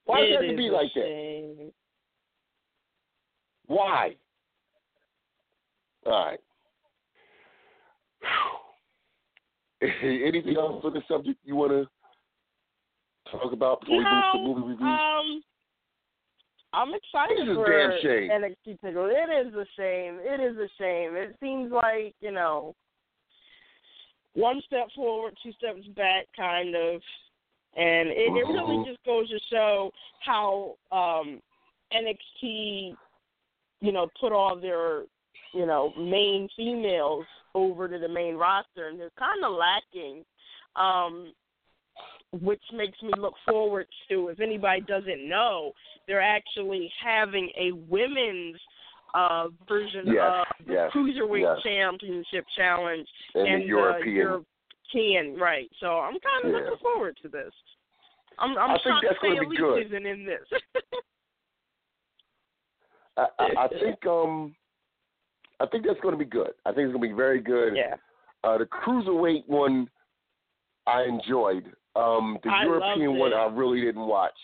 Why 0.06 0.20
does 0.20 0.30
it 0.30 0.32
have 0.32 0.50
to 0.50 0.56
be 0.56 0.70
like 0.70 0.92
that? 0.94 1.72
Why? 3.66 4.16
All 6.06 6.12
right. 6.12 6.40
Anything 10.02 10.56
else 10.56 10.80
for 10.82 10.90
the 10.90 11.02
subject 11.08 11.38
you 11.44 11.56
want 11.56 11.72
to 11.72 11.86
talk 13.30 13.52
about 13.52 13.80
before 13.80 13.98
we 13.98 14.04
move 14.04 14.24
to 14.32 14.38
movie 14.38 14.60
reviews? 14.68 15.00
Um, 15.00 15.42
I'm 16.72 16.92
excited 16.94 17.48
It 17.48 17.54
for 17.54 17.66
damn 17.66 18.00
shame. 18.02 18.30
NXT 18.30 18.78
Takeover. 18.84 19.12
It 19.12 19.46
is 19.46 19.54
a 19.54 19.66
shame. 19.76 20.18
It 20.22 20.40
is 20.40 20.56
a 20.56 20.68
shame. 20.78 21.16
It 21.16 21.36
seems 21.40 21.70
like 21.70 22.14
you 22.20 22.32
know, 22.32 22.74
one 24.34 24.60
step 24.66 24.88
forward, 24.94 25.36
two 25.42 25.52
steps 25.52 25.86
back, 25.96 26.26
kind 26.36 26.74
of, 26.74 27.00
and 27.76 28.08
it, 28.08 28.36
it 28.36 28.46
really 28.46 28.76
Mhm. 28.76 28.86
just 28.86 29.02
goes 29.04 29.28
to 29.30 29.38
show 29.50 29.92
how 30.20 30.76
um, 30.92 31.42
NXT, 31.92 32.96
you 33.80 33.92
know, 33.92 34.08
put 34.20 34.32
all 34.32 34.56
their, 34.56 35.04
you 35.52 35.66
know, 35.66 35.92
main 35.96 36.48
females 36.56 37.26
over 37.54 37.88
to 37.88 37.98
the 37.98 38.08
main 38.08 38.36
roster, 38.36 38.88
and 38.88 38.98
they're 38.98 39.10
kind 39.10 39.44
of 39.44 39.52
lacking. 39.52 40.24
Um, 40.76 41.32
which 42.40 42.62
makes 42.72 43.00
me 43.00 43.10
look 43.16 43.34
forward 43.48 43.86
to. 44.08 44.28
If 44.28 44.40
anybody 44.40 44.80
doesn't 44.80 45.28
know, 45.28 45.72
they're 46.08 46.20
actually 46.20 46.92
having 47.00 47.50
a 47.56 47.72
women's 47.88 48.56
uh, 49.14 49.48
version 49.68 50.06
Yes, 50.06 50.46
of 50.60 50.66
the 50.66 50.72
yes, 50.72 50.90
Cruiserweight 50.92 51.40
yes. 51.56 51.62
Championship 51.62 52.44
Challenge 52.56 53.08
And 53.34 53.46
the 53.46 53.50
and 53.52 53.64
European- 53.64 54.44
European, 54.94 55.36
right? 55.40 55.70
So 55.80 56.00
I'm 56.00 56.18
kind 56.20 56.44
of 56.44 56.50
Yeah. 56.50 56.58
looking 56.70 56.78
forward 56.82 57.16
to 57.22 57.28
this. 57.28 57.52
I'm, 58.38 58.58
I'm 58.58 58.72
I 58.72 58.78
think 58.82 58.96
that's 59.02 59.18
be 59.48 59.56
good. 59.56 59.86
isn't 59.86 60.06
in 60.06 60.26
this. 60.26 60.60
I, 63.16 63.26
I, 63.38 63.64
I 63.64 63.68
think 63.68 64.04
um, 64.06 64.56
I 65.60 65.66
think 65.66 65.86
that's 65.86 66.00
going 66.00 66.14
to 66.14 66.18
be 66.18 66.24
good. 66.28 66.50
I 66.66 66.70
think 66.72 66.86
it's 66.86 66.92
going 66.92 67.02
to 67.02 67.08
be 67.08 67.12
very 67.16 67.40
good. 67.40 67.76
yeah, 67.76 67.94
Uh, 68.42 68.58
the 68.58 68.66
cruiserweight 68.66 69.46
one, 69.46 69.88
I 70.88 71.04
enjoyed. 71.04 71.72
Um, 71.94 72.38
the 72.42 72.50
I 72.50 72.64
European 72.64 73.16
one. 73.18 73.32
I 73.32 73.46
really 73.46 73.80
didn't 73.80 74.06
watch. 74.06 74.34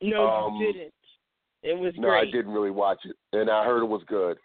no, 0.00 0.28
Um, 0.28 0.54
you 0.54 0.72
didn't. 0.72 0.94
It 1.62 1.78
was 1.78 1.92
No, 1.96 2.08
great. 2.08 2.28
I 2.28 2.30
didn't 2.30 2.52
really 2.52 2.70
watch 2.70 2.98
it, 3.04 3.16
and 3.32 3.50
I 3.50 3.64
heard 3.64 3.82
it 3.82 3.88
was 3.88 4.02
good. 4.06 4.38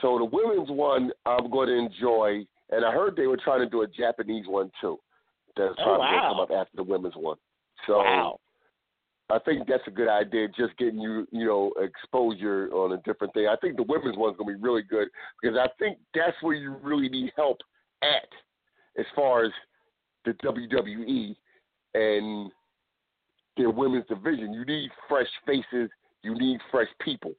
So 0.00 0.18
the 0.18 0.24
women's 0.24 0.70
one, 0.70 1.10
I'm 1.26 1.50
going 1.50 1.68
to 1.68 1.74
enjoy, 1.74 2.44
and 2.70 2.84
I 2.84 2.92
heard 2.92 3.16
they 3.16 3.26
were 3.26 3.36
trying 3.36 3.60
to 3.60 3.68
do 3.68 3.82
a 3.82 3.86
Japanese 3.86 4.46
one 4.46 4.70
too. 4.80 4.98
That's 5.56 5.74
Oh, 5.78 5.84
probably 5.84 6.06
going 6.06 6.22
to 6.22 6.28
come 6.28 6.40
up 6.40 6.50
after 6.50 6.76
the 6.76 6.84
women's 6.84 7.16
one. 7.16 7.36
So 7.86 7.98
wow. 7.98 8.38
I 9.30 9.38
think 9.38 9.66
that's 9.68 9.86
a 9.86 9.90
good 9.90 10.08
idea, 10.08 10.48
just 10.48 10.76
getting 10.76 10.98
you, 10.98 11.26
you 11.30 11.46
know, 11.46 11.72
exposure 11.80 12.68
on 12.72 12.92
a 12.92 12.96
different 12.98 13.32
thing. 13.32 13.46
I 13.46 13.56
think 13.56 13.76
the 13.76 13.84
women's 13.84 14.16
one's 14.16 14.36
gonna 14.36 14.52
be 14.56 14.60
really 14.60 14.82
good 14.82 15.08
because 15.40 15.56
I 15.56 15.68
think 15.78 15.98
that's 16.14 16.36
where 16.42 16.54
you 16.54 16.76
really 16.82 17.08
need 17.08 17.30
help 17.36 17.58
at, 18.02 18.28
as 18.98 19.06
far 19.14 19.44
as 19.44 19.52
the 20.24 20.32
WWE 20.32 21.36
and 21.94 22.50
their 23.56 23.70
women's 23.70 24.06
division. 24.08 24.52
You 24.52 24.64
need 24.64 24.90
fresh 25.08 25.28
faces. 25.46 25.90
You 26.22 26.34
need 26.34 26.60
fresh 26.70 26.88
people. 27.00 27.32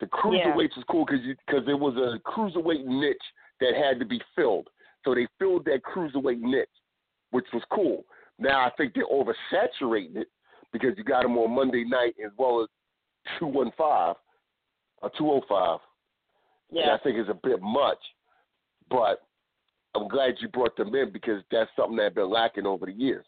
The 0.00 0.06
cruiserweights 0.06 0.76
was 0.76 0.84
cool 0.90 1.04
because 1.04 1.24
because 1.46 1.66
there 1.66 1.76
was 1.76 1.96
a 1.96 2.18
cruiserweight 2.28 2.84
niche 2.84 3.16
that 3.60 3.74
had 3.74 3.98
to 3.98 4.04
be 4.04 4.20
filled, 4.36 4.68
so 5.04 5.14
they 5.14 5.26
filled 5.38 5.64
that 5.64 5.80
cruiserweight 5.82 6.40
niche, 6.40 6.68
which 7.30 7.46
was 7.52 7.62
cool. 7.72 8.04
Now 8.38 8.64
I 8.64 8.70
think 8.76 8.94
they're 8.94 9.04
oversaturating 9.06 10.16
it 10.16 10.28
because 10.72 10.92
you 10.96 11.04
got 11.04 11.22
them 11.22 11.36
on 11.38 11.54
Monday 11.54 11.84
night 11.84 12.14
as 12.24 12.30
well 12.38 12.62
as 12.62 12.68
two 13.38 13.46
one 13.46 13.72
five 13.76 14.14
or 15.02 15.10
two 15.18 15.28
oh 15.30 15.42
five. 15.48 15.80
And 16.70 16.80
Yeah. 16.80 16.94
I 16.94 16.98
think 16.98 17.16
it's 17.16 17.30
a 17.30 17.34
bit 17.34 17.60
much, 17.60 17.98
but 18.90 19.22
I'm 19.96 20.06
glad 20.06 20.34
you 20.40 20.48
brought 20.48 20.76
them 20.76 20.94
in 20.94 21.10
because 21.10 21.42
that's 21.50 21.70
something 21.74 21.96
that's 21.96 22.14
been 22.14 22.30
lacking 22.30 22.66
over 22.66 22.86
the 22.86 22.92
years. 22.92 23.24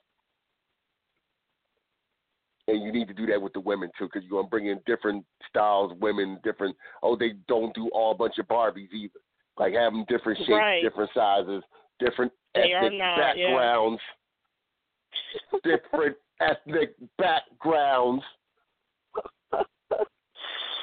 And 2.71 2.85
you 2.85 2.93
need 2.93 3.09
to 3.09 3.15
do 3.15 3.27
that 3.27 3.43
with 3.43 3.53
the 3.53 3.61
women 3.61 3.91
too, 3.99 4.05
because 4.05 4.23
you're 4.23 4.41
gonna 4.41 4.49
bring 4.49 4.67
in 4.69 4.79
different 4.87 5.25
styles, 5.49 5.93
women, 6.01 6.39
different. 6.45 6.77
Oh, 7.03 7.17
they 7.17 7.33
don't 7.49 7.75
do 7.75 7.89
all 7.93 8.15
bunch 8.15 8.39
of 8.39 8.47
Barbies 8.47 8.93
either. 8.93 9.19
Like 9.59 9.75
have 9.75 9.93
them 9.93 10.05
different 10.09 10.39
shapes, 10.39 10.51
Right. 10.51 10.81
different 10.81 11.11
sizes, 11.13 11.65
different 11.99 12.33
They 12.55 12.73
ethnic 12.73 12.93
not, 12.99 13.37
yeah. 13.37 13.49
backgrounds, 13.49 14.01
different 15.65 16.17
ethnic 16.41 16.95
backgrounds. 17.19 18.23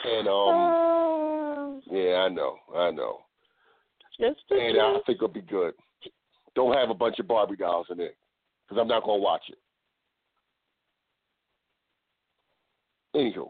And 0.05 0.27
um, 0.27 1.81
yeah, 1.91 2.25
I 2.25 2.29
know, 2.29 2.55
I 2.73 2.91
know. 2.91 3.19
Just 4.17 4.39
And 4.51 4.79
I 4.79 4.99
think 5.05 5.17
it'll 5.17 5.27
be 5.27 5.41
good. 5.41 5.73
Don't 6.55 6.73
have 6.77 6.89
a 6.89 6.93
bunch 6.93 7.19
of 7.19 7.27
Barbie 7.27 7.57
dolls 7.57 7.87
in 7.89 7.99
it, 7.99 8.15
because 8.63 8.79
I'm 8.81 8.87
not 8.87 9.03
gonna 9.03 9.17
watch 9.17 9.41
it. 9.49 9.57
Anywho, 13.17 13.49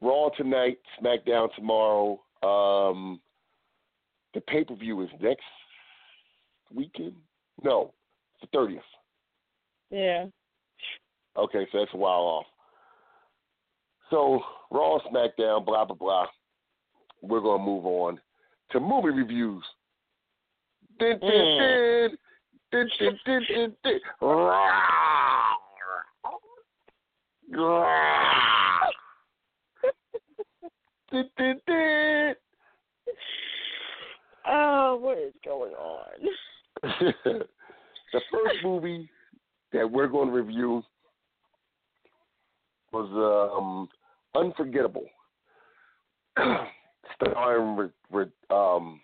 Raw 0.00 0.30
tonight, 0.36 0.78
SmackDown 1.00 1.54
tomorrow. 1.54 2.20
Um, 2.42 3.20
the 4.34 4.40
pay 4.40 4.64
per 4.64 4.74
view 4.74 5.02
is 5.02 5.10
next 5.20 5.44
weekend. 6.74 7.14
No, 7.62 7.92
it's 8.34 8.50
the 8.50 8.58
thirtieth. 8.58 8.80
Yeah. 9.90 10.26
Okay, 11.36 11.66
so 11.70 11.78
that's 11.78 11.94
a 11.94 11.96
while 11.98 12.20
off. 12.20 12.46
So 14.10 14.40
Raw, 14.70 14.98
SmackDown, 15.12 15.66
blah 15.66 15.84
blah 15.84 15.96
blah. 15.96 16.26
We're 17.20 17.40
gonna 17.40 17.62
move 17.62 17.84
on 17.84 18.18
to 18.70 18.80
movie 18.80 19.10
reviews. 19.10 19.62
Dun, 20.98 21.18
dun, 21.20 21.30
Mm. 21.30 21.58
dun. 21.58 22.18
Dun, 22.72 22.88
dun, 22.98 23.18
dun, 23.26 23.42
dun, 23.54 23.76
dun. 23.84 24.00
Rah. 24.22 24.30
Rah. 24.30 25.56
Dun, 26.24 26.32
dun, 26.32 26.40
dun. 27.41 27.41
Oh, 34.44 34.98
what 35.00 35.18
is 35.18 35.32
going 35.44 35.72
on? 35.74 36.28
the 36.82 38.20
first 38.30 38.56
movie 38.64 39.08
that 39.72 39.88
we're 39.88 40.08
going 40.08 40.28
to 40.28 40.34
review 40.34 40.82
was 42.92 43.52
um, 43.56 43.88
Unforgettable, 44.34 45.06
starring 47.16 47.90
um, 48.50 49.00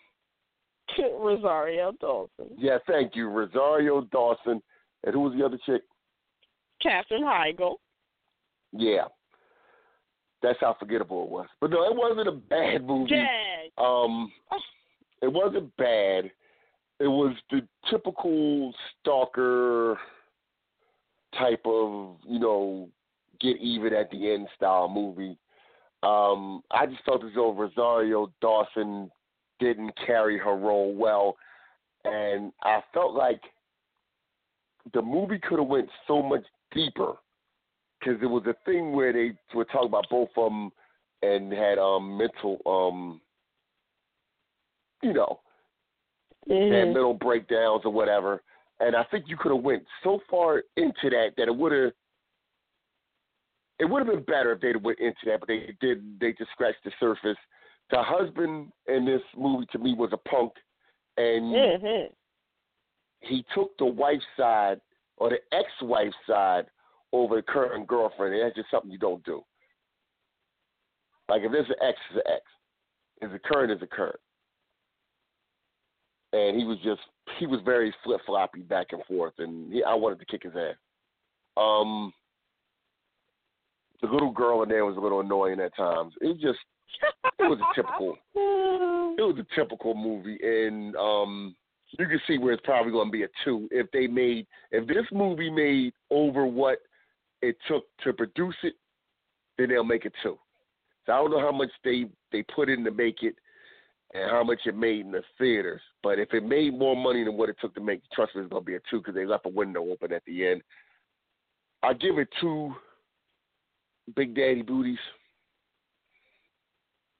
Rosario 0.99 1.93
Dawson, 2.01 2.47
yeah, 2.57 2.79
thank 2.87 3.15
you, 3.15 3.29
Rosario 3.29 4.03
Dawson, 4.11 4.63
and 5.05 5.15
who 5.15 5.21
was 5.21 5.35
the 5.39 5.45
other 5.45 5.59
chick? 5.67 5.83
Katherine 6.83 7.25
Heigl. 7.25 7.75
Yeah, 8.73 9.05
that's 10.43 10.59
how 10.61 10.77
forgettable 10.79 11.25
it 11.25 11.31
was. 11.31 11.47
But 11.61 11.71
no, 11.71 11.85
it 11.85 11.97
wasn't 11.97 12.29
a 12.29 12.33
bad 12.33 12.85
movie. 12.85 13.15
Um, 13.79 14.31
it 15.23 15.33
wasn't 15.33 15.77
bad. 15.77 16.31
It 17.01 17.07
was 17.07 17.35
the 17.51 17.61
typical 17.91 18.75
stalker 19.01 19.99
type 21.39 21.63
of, 21.65 22.17
you 22.27 22.39
know, 22.39 22.89
get 23.41 23.57
even 23.59 23.93
at 23.93 24.11
the 24.11 24.33
end 24.33 24.49
style 24.57 24.89
movie. 24.89 25.39
Um, 26.03 26.63
I 26.71 26.87
just 26.87 27.05
felt 27.05 27.25
as 27.25 27.31
though 27.35 27.53
Rosario 27.53 28.33
Dawson 28.41 29.11
didn't 29.59 29.93
carry 30.07 30.39
her 30.39 30.57
role 30.57 30.95
well, 30.95 31.37
and 32.05 32.53
I 32.63 32.81
felt 32.95 33.15
like 33.15 33.41
the 34.95 35.03
movie 35.03 35.39
could 35.41 35.59
have 35.59 35.69
went 35.69 35.89
so 36.07 36.23
much 36.23 36.45
deeper 36.73 37.15
because 38.09 38.21
there 38.21 38.29
was 38.29 38.47
a 38.47 38.57
thing 38.65 38.93
where 38.93 39.13
they 39.13 39.33
were 39.55 39.65
talking 39.67 39.89
about 39.89 40.07
both 40.11 40.29
of 40.37 40.51
them 40.51 40.71
and 41.23 41.53
had 41.53 41.79
um 41.79 42.17
mental 42.17 42.59
um 42.65 43.21
you 45.03 45.13
know 45.13 45.41
had 46.49 46.89
Mhm. 46.89 46.95
mental 46.95 47.15
breakdowns 47.15 47.85
or 47.85 47.93
whatever. 47.93 48.43
And 48.81 48.95
I 48.95 49.05
think 49.05 49.29
you 49.29 49.37
could 49.37 49.53
have 49.53 49.63
went 49.63 49.85
so 50.03 50.21
far 50.31 50.63
into 50.77 51.11
that 51.11 51.31
that 51.37 51.49
it 51.49 51.57
would 51.57 51.73
have 51.73 51.93
it 53.79 53.85
would 53.85 54.07
have 54.07 54.15
been 54.15 54.25
better 54.25 54.53
if 54.53 54.61
they'd 54.61 54.75
have 54.75 54.85
went 54.85 54.99
into 54.99 55.19
that, 55.27 55.41
but 55.41 55.49
they 55.49 55.75
did. 55.81 56.19
They 56.19 56.33
just 56.33 56.51
scratched 56.53 56.83
the 56.85 56.91
surface. 56.99 57.37
The 57.91 58.03
husband 58.03 58.73
in 58.87 59.05
this 59.05 59.23
movie 59.37 59.67
to 59.73 59.79
me 59.79 59.95
was 59.95 60.11
a 60.13 60.17
punk, 60.17 60.53
and 61.17 61.55
Mhm. 61.55 62.13
he 63.21 63.45
took 63.55 63.77
the 63.79 63.87
wife's 63.87 64.25
side 64.37 64.81
or 65.17 65.31
the 65.31 65.41
ex-wife's 65.53 66.17
side 66.27 66.67
over 67.13 67.37
the 67.37 67.43
current 67.43 67.87
girlfriend. 67.87 68.35
That's 68.41 68.57
just 68.57 68.71
something 68.71 68.91
you 68.91 68.99
don't 68.99 69.25
do. 69.25 69.43
Like 71.29 71.43
if 71.43 71.53
there's 71.53 71.69
an 71.69 71.75
ex, 71.83 71.99
it's 72.11 72.25
an 72.27 72.33
ex. 72.33 72.43
If 73.21 73.33
a 73.33 73.39
current, 73.39 73.73
is 73.73 73.83
a 73.83 73.87
current. 73.87 74.21
And 76.33 76.59
he 76.59 76.65
was 76.65 76.79
just 76.85 77.01
he 77.39 77.47
was 77.47 77.61
very 77.65 77.95
flip 78.05 78.21
floppy 78.27 78.61
back 78.61 78.89
and 78.93 79.05
forth, 79.05 79.35
and 79.39 79.73
he, 79.73 79.83
I 79.83 79.95
wanted 79.95 80.21
to 80.21 80.27
kick 80.27 80.43
his 80.43 80.53
ass. 80.55 80.77
Um, 81.57 82.13
the 84.01 84.09
little 84.09 84.31
girl 84.31 84.63
in 84.63 84.69
there 84.69 84.85
was 84.85 84.97
a 84.97 85.01
little 85.01 85.21
annoying 85.21 85.61
at 85.61 85.77
times. 85.77 86.15
It 86.21 86.35
just 86.35 86.59
it 87.39 87.45
was 87.45 87.59
a 87.59 87.75
typical 87.75 88.17
it 88.35 89.23
was 89.23 89.37
a 89.39 89.55
typical 89.55 89.95
movie, 89.95 90.39
and 90.43 90.95
um, 90.97 91.57
you 91.99 92.07
can 92.07 92.21
see 92.27 92.39
where 92.39 92.53
it's 92.53 92.65
probably 92.65 92.93
going 92.93 93.09
to 93.09 93.13
be 93.13 93.25
a 93.25 93.29
two 93.45 93.69
if 93.71 93.91
they 93.93 94.07
made 94.07 94.47
if 94.71 94.87
this 94.87 95.07
movie 95.13 95.51
made 95.51 95.93
over 96.11 96.47
what 96.47 96.79
it 97.43 97.57
took 97.67 97.85
to 98.05 98.13
produce 98.13 98.57
it, 98.63 98.75
then 99.57 99.69
they'll 99.69 99.85
make 99.85 100.05
it 100.05 100.13
two. 100.23 100.39
So 101.07 101.13
I 101.13 101.17
don't 101.17 101.31
know 101.31 101.41
how 101.41 101.53
much 101.53 101.71
they 101.85 102.07
they 102.33 102.43
put 102.43 102.69
in 102.69 102.85
to 102.85 102.91
make 102.91 103.23
it, 103.23 103.35
and 104.15 104.31
how 104.31 104.45
much 104.45 104.61
it 104.67 104.77
made 104.77 105.01
in 105.01 105.13
the 105.13 105.23
theaters. 105.39 105.81
But 106.03 106.19
if 106.19 106.33
it 106.33 106.45
made 106.45 106.79
more 106.79 106.97
money 106.97 107.25
than 107.25 107.37
what 107.37 107.49
it 107.49 107.57
took 107.61 107.75
to 107.75 107.81
make, 107.81 108.03
trust 108.13 108.35
me, 108.35 108.43
it's 108.43 108.51
gonna 108.51 108.65
be 108.65 108.77
a 108.77 108.81
two 108.91 108.99
because 108.99 109.15
they 109.15 109.27
left 109.27 109.47
a 109.47 109.51
window 109.51 109.83
open 109.91 110.13
at 110.13 110.25
the 110.27 110.47
end. 110.47 110.63
I 111.83 111.95
give 111.95 112.19
it 112.19 112.29
two 112.41 112.75
Big 114.17 114.35
Daddy 114.35 114.63
booties. 114.63 114.99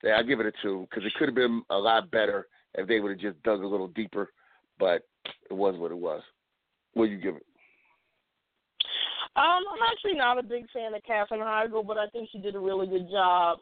Yeah, 0.03 0.17
I 0.19 0.23
give 0.23 0.41
it 0.41 0.47
a 0.47 0.53
two 0.63 0.87
because 0.89 1.05
it 1.05 1.13
could 1.19 1.29
have 1.29 1.35
been 1.35 1.63
a 1.71 1.77
lot 1.77 2.11
better 2.11 2.47
if 2.75 2.87
they 2.87 3.01
would 3.01 3.13
have 3.13 3.21
just 3.21 3.43
dug 3.43 3.63
a 3.63 3.67
little 3.67 3.89
deeper. 3.89 4.33
But 4.79 5.03
it 5.51 5.55
was 5.55 5.77
what 5.77 5.91
it 5.91 5.99
was. 5.99 6.23
What 6.95 7.07
do 7.07 7.13
you 7.13 7.19
give 7.19 7.37
it? 7.37 7.47
Um, 9.39 9.63
I'm 9.73 9.89
actually 9.93 10.15
not 10.15 10.39
a 10.39 10.43
big 10.43 10.67
fan 10.73 10.95
of 10.95 11.03
Katherine 11.05 11.41
Heigl, 11.41 11.87
but 11.87 11.97
I 11.97 12.09
think 12.09 12.29
she 12.33 12.39
did 12.39 12.57
a 12.57 12.61
really 12.61 12.89
good 12.89 13.09
job. 13.09 13.59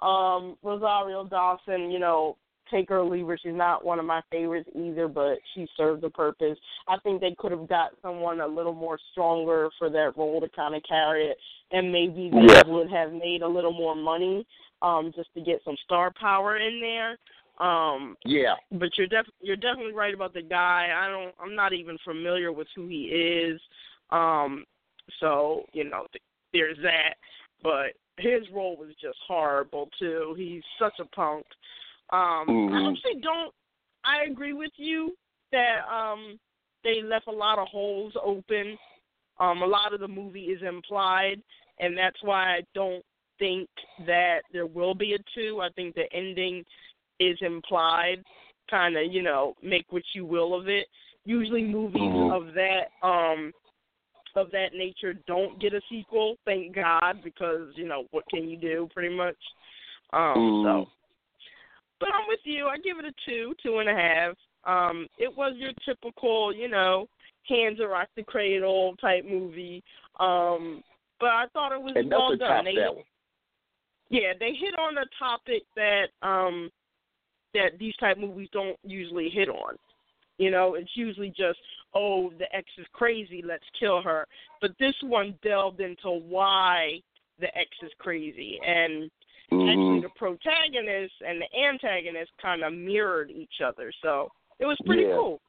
Um, 0.00 0.56
Rosario 0.62 1.24
Dawson, 1.24 1.90
you 1.90 2.00
know, 2.00 2.36
take 2.70 2.88
her 2.88 2.98
or 2.98 3.08
leave 3.08 3.26
her. 3.26 3.38
She's 3.40 3.54
not 3.54 3.84
one 3.84 3.98
of 4.00 4.04
my 4.04 4.22
favorites 4.30 4.68
either, 4.74 5.06
but 5.06 5.38
she 5.54 5.68
served 5.76 6.02
a 6.04 6.10
purpose. 6.10 6.58
I 6.88 6.96
think 7.04 7.20
they 7.20 7.34
could 7.38 7.52
have 7.52 7.68
got 7.68 7.90
someone 8.02 8.40
a 8.40 8.46
little 8.46 8.72
more 8.72 8.98
stronger 9.12 9.68
for 9.78 9.88
that 9.90 10.16
role 10.16 10.40
to 10.40 10.48
kind 10.48 10.74
of 10.74 10.82
carry 10.88 11.26
it, 11.26 11.36
and 11.70 11.92
maybe 11.92 12.30
they 12.30 12.40
Yeah. 12.40 12.62
would 12.66 12.90
have 12.90 13.12
made 13.12 13.42
a 13.42 13.48
little 13.48 13.72
more 13.72 13.94
money 13.94 14.46
um, 14.82 15.12
just 15.14 15.32
to 15.34 15.40
get 15.40 15.62
some 15.64 15.76
star 15.84 16.10
power 16.18 16.56
in 16.56 16.80
there. 16.80 17.18
Um, 17.58 18.16
Yeah. 18.24 18.54
but 18.72 18.96
you're 18.96 19.06
def 19.06 19.26
you're 19.40 19.56
definitely 19.56 19.92
right 19.92 20.14
about 20.14 20.32
the 20.32 20.40
guy. 20.40 20.88
I 20.96 21.08
don't 21.08 21.34
I'm 21.38 21.54
not 21.54 21.74
even 21.74 21.98
familiar 21.98 22.52
with 22.52 22.68
who 22.74 22.86
he 22.86 23.02
is. 23.04 23.60
Um 24.10 24.64
so, 25.18 25.64
you 25.72 25.84
know, 25.84 26.06
th- 26.12 26.22
there's 26.52 26.78
that. 26.82 27.14
But 27.62 27.94
his 28.18 28.42
role 28.52 28.76
was 28.76 28.90
just 29.00 29.18
horrible 29.26 29.88
too. 29.98 30.34
He's 30.36 30.62
such 30.78 30.94
a 31.00 31.04
punk. 31.06 31.46
Um 32.10 32.48
I 32.48 32.80
Mhm. 32.80 32.92
actually 32.92 33.20
don't 33.20 33.54
I 34.04 34.22
agree 34.24 34.52
with 34.52 34.72
you 34.76 35.16
that 35.52 35.86
um 35.90 36.38
they 36.84 37.02
left 37.02 37.26
a 37.28 37.32
lot 37.32 37.58
of 37.58 37.68
holes 37.68 38.14
open. 38.22 38.78
Um 39.38 39.62
a 39.62 39.66
lot 39.66 39.92
of 39.94 40.00
the 40.00 40.08
movie 40.08 40.46
is 40.46 40.62
implied 40.62 41.42
and 41.78 41.96
that's 41.96 42.22
why 42.22 42.56
I 42.56 42.62
don't 42.74 43.04
think 43.38 43.68
that 44.06 44.40
there 44.52 44.66
will 44.66 44.94
be 44.94 45.14
a 45.14 45.18
two. 45.34 45.60
I 45.62 45.70
think 45.70 45.94
the 45.94 46.12
ending 46.12 46.64
is 47.20 47.38
implied, 47.40 48.22
kind 48.70 48.96
of, 48.96 49.10
you 49.12 49.22
know, 49.22 49.54
make 49.62 49.86
what 49.90 50.02
you 50.14 50.26
will 50.26 50.54
of 50.54 50.68
it. 50.68 50.86
Usually 51.24 51.62
movies 51.62 52.12
Mhm. 52.12 52.32
of 52.32 52.54
that 52.54 52.90
um 53.02 53.52
of 54.36 54.50
that 54.52 54.74
nature 54.74 55.14
don't 55.26 55.60
get 55.60 55.74
a 55.74 55.80
sequel, 55.90 56.36
thank 56.44 56.74
God, 56.74 57.22
because, 57.22 57.68
you 57.74 57.86
know, 57.86 58.04
what 58.10 58.24
can 58.28 58.48
you 58.48 58.56
do 58.56 58.88
pretty 58.92 59.14
much? 59.14 59.36
Um 60.12 60.36
Mm. 60.36 60.64
so 60.64 60.90
but 62.00 62.08
I'm 62.14 62.26
with 62.28 62.40
you. 62.44 62.66
I 62.66 62.78
give 62.78 62.98
it 62.98 63.04
a 63.04 63.12
two, 63.30 63.54
two 63.62 63.78
and 63.78 63.88
a 63.88 63.94
half. 63.94 64.34
Um, 64.64 65.06
it 65.18 65.30
was 65.36 65.54
your 65.56 65.72
typical, 65.84 66.54
you 66.54 66.66
know, 66.66 67.06
hands 67.46 67.78
around 67.78 68.08
the 68.16 68.22
cradle 68.22 68.96
type 69.00 69.24
movie. 69.24 69.82
Um, 70.18 70.82
but 71.18 71.28
I 71.28 71.44
thought 71.52 71.72
it 71.72 71.80
was 71.80 71.92
And 71.96 72.10
well 72.10 72.34
done. 72.36 72.64
They, 72.64 72.76
yeah, 74.08 74.32
they 74.38 74.52
hit 74.54 74.78
on 74.78 74.96
a 74.96 75.04
topic 75.18 75.62
that 75.76 76.06
um 76.22 76.70
that 77.52 77.78
these 77.78 77.96
type 77.96 78.16
movies 78.16 78.48
don't 78.52 78.78
usually 78.82 79.28
hit 79.28 79.48
on. 79.48 79.76
You 80.38 80.50
know, 80.50 80.74
it's 80.74 80.90
usually 80.94 81.28
just, 81.28 81.58
oh, 81.94 82.30
the 82.38 82.54
ex 82.54 82.66
is 82.78 82.86
crazy, 82.92 83.42
let's 83.44 83.64
kill 83.78 84.02
her. 84.02 84.26
But 84.60 84.72
this 84.78 84.94
one 85.02 85.34
delved 85.42 85.80
into 85.80 86.10
why 86.10 87.02
the 87.38 87.48
ex 87.56 87.70
is 87.82 87.92
crazy 87.98 88.60
and 88.66 89.10
actually 89.52 89.76
Mhm. 89.76 90.02
the 90.02 90.08
protagonist 90.10 91.14
and 91.26 91.40
the 91.40 91.56
antagonist 91.56 92.30
kind 92.38 92.62
of 92.62 92.72
mirrored 92.72 93.30
each 93.30 93.60
other. 93.60 93.90
So 94.00 94.30
it 94.60 94.66
was 94.66 94.78
pretty 94.86 95.02
Yeah. 95.04 95.16
cool. 95.16 95.40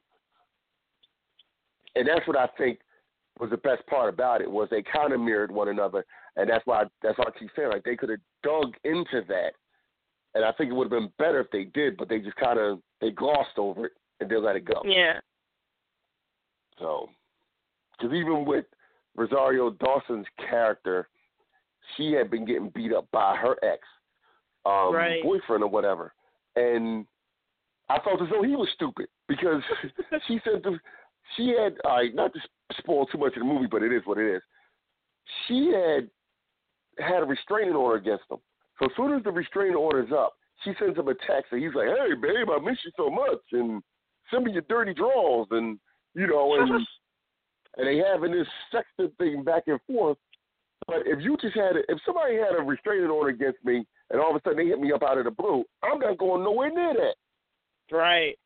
and 1.94 2.08
that's 2.08 2.26
what 2.26 2.36
I 2.38 2.46
think 2.56 2.80
was 3.38 3.50
the 3.50 3.58
best 3.58 3.84
part 3.86 4.08
about 4.12 4.40
it 4.40 4.50
was 4.50 4.68
they 4.70 4.82
kind 4.82 5.12
of 5.12 5.20
mirrored 5.20 5.50
one 5.50 5.68
another, 5.68 6.04
and 6.36 6.48
that's 6.48 6.64
why 6.66 6.84
that's 7.02 7.18
why 7.18 7.26
I 7.28 7.38
keep 7.38 7.50
saying 7.54 7.68
like 7.70 7.84
they 7.84 7.96
could 7.96 8.08
have 8.10 8.20
dug 8.42 8.74
into 8.84 9.20
that, 9.28 9.54
and 10.34 10.44
I 10.44 10.52
think 10.52 10.70
it 10.70 10.74
would 10.74 10.90
have 10.90 11.00
been 11.00 11.12
better 11.18 11.40
if 11.40 11.50
they 11.50 11.64
did, 11.64 11.96
but 11.96 12.08
they 12.08 12.18
just 12.20 12.36
kind 12.36 12.58
of 12.58 12.82
they 13.00 13.10
glossed 13.10 13.58
over 13.58 13.86
it 13.86 13.92
and 14.20 14.30
they 14.30 14.36
let 14.36 14.56
it 14.56 14.64
go. 14.64 14.80
Yeah. 14.84 15.20
So, 16.82 17.08
because 17.96 18.12
even 18.12 18.44
with 18.44 18.64
Rosario 19.14 19.70
Dawson's 19.70 20.26
character, 20.50 21.08
she 21.96 22.12
had 22.12 22.30
been 22.30 22.44
getting 22.44 22.70
beat 22.74 22.92
up 22.92 23.06
by 23.12 23.36
her 23.36 23.56
ex 23.64 23.80
um, 24.66 24.92
Right. 24.92 25.22
boyfriend 25.22 25.62
or 25.62 25.70
whatever, 25.70 26.12
and 26.56 27.06
I 27.88 27.98
felt 28.02 28.20
as 28.20 28.28
though 28.30 28.42
he 28.42 28.56
was 28.56 28.68
stupid 28.74 29.06
because 29.28 29.62
she 30.28 30.40
said 30.44 30.62
the, 30.62 30.78
she 31.36 31.54
had 31.58 31.76
right, 31.84 32.14
not 32.14 32.32
to 32.32 32.40
spoil 32.78 33.06
too 33.06 33.18
much 33.18 33.34
of 33.36 33.40
the 33.40 33.44
movie, 33.44 33.68
but 33.70 33.82
it 33.82 33.92
is 33.92 34.02
what 34.04 34.18
it 34.18 34.36
is. 34.36 34.42
She 35.46 35.72
had 35.72 36.10
had 36.98 37.22
a 37.22 37.26
restraining 37.26 37.74
order 37.74 37.96
against 37.96 38.24
him. 38.30 38.38
So 38.78 38.86
as 38.86 38.92
soon 38.96 39.12
as 39.12 39.22
the 39.22 39.30
restraining 39.30 39.76
order's 39.76 40.10
up, 40.12 40.34
she 40.64 40.72
sends 40.78 40.98
him 40.98 41.08
a 41.08 41.14
text 41.14 41.52
and 41.52 41.62
he's 41.62 41.74
like, 41.74 41.88
"Hey, 41.88 42.14
babe, 42.14 42.48
I 42.50 42.58
miss 42.58 42.78
you 42.84 42.90
so 42.96 43.10
much, 43.10 43.40
and 43.52 43.82
send 44.30 44.44
me 44.44 44.52
your 44.52 44.62
dirty 44.62 44.94
drawers." 44.94 45.46
And 45.50 45.78
you 46.14 46.26
know, 46.26 46.54
and 46.54 46.70
and 47.76 47.86
they 47.86 47.98
having 47.98 48.32
this 48.32 48.46
sexting 48.72 49.16
thing 49.16 49.44
back 49.44 49.64
and 49.66 49.80
forth. 49.86 50.18
But 50.86 51.06
if 51.06 51.20
you 51.22 51.36
just 51.40 51.54
had, 51.54 51.76
a, 51.76 51.80
if 51.88 51.98
somebody 52.04 52.36
had 52.36 52.58
a 52.58 52.62
restraining 52.62 53.08
order 53.08 53.30
against 53.30 53.64
me, 53.64 53.84
and 54.10 54.20
all 54.20 54.30
of 54.30 54.36
a 54.36 54.40
sudden 54.42 54.58
they 54.58 54.66
hit 54.66 54.80
me 54.80 54.92
up 54.92 55.02
out 55.02 55.18
of 55.18 55.24
the 55.24 55.30
blue, 55.30 55.64
I'm 55.82 56.00
not 56.00 56.18
going 56.18 56.42
nowhere 56.42 56.70
near 56.70 56.94
that. 56.94 57.96
Right. 57.96 58.36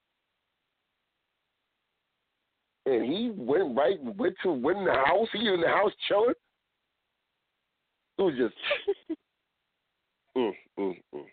And 2.85 3.05
he 3.05 3.33
went 3.35 3.77
right, 3.77 3.97
went 4.01 4.37
to 4.43 4.53
went 4.53 4.79
in 4.79 4.85
the 4.85 4.93
house. 4.93 5.29
He 5.33 5.49
in 5.49 5.61
the 5.61 5.69
house 5.69 5.93
chilling. 6.09 6.35
It 8.19 8.23
was 8.23 8.35
just, 8.39 9.19
mm, 10.37 10.53
mm, 10.79 10.95
mm. 11.15 11.25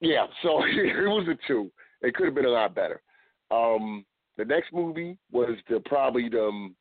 yeah. 0.00 0.26
So 0.42 0.62
it 0.64 1.06
was 1.06 1.28
a 1.28 1.36
two. 1.46 1.70
It 2.02 2.14
could 2.14 2.26
have 2.26 2.34
been 2.34 2.46
a 2.46 2.50
lot 2.50 2.74
better. 2.74 3.02
Um, 3.50 4.04
the 4.36 4.44
next 4.44 4.72
movie 4.72 5.18
was 5.32 5.56
the 5.68 5.80
probably 5.80 6.28
the 6.28 6.44
um, 6.44 6.76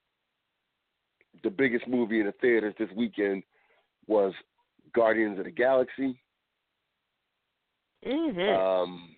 the 1.44 1.50
biggest 1.50 1.88
movie 1.88 2.20
in 2.20 2.28
the 2.28 2.32
theaters 2.34 2.74
this 2.80 2.90
weekend 2.96 3.44
was 4.08 4.34
Guardians 4.94 5.38
of 5.40 5.46
the 5.46 5.52
Galaxy. 5.52 6.20
Mhm. 8.06 8.58
Um, 8.58 9.16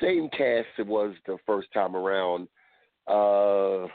same 0.00 0.28
cast 0.30 0.68
it 0.78 0.86
was 0.86 1.14
the 1.26 1.38
first 1.46 1.72
time 1.72 1.94
around. 1.94 2.48
Uh, 3.06 3.88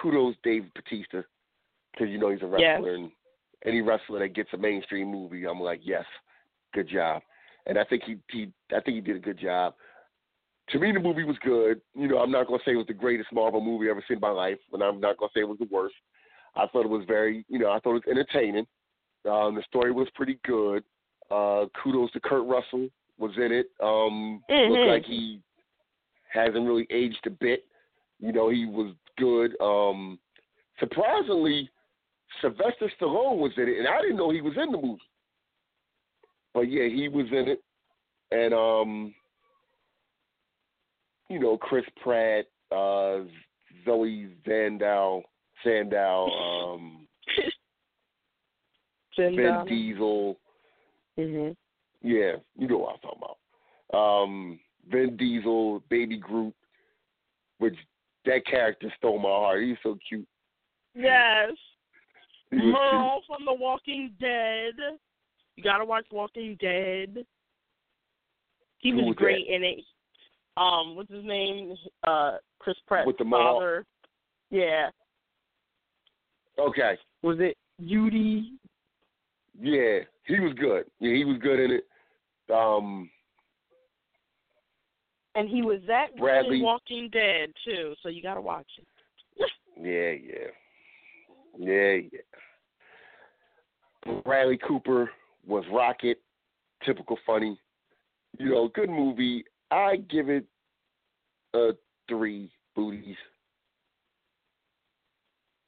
kudos 0.00 0.34
Dave 0.42 0.64
Batista 0.74 1.22
because 1.92 2.08
you 2.08 2.18
know 2.18 2.30
he's 2.30 2.42
a 2.42 2.46
Yes. 2.46 2.80
wrestler, 2.80 2.94
and 2.94 3.10
any 3.64 3.80
wrestler 3.80 4.20
that 4.20 4.34
gets 4.34 4.52
a 4.52 4.56
mainstream 4.56 5.08
movie, 5.08 5.46
I'm 5.46 5.60
like, 5.60 5.80
yes, 5.82 6.04
good 6.72 6.88
job. 6.88 7.22
And 7.66 7.78
I 7.78 7.84
think 7.84 8.04
he, 8.04 8.16
he 8.30 8.52
I 8.70 8.80
think 8.80 8.96
he 8.96 9.00
did 9.00 9.16
a 9.16 9.20
good 9.20 9.38
job. 9.38 9.74
To 10.70 10.78
me, 10.78 10.92
the 10.92 11.00
movie 11.00 11.24
was 11.24 11.36
good. 11.38 11.80
You 11.94 12.08
know, 12.08 12.18
I'm 12.18 12.30
not 12.30 12.46
gonna 12.46 12.62
say 12.64 12.72
it 12.72 12.76
was 12.76 12.86
the 12.86 12.94
greatest 12.94 13.32
Marvel 13.32 13.60
movie 13.60 13.86
I've 13.86 13.92
ever 13.92 14.04
seen 14.06 14.16
in 14.16 14.20
my 14.20 14.30
life, 14.30 14.58
and 14.72 14.82
I'm 14.82 15.00
not 15.00 15.16
gonna 15.16 15.30
say 15.34 15.40
it 15.40 15.48
was 15.48 15.58
the 15.58 15.68
worst. 15.70 15.94
I 16.54 16.66
thought 16.66 16.84
it 16.84 16.90
was 16.90 17.04
very, 17.06 17.44
you 17.48 17.58
know, 17.58 17.70
I 17.70 17.80
thought 17.80 17.96
it 17.96 18.06
was 18.06 18.10
entertaining. 18.10 18.66
Um, 19.28 19.54
the 19.54 19.62
story 19.66 19.92
was 19.92 20.08
pretty 20.14 20.38
good. 20.44 20.84
Uh, 21.30 21.66
kudos 21.82 22.10
to 22.12 22.20
Kurt 22.20 22.46
Russell 22.46 22.88
was 23.18 23.32
in 23.36 23.52
it. 23.52 23.70
Um, 23.80 24.42
Mhm. 24.48 24.70
Looked 24.70 24.88
like 24.88 25.04
he 25.04 25.42
hasn't 26.30 26.66
really 26.66 26.86
aged 26.90 27.26
a 27.26 27.30
bit. 27.30 27.66
You 28.18 28.32
know, 28.32 28.48
he 28.48 28.66
was 28.66 28.94
good. 29.16 29.60
Um, 29.60 30.18
surprisingly, 30.78 31.70
Sylvester 32.40 32.90
Stallone 32.98 33.38
was 33.38 33.56
in 33.56 33.68
it, 33.68 33.78
and 33.78 33.88
I 33.88 34.00
didn't 34.00 34.16
know 34.16 34.30
he 34.30 34.40
was 34.40 34.56
in 34.56 34.70
the 34.72 34.78
movie. 34.78 35.02
But 36.54 36.68
yeah, 36.68 36.84
he 36.88 37.08
was 37.08 37.26
in 37.30 37.48
it, 37.48 37.62
and 38.30 38.54
um, 38.54 39.14
you 41.28 41.38
know, 41.38 41.56
Chris 41.56 41.84
Pratt, 42.02 42.46
uh, 42.72 43.20
Zoe 43.84 44.28
Sandow, 44.46 45.22
Sandow, 45.64 46.26
um, 46.26 47.06
Vin 49.16 49.36
Zendaya. 49.36 49.68
Diesel. 49.68 50.38
Mhm. 51.18 51.56
Yeah, 52.02 52.36
you 52.56 52.68
know 52.68 52.78
what 52.78 52.94
I'm 52.94 53.00
talking 53.00 53.22
about. 53.22 54.22
Um, 54.22 54.60
Vin 54.88 55.16
Diesel, 55.16 55.82
Baby 55.88 56.16
Groot, 56.18 56.54
which 57.58 57.76
that 58.24 58.46
character 58.46 58.92
stole 58.96 59.18
my 59.18 59.28
heart. 59.28 59.62
He's 59.62 59.76
so 59.82 59.98
cute. 60.08 60.28
Yes. 60.94 61.52
He 62.50 62.56
was 62.56 62.72
Merle 62.72 63.22
from 63.26 63.44
The 63.44 63.52
Walking 63.52 64.14
Dead. 64.18 64.72
You 65.56 65.62
gotta 65.62 65.84
watch 65.84 66.06
Walking 66.10 66.56
Dead. 66.58 67.26
He 68.78 68.90
Who 68.90 68.96
was 68.96 69.06
was 69.08 69.16
great 69.16 69.46
in 69.48 69.62
it. 69.62 69.80
Um, 70.58 70.96
what's 70.96 71.10
his 71.10 71.24
name? 71.24 71.74
Uh, 72.04 72.36
Chris 72.58 72.76
Pratt's 72.86 73.06
With 73.06 73.16
the 73.18 73.24
mohawk? 73.24 73.56
father. 73.56 73.86
Yeah. 74.50 74.90
Okay. 76.58 76.96
Was 77.22 77.38
it 77.40 77.56
Judy? 77.86 78.52
Yeah, 79.60 80.00
he 80.26 80.40
was 80.40 80.52
good. 80.54 80.84
Yeah, 81.00 81.14
he 81.14 81.24
was 81.24 81.38
good 81.40 81.60
in 81.60 81.70
it. 81.72 81.86
Um, 82.52 83.10
And 85.34 85.48
he 85.48 85.62
was 85.62 85.80
that 85.86 86.10
good 86.12 86.20
Bradley- 86.20 86.58
in 86.58 86.62
Walking 86.64 87.08
Dead 87.10 87.52
too, 87.64 87.94
so 88.02 88.08
you 88.08 88.22
gotta 88.22 88.40
watch 88.40 88.66
it. 88.78 88.86
Yeah, 89.76 90.10
yeah. 90.10 90.50
Yeah, 91.56 92.00
yeah. 92.12 92.22
Bradley 94.24 94.58
Cooper 94.58 95.12
was 95.46 95.64
Rocket, 95.68 96.20
typical 96.84 97.16
funny. 97.24 97.60
You 98.38 98.50
know, 98.50 98.68
good 98.68 98.90
movie. 98.90 99.44
I 99.70 99.96
give 99.96 100.28
it 100.28 100.44
a 101.54 101.70
three 102.08 102.50
booties. 102.74 103.16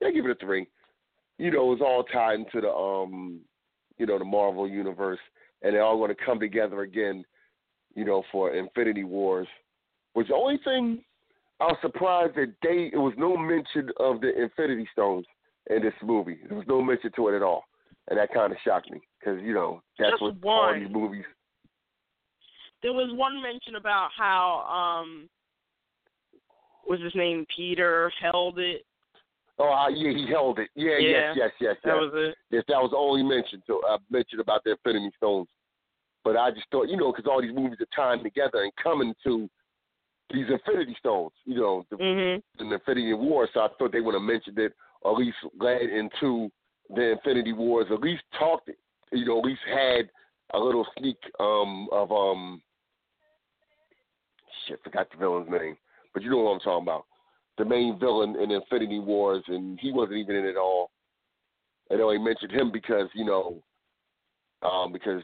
I 0.05 0.11
give 0.11 0.25
it 0.25 0.31
a 0.31 0.35
three. 0.35 0.67
You 1.39 1.51
know, 1.51 1.73
it's 1.73 1.83
all 1.83 2.05
tied 2.05 2.41
into 2.41 2.61
the 2.61 2.71
um 2.71 3.41
you 3.99 4.07
know, 4.07 4.19
the 4.19 4.25
Marvel 4.25 4.69
universe 4.69 5.19
and 5.63 5.75
they're 5.75 5.83
all 5.83 5.99
gonna 5.99 6.15
come 6.25 6.41
together 6.41 6.83
again, 6.83 7.25
you 7.95 8.05
know, 8.05 8.23
for 8.33 8.55
Infinity 8.55 9.05
Wars. 9.05 9.49
Which 10.15 10.29
the 10.29 10.35
only 10.35 10.59
thing 10.65 11.05
I 11.61 11.67
was 11.67 11.77
surprised 11.83 12.35
that 12.37 12.55
they 12.63 12.91
it 12.93 12.99
was 12.99 13.15
no 13.17 13.37
mention 13.37 13.91
of 13.99 14.21
the 14.21 14.31
Infinity 14.41 14.89
Stones 14.93 15.27
in 15.69 15.83
this 15.83 15.95
movie. 16.03 16.39
There 16.49 16.57
was 16.57 16.67
no 16.67 16.83
mention 16.83 17.11
to 17.17 17.29
it 17.29 17.37
at 17.37 17.43
all, 17.43 17.65
and 18.09 18.19
that 18.19 18.33
kind 18.33 18.53
of 18.53 18.59
shocked 18.65 18.91
me 18.91 19.01
because 19.19 19.41
you 19.43 19.55
know 19.55 19.83
that's 19.99 20.13
Just 20.13 20.23
what 20.23 20.37
all 20.45 20.75
these 20.75 20.89
movies. 20.91 21.25
There 22.83 22.93
was 22.93 23.11
one 23.13 23.43
mention 23.43 23.77
about 23.77 24.11
how 24.17 25.01
um 25.01 25.29
was 26.89 27.01
his 27.01 27.15
name 27.15 27.47
Peter 27.55 28.11
held 28.21 28.59
it. 28.59 28.85
Oh 29.59 29.71
uh, 29.71 29.89
yeah, 29.89 30.11
he 30.17 30.27
held 30.29 30.59
it. 30.59 30.71
Yeah, 30.75 30.99
Yeah, 30.99 31.09
yes, 31.09 31.37
yes, 31.37 31.51
yes, 31.61 31.77
That 31.85 31.91
yes. 31.91 31.97
was 32.01 32.13
it. 32.15 32.35
yes, 32.51 32.65
that 32.69 32.81
was 32.81 32.91
the 32.93 32.97
only 32.97 33.23
mention 33.23 33.63
to 33.67 33.81
uh, 33.89 33.99
mentioned 34.11 34.41
about 34.41 34.65
the 34.65 34.73
Infinity 34.73 35.11
Stones. 35.19 35.49
But 36.25 36.37
I 36.37 36.51
just 36.51 36.67
thought, 36.71 36.89
you 36.89 36.97
know, 36.97 37.13
because 37.13 37.27
all 37.31 37.41
these 37.41 37.55
movies 37.55 37.79
are 37.81 37.87
tying 37.95 38.23
together 38.23 38.63
and 38.63 38.73
coming 38.83 39.15
to 39.25 39.49
these 40.33 40.47
Infinity 40.51 40.95
Stones, 40.99 41.33
you 41.45 41.57
know, 41.57 41.85
the, 41.91 41.97
Mm-hmm. 41.97 42.69
the 42.69 42.75
Infinity 42.75 43.15
War. 43.15 43.49
So 43.53 43.61
I 43.61 43.69
thought 43.79 43.93
they 43.93 44.01
would 44.01 44.15
have 44.15 44.23
mentioned 44.23 44.59
it, 44.59 44.73
or 45.03 45.13
at 45.13 45.19
least 45.19 45.37
led 45.59 45.83
into 45.83 46.51
the 46.95 47.13
Infinity 47.13 47.53
Wars, 47.53 47.87
at 47.93 48.01
least 48.01 48.23
talked, 48.39 48.71
you 49.13 49.25
know, 49.25 49.39
at 49.39 49.45
least 49.45 49.61
had 49.67 50.11
a 50.53 50.59
little 50.59 50.87
sneak 50.99 51.19
um, 51.39 51.89
of 51.93 52.11
um, 52.13 52.61
shit, 54.71 54.81
forgot 54.85 55.09
the 55.11 55.19
villain's 55.19 55.51
name, 55.51 55.77
but 56.15 56.23
you 56.23 56.31
know 56.31 56.39
what 56.39 56.53
I'm 56.53 56.61
talking 56.61 56.85
about. 56.85 57.05
The 57.59 57.65
main 57.65 57.99
villain 57.99 58.37
in 58.37 58.51
Infinity 58.51 59.01
Wars, 59.01 59.43
and 59.49 59.79
he 59.81 59.93
wasn't 59.93 60.19
even 60.19 60.37
in 60.37 60.47
it 60.47 60.51
at 60.51 60.57
all. 60.57 60.91
know 61.91 62.01
only 62.01 62.19
mentioned 62.19 62.53
him 62.53 62.71
because 62.73 63.09
you 63.15 63.25
know, 63.25 63.63
um, 64.63 64.93
because 64.93 65.23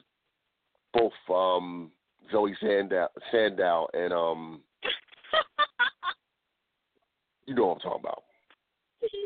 both 0.92 1.12
um, 1.32 1.92
Zoe 2.32 2.57
Sandow, 2.61 3.09
Sandow 3.30 3.86
and 3.94 4.12
um, 4.12 4.61
you 7.47 7.55
know 7.55 7.66
what 7.66 7.74
I'm 7.74 7.80
talking 7.80 8.01
about. 8.01 8.24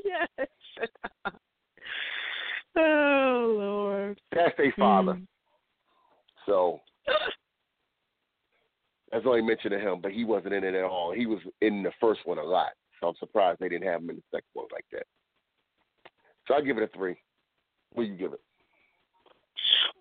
yes. 0.05 0.29
oh 2.77 3.55
Lord. 3.59 4.21
That's 4.33 4.57
their 4.57 4.75
father. 4.79 5.15
Hmm. 5.15 5.25
So 6.47 6.81
that's 9.11 9.27
only 9.27 9.43
mention 9.43 9.73
of 9.73 9.81
him, 9.81 10.01
but 10.01 10.13
he 10.13 10.25
wasn't 10.25 10.55
in 10.55 10.65
it 10.65 10.75
at 10.75 10.85
all. 10.85 11.13
He 11.13 11.27
was 11.27 11.41
in 11.61 11.83
the 11.83 11.93
first 12.01 12.21
one 12.25 12.39
a 12.39 12.43
lot. 12.43 12.71
So 13.01 13.09
I'm 13.09 13.15
surprised 13.19 13.61
they 13.61 13.69
didn't 13.69 13.89
have 13.89 14.03
him 14.03 14.11
in 14.11 14.17
the 14.17 14.23
second 14.31 14.49
one 14.53 14.67
like 14.73 14.85
that. 14.93 15.07
So 16.47 16.55
I 16.55 16.61
give 16.61 16.79
it 16.79 16.85
a 16.85 16.97
three. 16.97 17.17
What 17.93 18.05
do 18.05 18.09
you 18.09 18.17
give 18.17 18.33
it? 18.33 18.41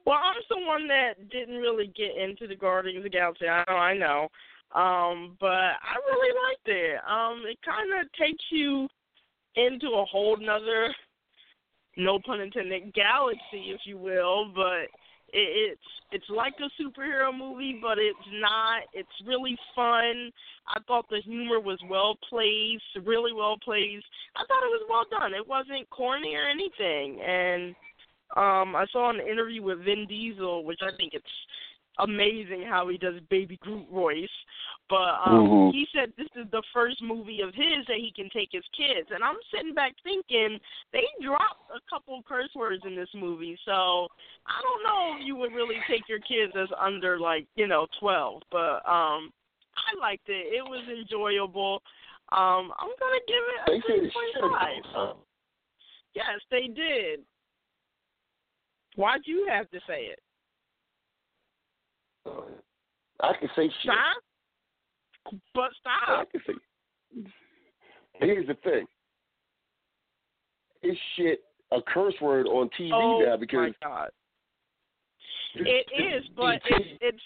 Well, 0.05 0.19
I'm 0.23 0.41
someone 0.47 0.87
that 0.87 1.29
didn't 1.29 1.57
really 1.57 1.91
get 1.95 2.17
into 2.17 2.47
the 2.47 2.55
Guardians 2.55 2.97
of 2.97 3.03
the 3.03 3.09
Galaxy. 3.09 3.47
I 3.47 3.63
know, 3.67 3.75
I 3.75 3.93
know. 3.93 4.27
Um, 4.73 5.37
but 5.39 5.47
I 5.47 5.95
really 6.05 6.33
liked 6.47 6.67
it. 6.67 6.99
Um, 7.07 7.43
it 7.47 7.57
kind 7.65 7.89
of 7.99 8.11
takes 8.13 8.43
you 8.51 8.87
into 9.55 9.87
a 9.87 10.05
whole 10.05 10.37
nother, 10.37 10.93
no 11.97 12.19
pun 12.25 12.41
intended, 12.41 12.93
galaxy, 12.93 13.71
if 13.71 13.81
you 13.85 13.97
will. 13.97 14.51
But 14.55 14.89
it, 15.33 15.73
it's 15.73 15.81
it's 16.11 16.29
like 16.29 16.55
a 16.59 16.81
superhero 16.81 17.35
movie, 17.35 17.79
but 17.81 17.97
it's 17.97 18.17
not. 18.41 18.83
It's 18.93 19.09
really 19.27 19.57
fun. 19.75 20.31
I 20.67 20.79
thought 20.87 21.05
the 21.09 21.21
humor 21.23 21.59
was 21.59 21.79
well 21.89 22.17
placed, 22.29 23.05
really 23.05 23.33
well 23.33 23.57
placed. 23.63 24.05
I 24.35 24.41
thought 24.47 24.63
it 24.63 24.73
was 24.73 24.85
well 24.89 25.05
done. 25.19 25.33
It 25.33 25.47
wasn't 25.47 25.89
corny 25.89 26.35
or 26.35 26.47
anything, 26.47 27.21
and 27.21 27.75
um, 28.37 28.75
I 28.75 28.85
saw 28.91 29.09
an 29.09 29.19
interview 29.19 29.63
with 29.63 29.83
Vin 29.85 30.05
Diesel, 30.07 30.63
which 30.63 30.79
I 30.81 30.95
think 30.97 31.13
it's 31.13 31.25
amazing 31.99 32.63
how 32.63 32.87
he 32.87 32.97
does 32.97 33.19
Baby 33.29 33.57
Groot 33.57 33.87
voice. 33.89 34.29
But 34.89 35.21
um, 35.23 35.47
Mhm. 35.47 35.71
he 35.71 35.87
said 35.93 36.11
this 36.17 36.29
is 36.35 36.49
the 36.49 36.63
first 36.73 36.99
movie 37.01 37.41
of 37.41 37.53
his 37.53 37.85
that 37.87 37.97
he 37.97 38.11
can 38.11 38.27
take 38.31 38.49
his 38.51 38.65
kids, 38.75 39.11
and 39.11 39.23
I'm 39.23 39.37
sitting 39.51 39.73
back 39.75 39.93
thinking 40.03 40.59
they 40.91 41.05
dropped 41.21 41.69
a 41.69 41.79
couple 41.87 42.21
curse 42.23 42.49
words 42.55 42.83
in 42.85 42.95
this 42.95 43.13
movie, 43.13 43.55
so 43.65 44.07
I 44.47 44.59
don't 44.63 44.83
know 44.83 45.15
if 45.19 45.25
you 45.25 45.35
would 45.35 45.53
really 45.53 45.77
take 45.87 46.09
your 46.09 46.19
kids 46.19 46.53
as 46.55 46.69
under 46.77 47.19
like 47.19 47.45
you 47.55 47.67
know 47.67 47.85
12. 47.99 48.41
But 48.51 48.77
um, 48.89 49.31
I 49.77 49.93
liked 49.99 50.27
it. 50.27 50.53
It 50.53 50.63
was 50.63 50.83
enjoyable. 50.89 51.83
Um, 52.31 52.73
I'm 52.79 52.89
gonna 52.99 53.19
give 53.27 53.43
it 53.43 53.61
a 53.61 53.81
said 53.81 53.81
three 53.85 54.07
it 54.07 54.13
point 54.13 54.29
should 54.33 54.51
five. 54.51 55.07
have. 55.07 55.15
Yes, 56.15 56.39
they 56.49 56.67
did. 56.67 57.19
Why'd 58.95 59.21
you 59.25 59.47
have 59.49 59.69
to 59.69 59.79
say 59.87 60.05
it? 60.05 60.19
I 63.21 63.33
can 63.39 63.49
say 63.55 63.63
shit. 63.63 63.91
Stop. 63.91 65.39
But 65.53 65.71
I 65.85 66.05
stop. 66.05 66.31
can 66.31 66.41
say. 66.47 66.53
Here's 68.13 68.47
the 68.47 68.55
thing. 68.55 68.85
It's 70.81 70.99
shit 71.15 71.41
a 71.71 71.81
curse 71.81 72.15
word 72.21 72.47
on 72.47 72.69
TV 72.79 72.91
oh 72.93 73.23
now 73.25 73.37
because 73.37 73.73
my 73.81 73.87
god. 73.87 74.09
It 75.55 75.87
is, 75.97 76.23
but 76.35 76.61
it's 76.65 76.87
it's 77.01 77.23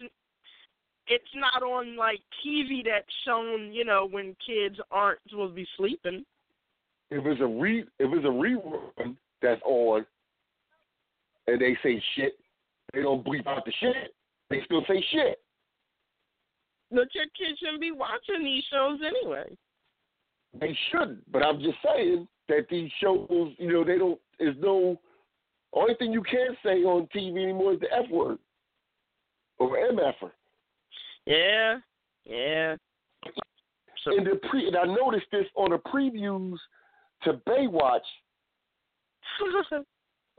it's 1.08 1.36
not 1.36 1.62
on 1.62 1.98
like 1.98 2.20
TV 2.46 2.84
that's 2.86 3.06
shown, 3.26 3.72
you 3.74 3.84
know, 3.84 4.08
when 4.10 4.36
kids 4.46 4.78
aren't 4.92 5.20
supposed 5.30 5.52
to 5.52 5.56
be 5.56 5.68
sleeping. 5.78 6.24
if 7.12 7.26
it's 7.26 7.42
a 7.42 7.46
re 7.46 7.82
if 8.00 8.14
it's 8.14 8.26
a 8.26 8.28
rerun 8.28 9.16
that's 9.42 9.62
on 9.66 10.06
and 11.48 11.60
they 11.62 11.78
say 11.84 12.02
shit, 12.16 12.34
they 12.94 13.02
don't 13.02 13.26
bleep 13.26 13.46
out 13.48 13.66
the 13.66 13.74
shit. 13.80 14.14
They 14.54 14.64
still 14.66 14.84
say 14.88 15.04
shit. 15.12 15.40
But 16.92 17.08
your 17.16 17.26
kids 17.36 17.58
shouldn't 17.60 17.82
be 17.82 17.92
watching 17.92 18.44
these 18.44 18.64
shows 18.72 19.00
anyway. 19.04 19.58
They 20.60 20.78
shouldn't. 20.92 21.32
But 21.32 21.44
I'm 21.44 21.60
just 21.60 21.78
saying 21.84 22.28
that 22.50 22.68
these 22.70 22.92
shows, 23.02 23.28
you 23.58 23.74
know, 23.74 23.84
they 23.84 23.98
don't. 23.98 24.20
There's 24.38 24.56
no. 24.60 25.00
Only 25.74 25.96
thing 25.96 26.12
you 26.12 26.22
can 26.22 26.56
say 26.64 26.84
on 26.84 27.08
TV 27.16 27.42
anymore 27.42 27.74
is 27.74 27.80
the 27.80 27.92
F 27.92 28.08
word 28.12 28.38
or 29.58 29.70
MFer. 29.70 30.30
Yeah, 31.26 31.80
yeah. 32.26 32.76
So 34.04 34.16
And 34.16 34.28
the 34.28 34.40
pre, 34.50 34.68
and 34.68 34.78
I 34.78 34.84
noticed 34.84 35.26
this 35.32 35.46
on 35.56 35.72
the 35.72 35.78
previews 35.78 36.58
to 37.24 37.42
Baywatch, 37.50 38.02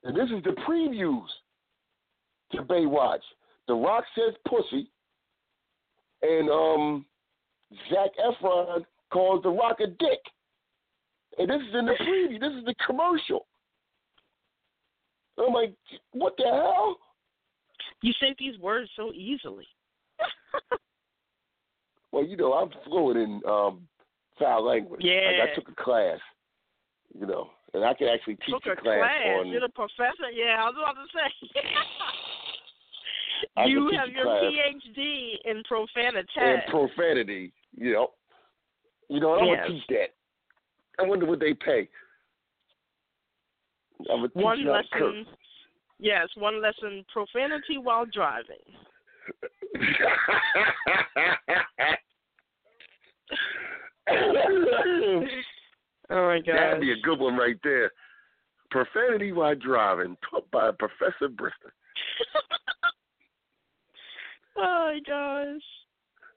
and 0.05 0.17
this 0.17 0.29
is 0.31 0.45
the 0.45 0.55
previews 0.69 1.27
to 2.53 2.63
Baywatch. 2.63 3.23
The 3.69 3.75
Rock 3.75 4.05
says 4.15 4.35
pussy, 4.49 4.91
and 6.23 6.51
um, 6.51 7.07
Zac 7.91 8.11
Efron 8.19 8.85
calls 9.13 9.43
The 9.43 9.49
Rock 9.51 9.79
a 9.81 9.87
dick. 9.87 10.21
And 11.39 11.49
this 11.51 11.61
is 11.69 11.75
in 11.75 11.87
the 11.87 11.93
preview. 12.01 12.39
This 12.41 12.53
is 12.53 12.65
the 12.65 12.75
commercial. 12.87 13.47
I'm 15.39 15.53
like, 15.53 15.75
what 16.13 16.35
the 16.37 16.45
hell? 16.45 16.99
you 18.03 18.13
say 18.21 18.35
these 18.39 18.59
words 18.59 18.91
so 18.97 19.13
easily. 19.13 19.67
Well, 22.13 22.25
you 22.25 22.37
know, 22.37 22.53
I'm 22.53 22.71
fluent 22.87 23.19
in 23.19 23.41
um, 23.45 23.89
foul 24.39 24.63
language. 24.65 25.01
Like 25.03 25.11
Yeah. 25.11 25.47
I 25.51 25.55
took 25.57 25.69
a 25.69 25.75
class, 25.83 26.21
you 27.13 27.27
know, 27.27 27.51
and 27.75 27.85
I 27.85 27.93
can 27.93 28.07
actually 28.07 28.37
teach 28.37 28.55
Took 28.55 28.67
a 28.67 28.71
a 28.71 28.77
class, 28.77 28.99
class. 29.01 29.41
on. 29.41 29.49
You're 29.49 29.61
the 29.63 29.69
professor. 29.71 30.31
Yeah, 30.33 30.63
I 30.63 30.67
was 30.71 30.77
about 30.79 30.95
to 30.95 31.09
say. 31.11 31.59
I 33.57 33.67
you 33.67 33.91
have 33.97 34.09
your 34.09 34.25
class. 34.25 34.43
PhD 34.43 35.35
in 35.45 35.63
profanity. 35.65 36.29
and 36.41 36.63
profanity. 36.69 37.53
You 37.77 37.93
know, 37.93 38.09
you 39.09 39.21
know, 39.21 39.39
I'm 39.39 39.47
Yes. 39.47 39.67
gonna 39.67 39.75
teach 39.75 39.87
that. 39.89 40.15
I 40.99 41.03
wonder 41.03 41.27
what 41.27 41.41
they 41.41 41.55
pay. 41.55 41.89
I'm 44.11 44.19
gonna 44.19 44.29
teach 44.29 44.43
one 44.43 44.59
to 44.59 44.83
curse. 44.93 44.93
lesson. 44.93 45.27
Yes, 45.99 46.29
one 46.37 46.61
lesson 46.61 47.05
profanity 47.13 47.79
while 47.79 48.05
driving. 48.07 48.59
Oh 56.11 56.27
my 56.27 56.39
god. 56.41 56.57
That'd 56.57 56.81
be 56.81 56.93
a 56.93 57.01
good 57.01 57.19
one 57.19 57.37
right 57.37 57.57
there. 57.65 57.91
Profanity 58.71 59.33
while 59.33 59.55
driving, 59.55 60.17
taught 60.29 60.51
by 60.51 60.71
Professor 60.73 61.29
Brister. 61.29 61.73
oh 64.57 64.63
my 64.63 65.01
gosh. 65.07 65.63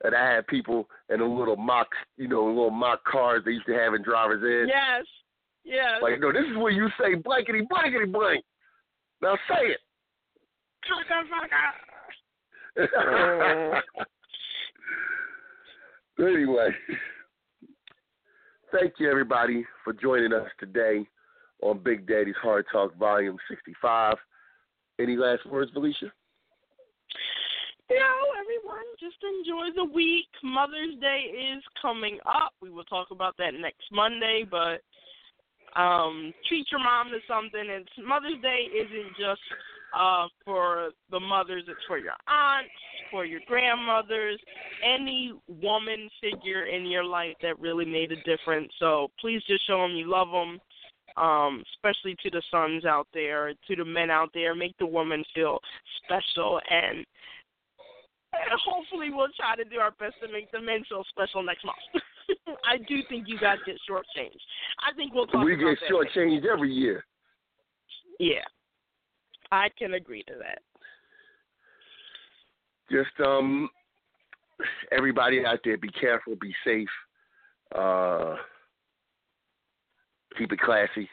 and 0.04 0.16
I 0.16 0.36
had 0.36 0.48
people 0.48 0.90
in 1.10 1.22
a 1.22 1.26
little 1.26 1.56
mock, 1.58 1.88
you 2.18 2.28
know, 2.28 2.46
little 2.46 2.72
mock 2.72 3.04
cars 3.06 3.44
they 3.46 3.52
used 3.52 3.66
to 3.68 3.74
have 3.74 3.94
in 3.94 4.04
driver's 4.04 4.44
ed. 4.44 4.70
Yes. 4.70 5.06
Yes. 5.64 6.02
Like, 6.02 6.20
no, 6.20 6.32
this 6.32 6.46
is 6.50 6.58
where 6.58 6.72
you 6.72 6.88
say 7.00 7.16
blankety 7.16 7.62
blankety 7.70 8.06
blank. 8.06 8.44
Now 9.22 9.36
say 9.50 9.68
it. 9.68 9.80
anyway, 16.20 16.70
thank 18.72 18.94
you 19.00 19.10
everybody 19.10 19.66
for 19.84 19.94
joining 19.94 20.32
us 20.32 20.48
today 20.60 21.06
on 21.62 21.80
Big 21.80 22.08
Daddy's 22.08 22.36
Hard 22.42 22.66
Talk 22.72 22.96
Volume 22.98 23.38
65. 23.50 24.16
Any 25.00 25.18
last 25.18 25.46
words, 25.46 25.72
Valicia? 25.76 26.12
You 27.90 27.96
know, 27.96 28.20
everyone, 28.42 28.84
just 29.00 29.16
enjoy 29.24 29.72
the 29.74 29.94
week. 29.94 30.28
Mother's 30.44 31.00
Day 31.00 31.32
is 31.32 31.64
coming 31.82 32.20
up. 32.26 32.52
We 32.62 32.70
will 32.70 32.84
talk 32.84 33.12
about 33.12 33.36
that 33.38 33.54
next 33.54 33.86
Monday, 33.92 34.46
but 34.50 34.82
um 35.80 36.34
treat 36.48 36.66
your 36.72 36.82
mom 36.82 37.08
to 37.12 37.20
something. 37.28 37.64
It's 37.66 37.90
Mother's 38.06 38.42
Day 38.42 38.68
isn't 38.76 39.16
just 39.18 39.42
uh 39.98 40.28
for 40.44 40.90
the 41.12 41.20
mothers, 41.20 41.64
it's 41.68 41.80
for 41.88 41.98
your 41.98 42.14
aunts, 42.28 42.72
for 43.10 43.26
your 43.26 43.40
grandmothers, 43.48 44.40
any 44.84 45.32
woman 45.48 46.10
figure 46.20 46.66
in 46.66 46.88
your 46.88 47.06
life 47.06 47.36
that 47.42 47.60
really 47.60 47.86
made 47.86 48.12
a 48.12 48.22
difference. 48.24 48.72
So 48.80 49.10
please 49.22 49.42
just 49.48 49.66
show 49.66 49.82
them 49.82 49.96
you 49.96 50.10
love 50.10 50.30
them. 50.32 50.60
Um, 51.16 51.64
especially 51.74 52.16
to 52.22 52.30
the 52.30 52.44
sons 52.52 52.86
out 52.86 53.08
there, 53.12 53.52
to 53.68 53.76
the 53.76 53.84
men 53.84 54.12
out 54.12 54.30
there, 54.36 54.54
make 54.54 54.78
the 54.78 54.86
woman 54.86 55.24
feel 55.34 55.58
special 56.04 56.62
and 56.70 57.04
and 58.34 58.60
hopefully 58.66 59.10
we'll 59.12 59.32
try 59.36 59.56
to 59.56 59.64
do 59.64 59.78
our 59.78 59.92
best 59.92 60.16
to 60.22 60.32
make 60.32 60.52
the 60.52 60.62
men 60.62 60.84
feel 60.90 61.04
special 61.10 61.44
next 61.44 61.66
month. 61.66 62.04
I 62.66 62.78
do 62.78 62.98
think 63.10 63.28
you 63.28 63.40
guys 63.40 63.58
get 63.66 63.76
shortchanged. 63.90 64.42
I 64.84 64.94
think 64.96 65.14
we'll 65.14 65.28
talk 65.28 65.46
we 65.46 65.56
get 65.56 65.78
shortchanged 65.90 66.46
every 66.46 66.74
year. 66.74 67.06
Yeah, 68.20 68.44
I 69.52 69.70
can 69.78 69.94
agree 69.94 70.24
to 70.24 70.34
that. 70.40 70.60
Just 72.90 73.20
um, 73.26 73.70
everybody 74.92 75.46
out 75.46 75.60
there, 75.64 75.78
be 75.78 75.90
careful, 75.90 76.36
be 76.40 76.54
safe, 76.66 76.88
uh, 77.76 78.36
keep 80.38 80.52
it 80.52 80.60
classy, 80.60 81.10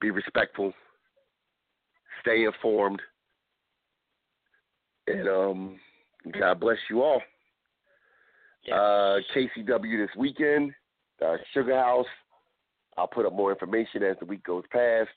be 0.00 0.10
respectful, 0.10 0.72
stay 2.20 2.44
informed, 2.44 3.00
and 5.08 5.28
um, 5.28 5.80
God 6.38 6.60
bless 6.60 6.78
you 6.90 7.02
all. 7.02 7.22
Uh, 8.70 9.20
KCW 9.34 10.06
this 10.06 10.16
weekend, 10.16 10.72
uh, 11.24 11.36
Sugar 11.54 11.76
House. 11.76 12.06
I'll 12.98 13.06
put 13.06 13.24
up 13.24 13.32
more 13.32 13.52
information 13.52 14.02
as 14.02 14.16
the 14.18 14.26
week 14.26 14.44
goes 14.44 14.64
past. 14.70 15.08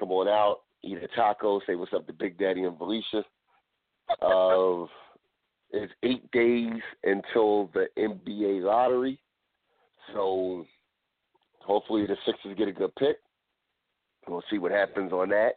Come 0.00 0.10
on 0.10 0.26
out, 0.26 0.60
eat 0.82 0.98
a 1.02 1.08
taco, 1.08 1.60
say 1.66 1.74
what's 1.74 1.92
up 1.92 2.06
to 2.06 2.12
Big 2.12 2.38
Daddy 2.38 2.64
and 2.64 2.76
Valicia. 2.76 3.22
Uh, 4.22 4.86
it's 5.70 5.92
eight 6.02 6.28
days 6.32 6.80
until 7.04 7.70
the 7.74 7.86
NBA 7.98 8.62
lottery, 8.62 9.20
so 10.14 10.64
hopefully 11.60 12.06
the 12.06 12.16
Sixers 12.24 12.56
get 12.56 12.68
a 12.68 12.72
good 12.72 12.94
pick. 12.96 13.18
We'll 14.26 14.42
see 14.50 14.58
what 14.58 14.72
happens 14.72 15.12
on 15.12 15.28
that. 15.28 15.52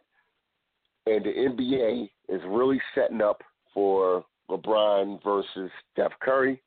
And 1.06 1.24
the 1.24 1.30
NBA 1.30 2.10
is 2.28 2.40
really 2.46 2.80
setting 2.94 3.20
up 3.20 3.42
for 3.72 4.24
LeBron 4.50 5.22
versus 5.22 5.70
Steph 5.92 6.12
Curry 6.20 6.62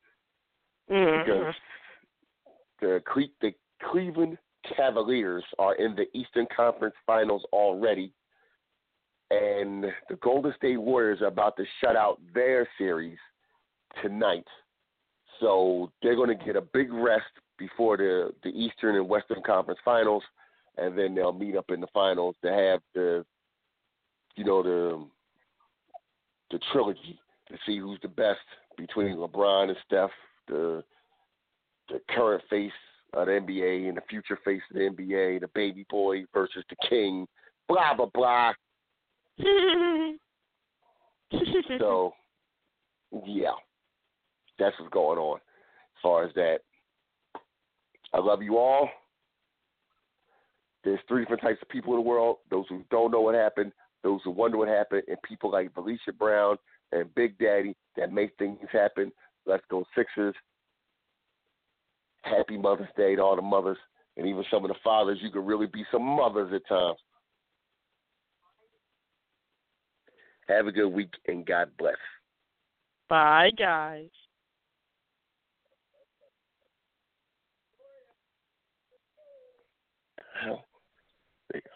mm-hmm. 0.90 1.30
because 1.30 1.54
the 2.82 3.02
Cle- 3.12 3.34
the 3.42 3.54
Cleveland 3.92 4.38
Cavaliers 4.76 5.44
are 5.60 5.76
in 5.76 5.96
the 5.96 6.06
Eastern 6.18 6.48
Conference 6.56 6.96
Finals 7.06 7.44
already, 7.54 8.12
and 9.32 9.86
the 10.10 10.16
Golden 10.22 10.54
State 10.58 10.78
Warriors 10.78 11.22
are 11.22 11.28
about 11.28 11.58
to 11.58 11.66
shut 11.82 11.96
out 11.96 12.20
their 12.34 12.68
series 12.78 13.18
tonight. 14.02 14.46
So 15.40 15.92
they're 16.02 16.16
going 16.16 16.36
to 16.36 16.46
get 16.46 16.56
a 16.56 16.62
big 16.62 16.92
rest 16.92 17.26
before 17.58 17.98
the 17.98 18.34
the 18.44 18.50
Eastern 18.50 18.96
and 18.96 19.08
Western 19.08 19.42
Conference 19.46 19.80
Finals, 19.84 20.24
and 20.78 20.98
then 20.98 21.16
they'll 21.16 21.34
meet 21.34 21.56
up 21.56 21.70
in 21.70 21.82
the 21.82 21.88
finals 21.94 22.36
to 22.44 22.52
have 22.52 22.82
the, 22.94 23.26
you 24.36 24.44
know, 24.44 24.64
the 24.64 25.06
the 26.52 26.60
trilogy 26.72 27.20
to 27.50 27.58
see 27.66 27.78
who's 27.78 28.00
the 28.02 28.08
best 28.08 28.40
between 28.78 29.18
LeBron 29.18 29.70
and 29.70 29.78
Steph, 29.86 30.12
the 30.48 30.84
the 31.90 32.02
current 32.10 32.44
face 32.50 32.72
of 33.14 33.28
the 33.28 33.34
NBA 33.34 33.88
and 33.88 33.98
the 33.98 34.02
future 34.10 34.40
face 34.44 34.62
of 34.72 34.78
the 34.78 34.90
NBA, 34.90 35.42
the 35.42 35.50
baby 35.54 35.86
boy 35.90 36.26
versus 36.34 36.64
the 36.70 36.76
king, 36.90 37.28
blah 37.68 37.94
blah 37.96 38.10
blah. 38.14 38.54
so, 41.80 42.14
yeah, 43.26 43.52
that's 44.58 44.76
what's 44.80 44.94
going 44.94 45.20
on 45.20 45.38
as 45.38 46.02
far 46.02 46.24
as 46.24 46.34
that. 46.36 46.60
I 48.14 48.20
love 48.20 48.42
you 48.42 48.58
all. 48.58 48.90
There's 50.84 51.00
three 51.08 51.22
different 51.24 51.42
types 51.42 51.62
of 51.62 51.70
people 51.70 51.94
in 51.94 52.00
the 52.00 52.08
world: 52.08 52.38
those 52.50 52.66
who 52.70 52.84
don't 52.90 53.12
know 53.12 53.22
what 53.22 53.36
happened, 53.36 53.72
those 54.06 54.22
who 54.24 54.30
wonder 54.30 54.58
what 54.58 54.68
happened, 54.68 55.02
and 55.08 55.18
people 55.24 55.52
like 55.52 55.74
Valicia 55.74 56.16
Brown 56.18 56.58
and 56.92 57.14
Big 57.16 57.38
Daddy 57.40 57.76
that 57.98 58.14
make 58.14 58.32
things 58.38 58.60
happen. 58.72 59.12
Let's 59.48 59.64
go 59.70 59.84
Sixers. 59.98 60.36
Happy 62.22 62.58
Mother's 62.58 62.88
Day 62.96 63.16
to 63.16 63.22
all 63.22 63.36
the 63.36 63.42
mothers 63.42 63.78
and 64.16 64.28
even 64.28 64.46
some 64.52 64.64
of 64.64 64.70
the 64.70 64.76
fathers. 64.84 65.18
You 65.22 65.32
can 65.32 65.46
really 65.46 65.66
be 65.66 65.84
some 65.92 66.04
mothers 66.04 66.54
at 66.54 66.68
times. 66.68 66.98
Have 70.48 70.68
a 70.68 70.72
good 70.72 70.90
week 70.90 71.10
and 71.28 71.46
God 71.46 71.72
bless. 71.78 71.96
Bye, 73.10 73.50
guys. 73.58 74.10
Hell. 80.44 80.66
There 81.52 81.62
you 81.62 81.62
go. 81.62 81.76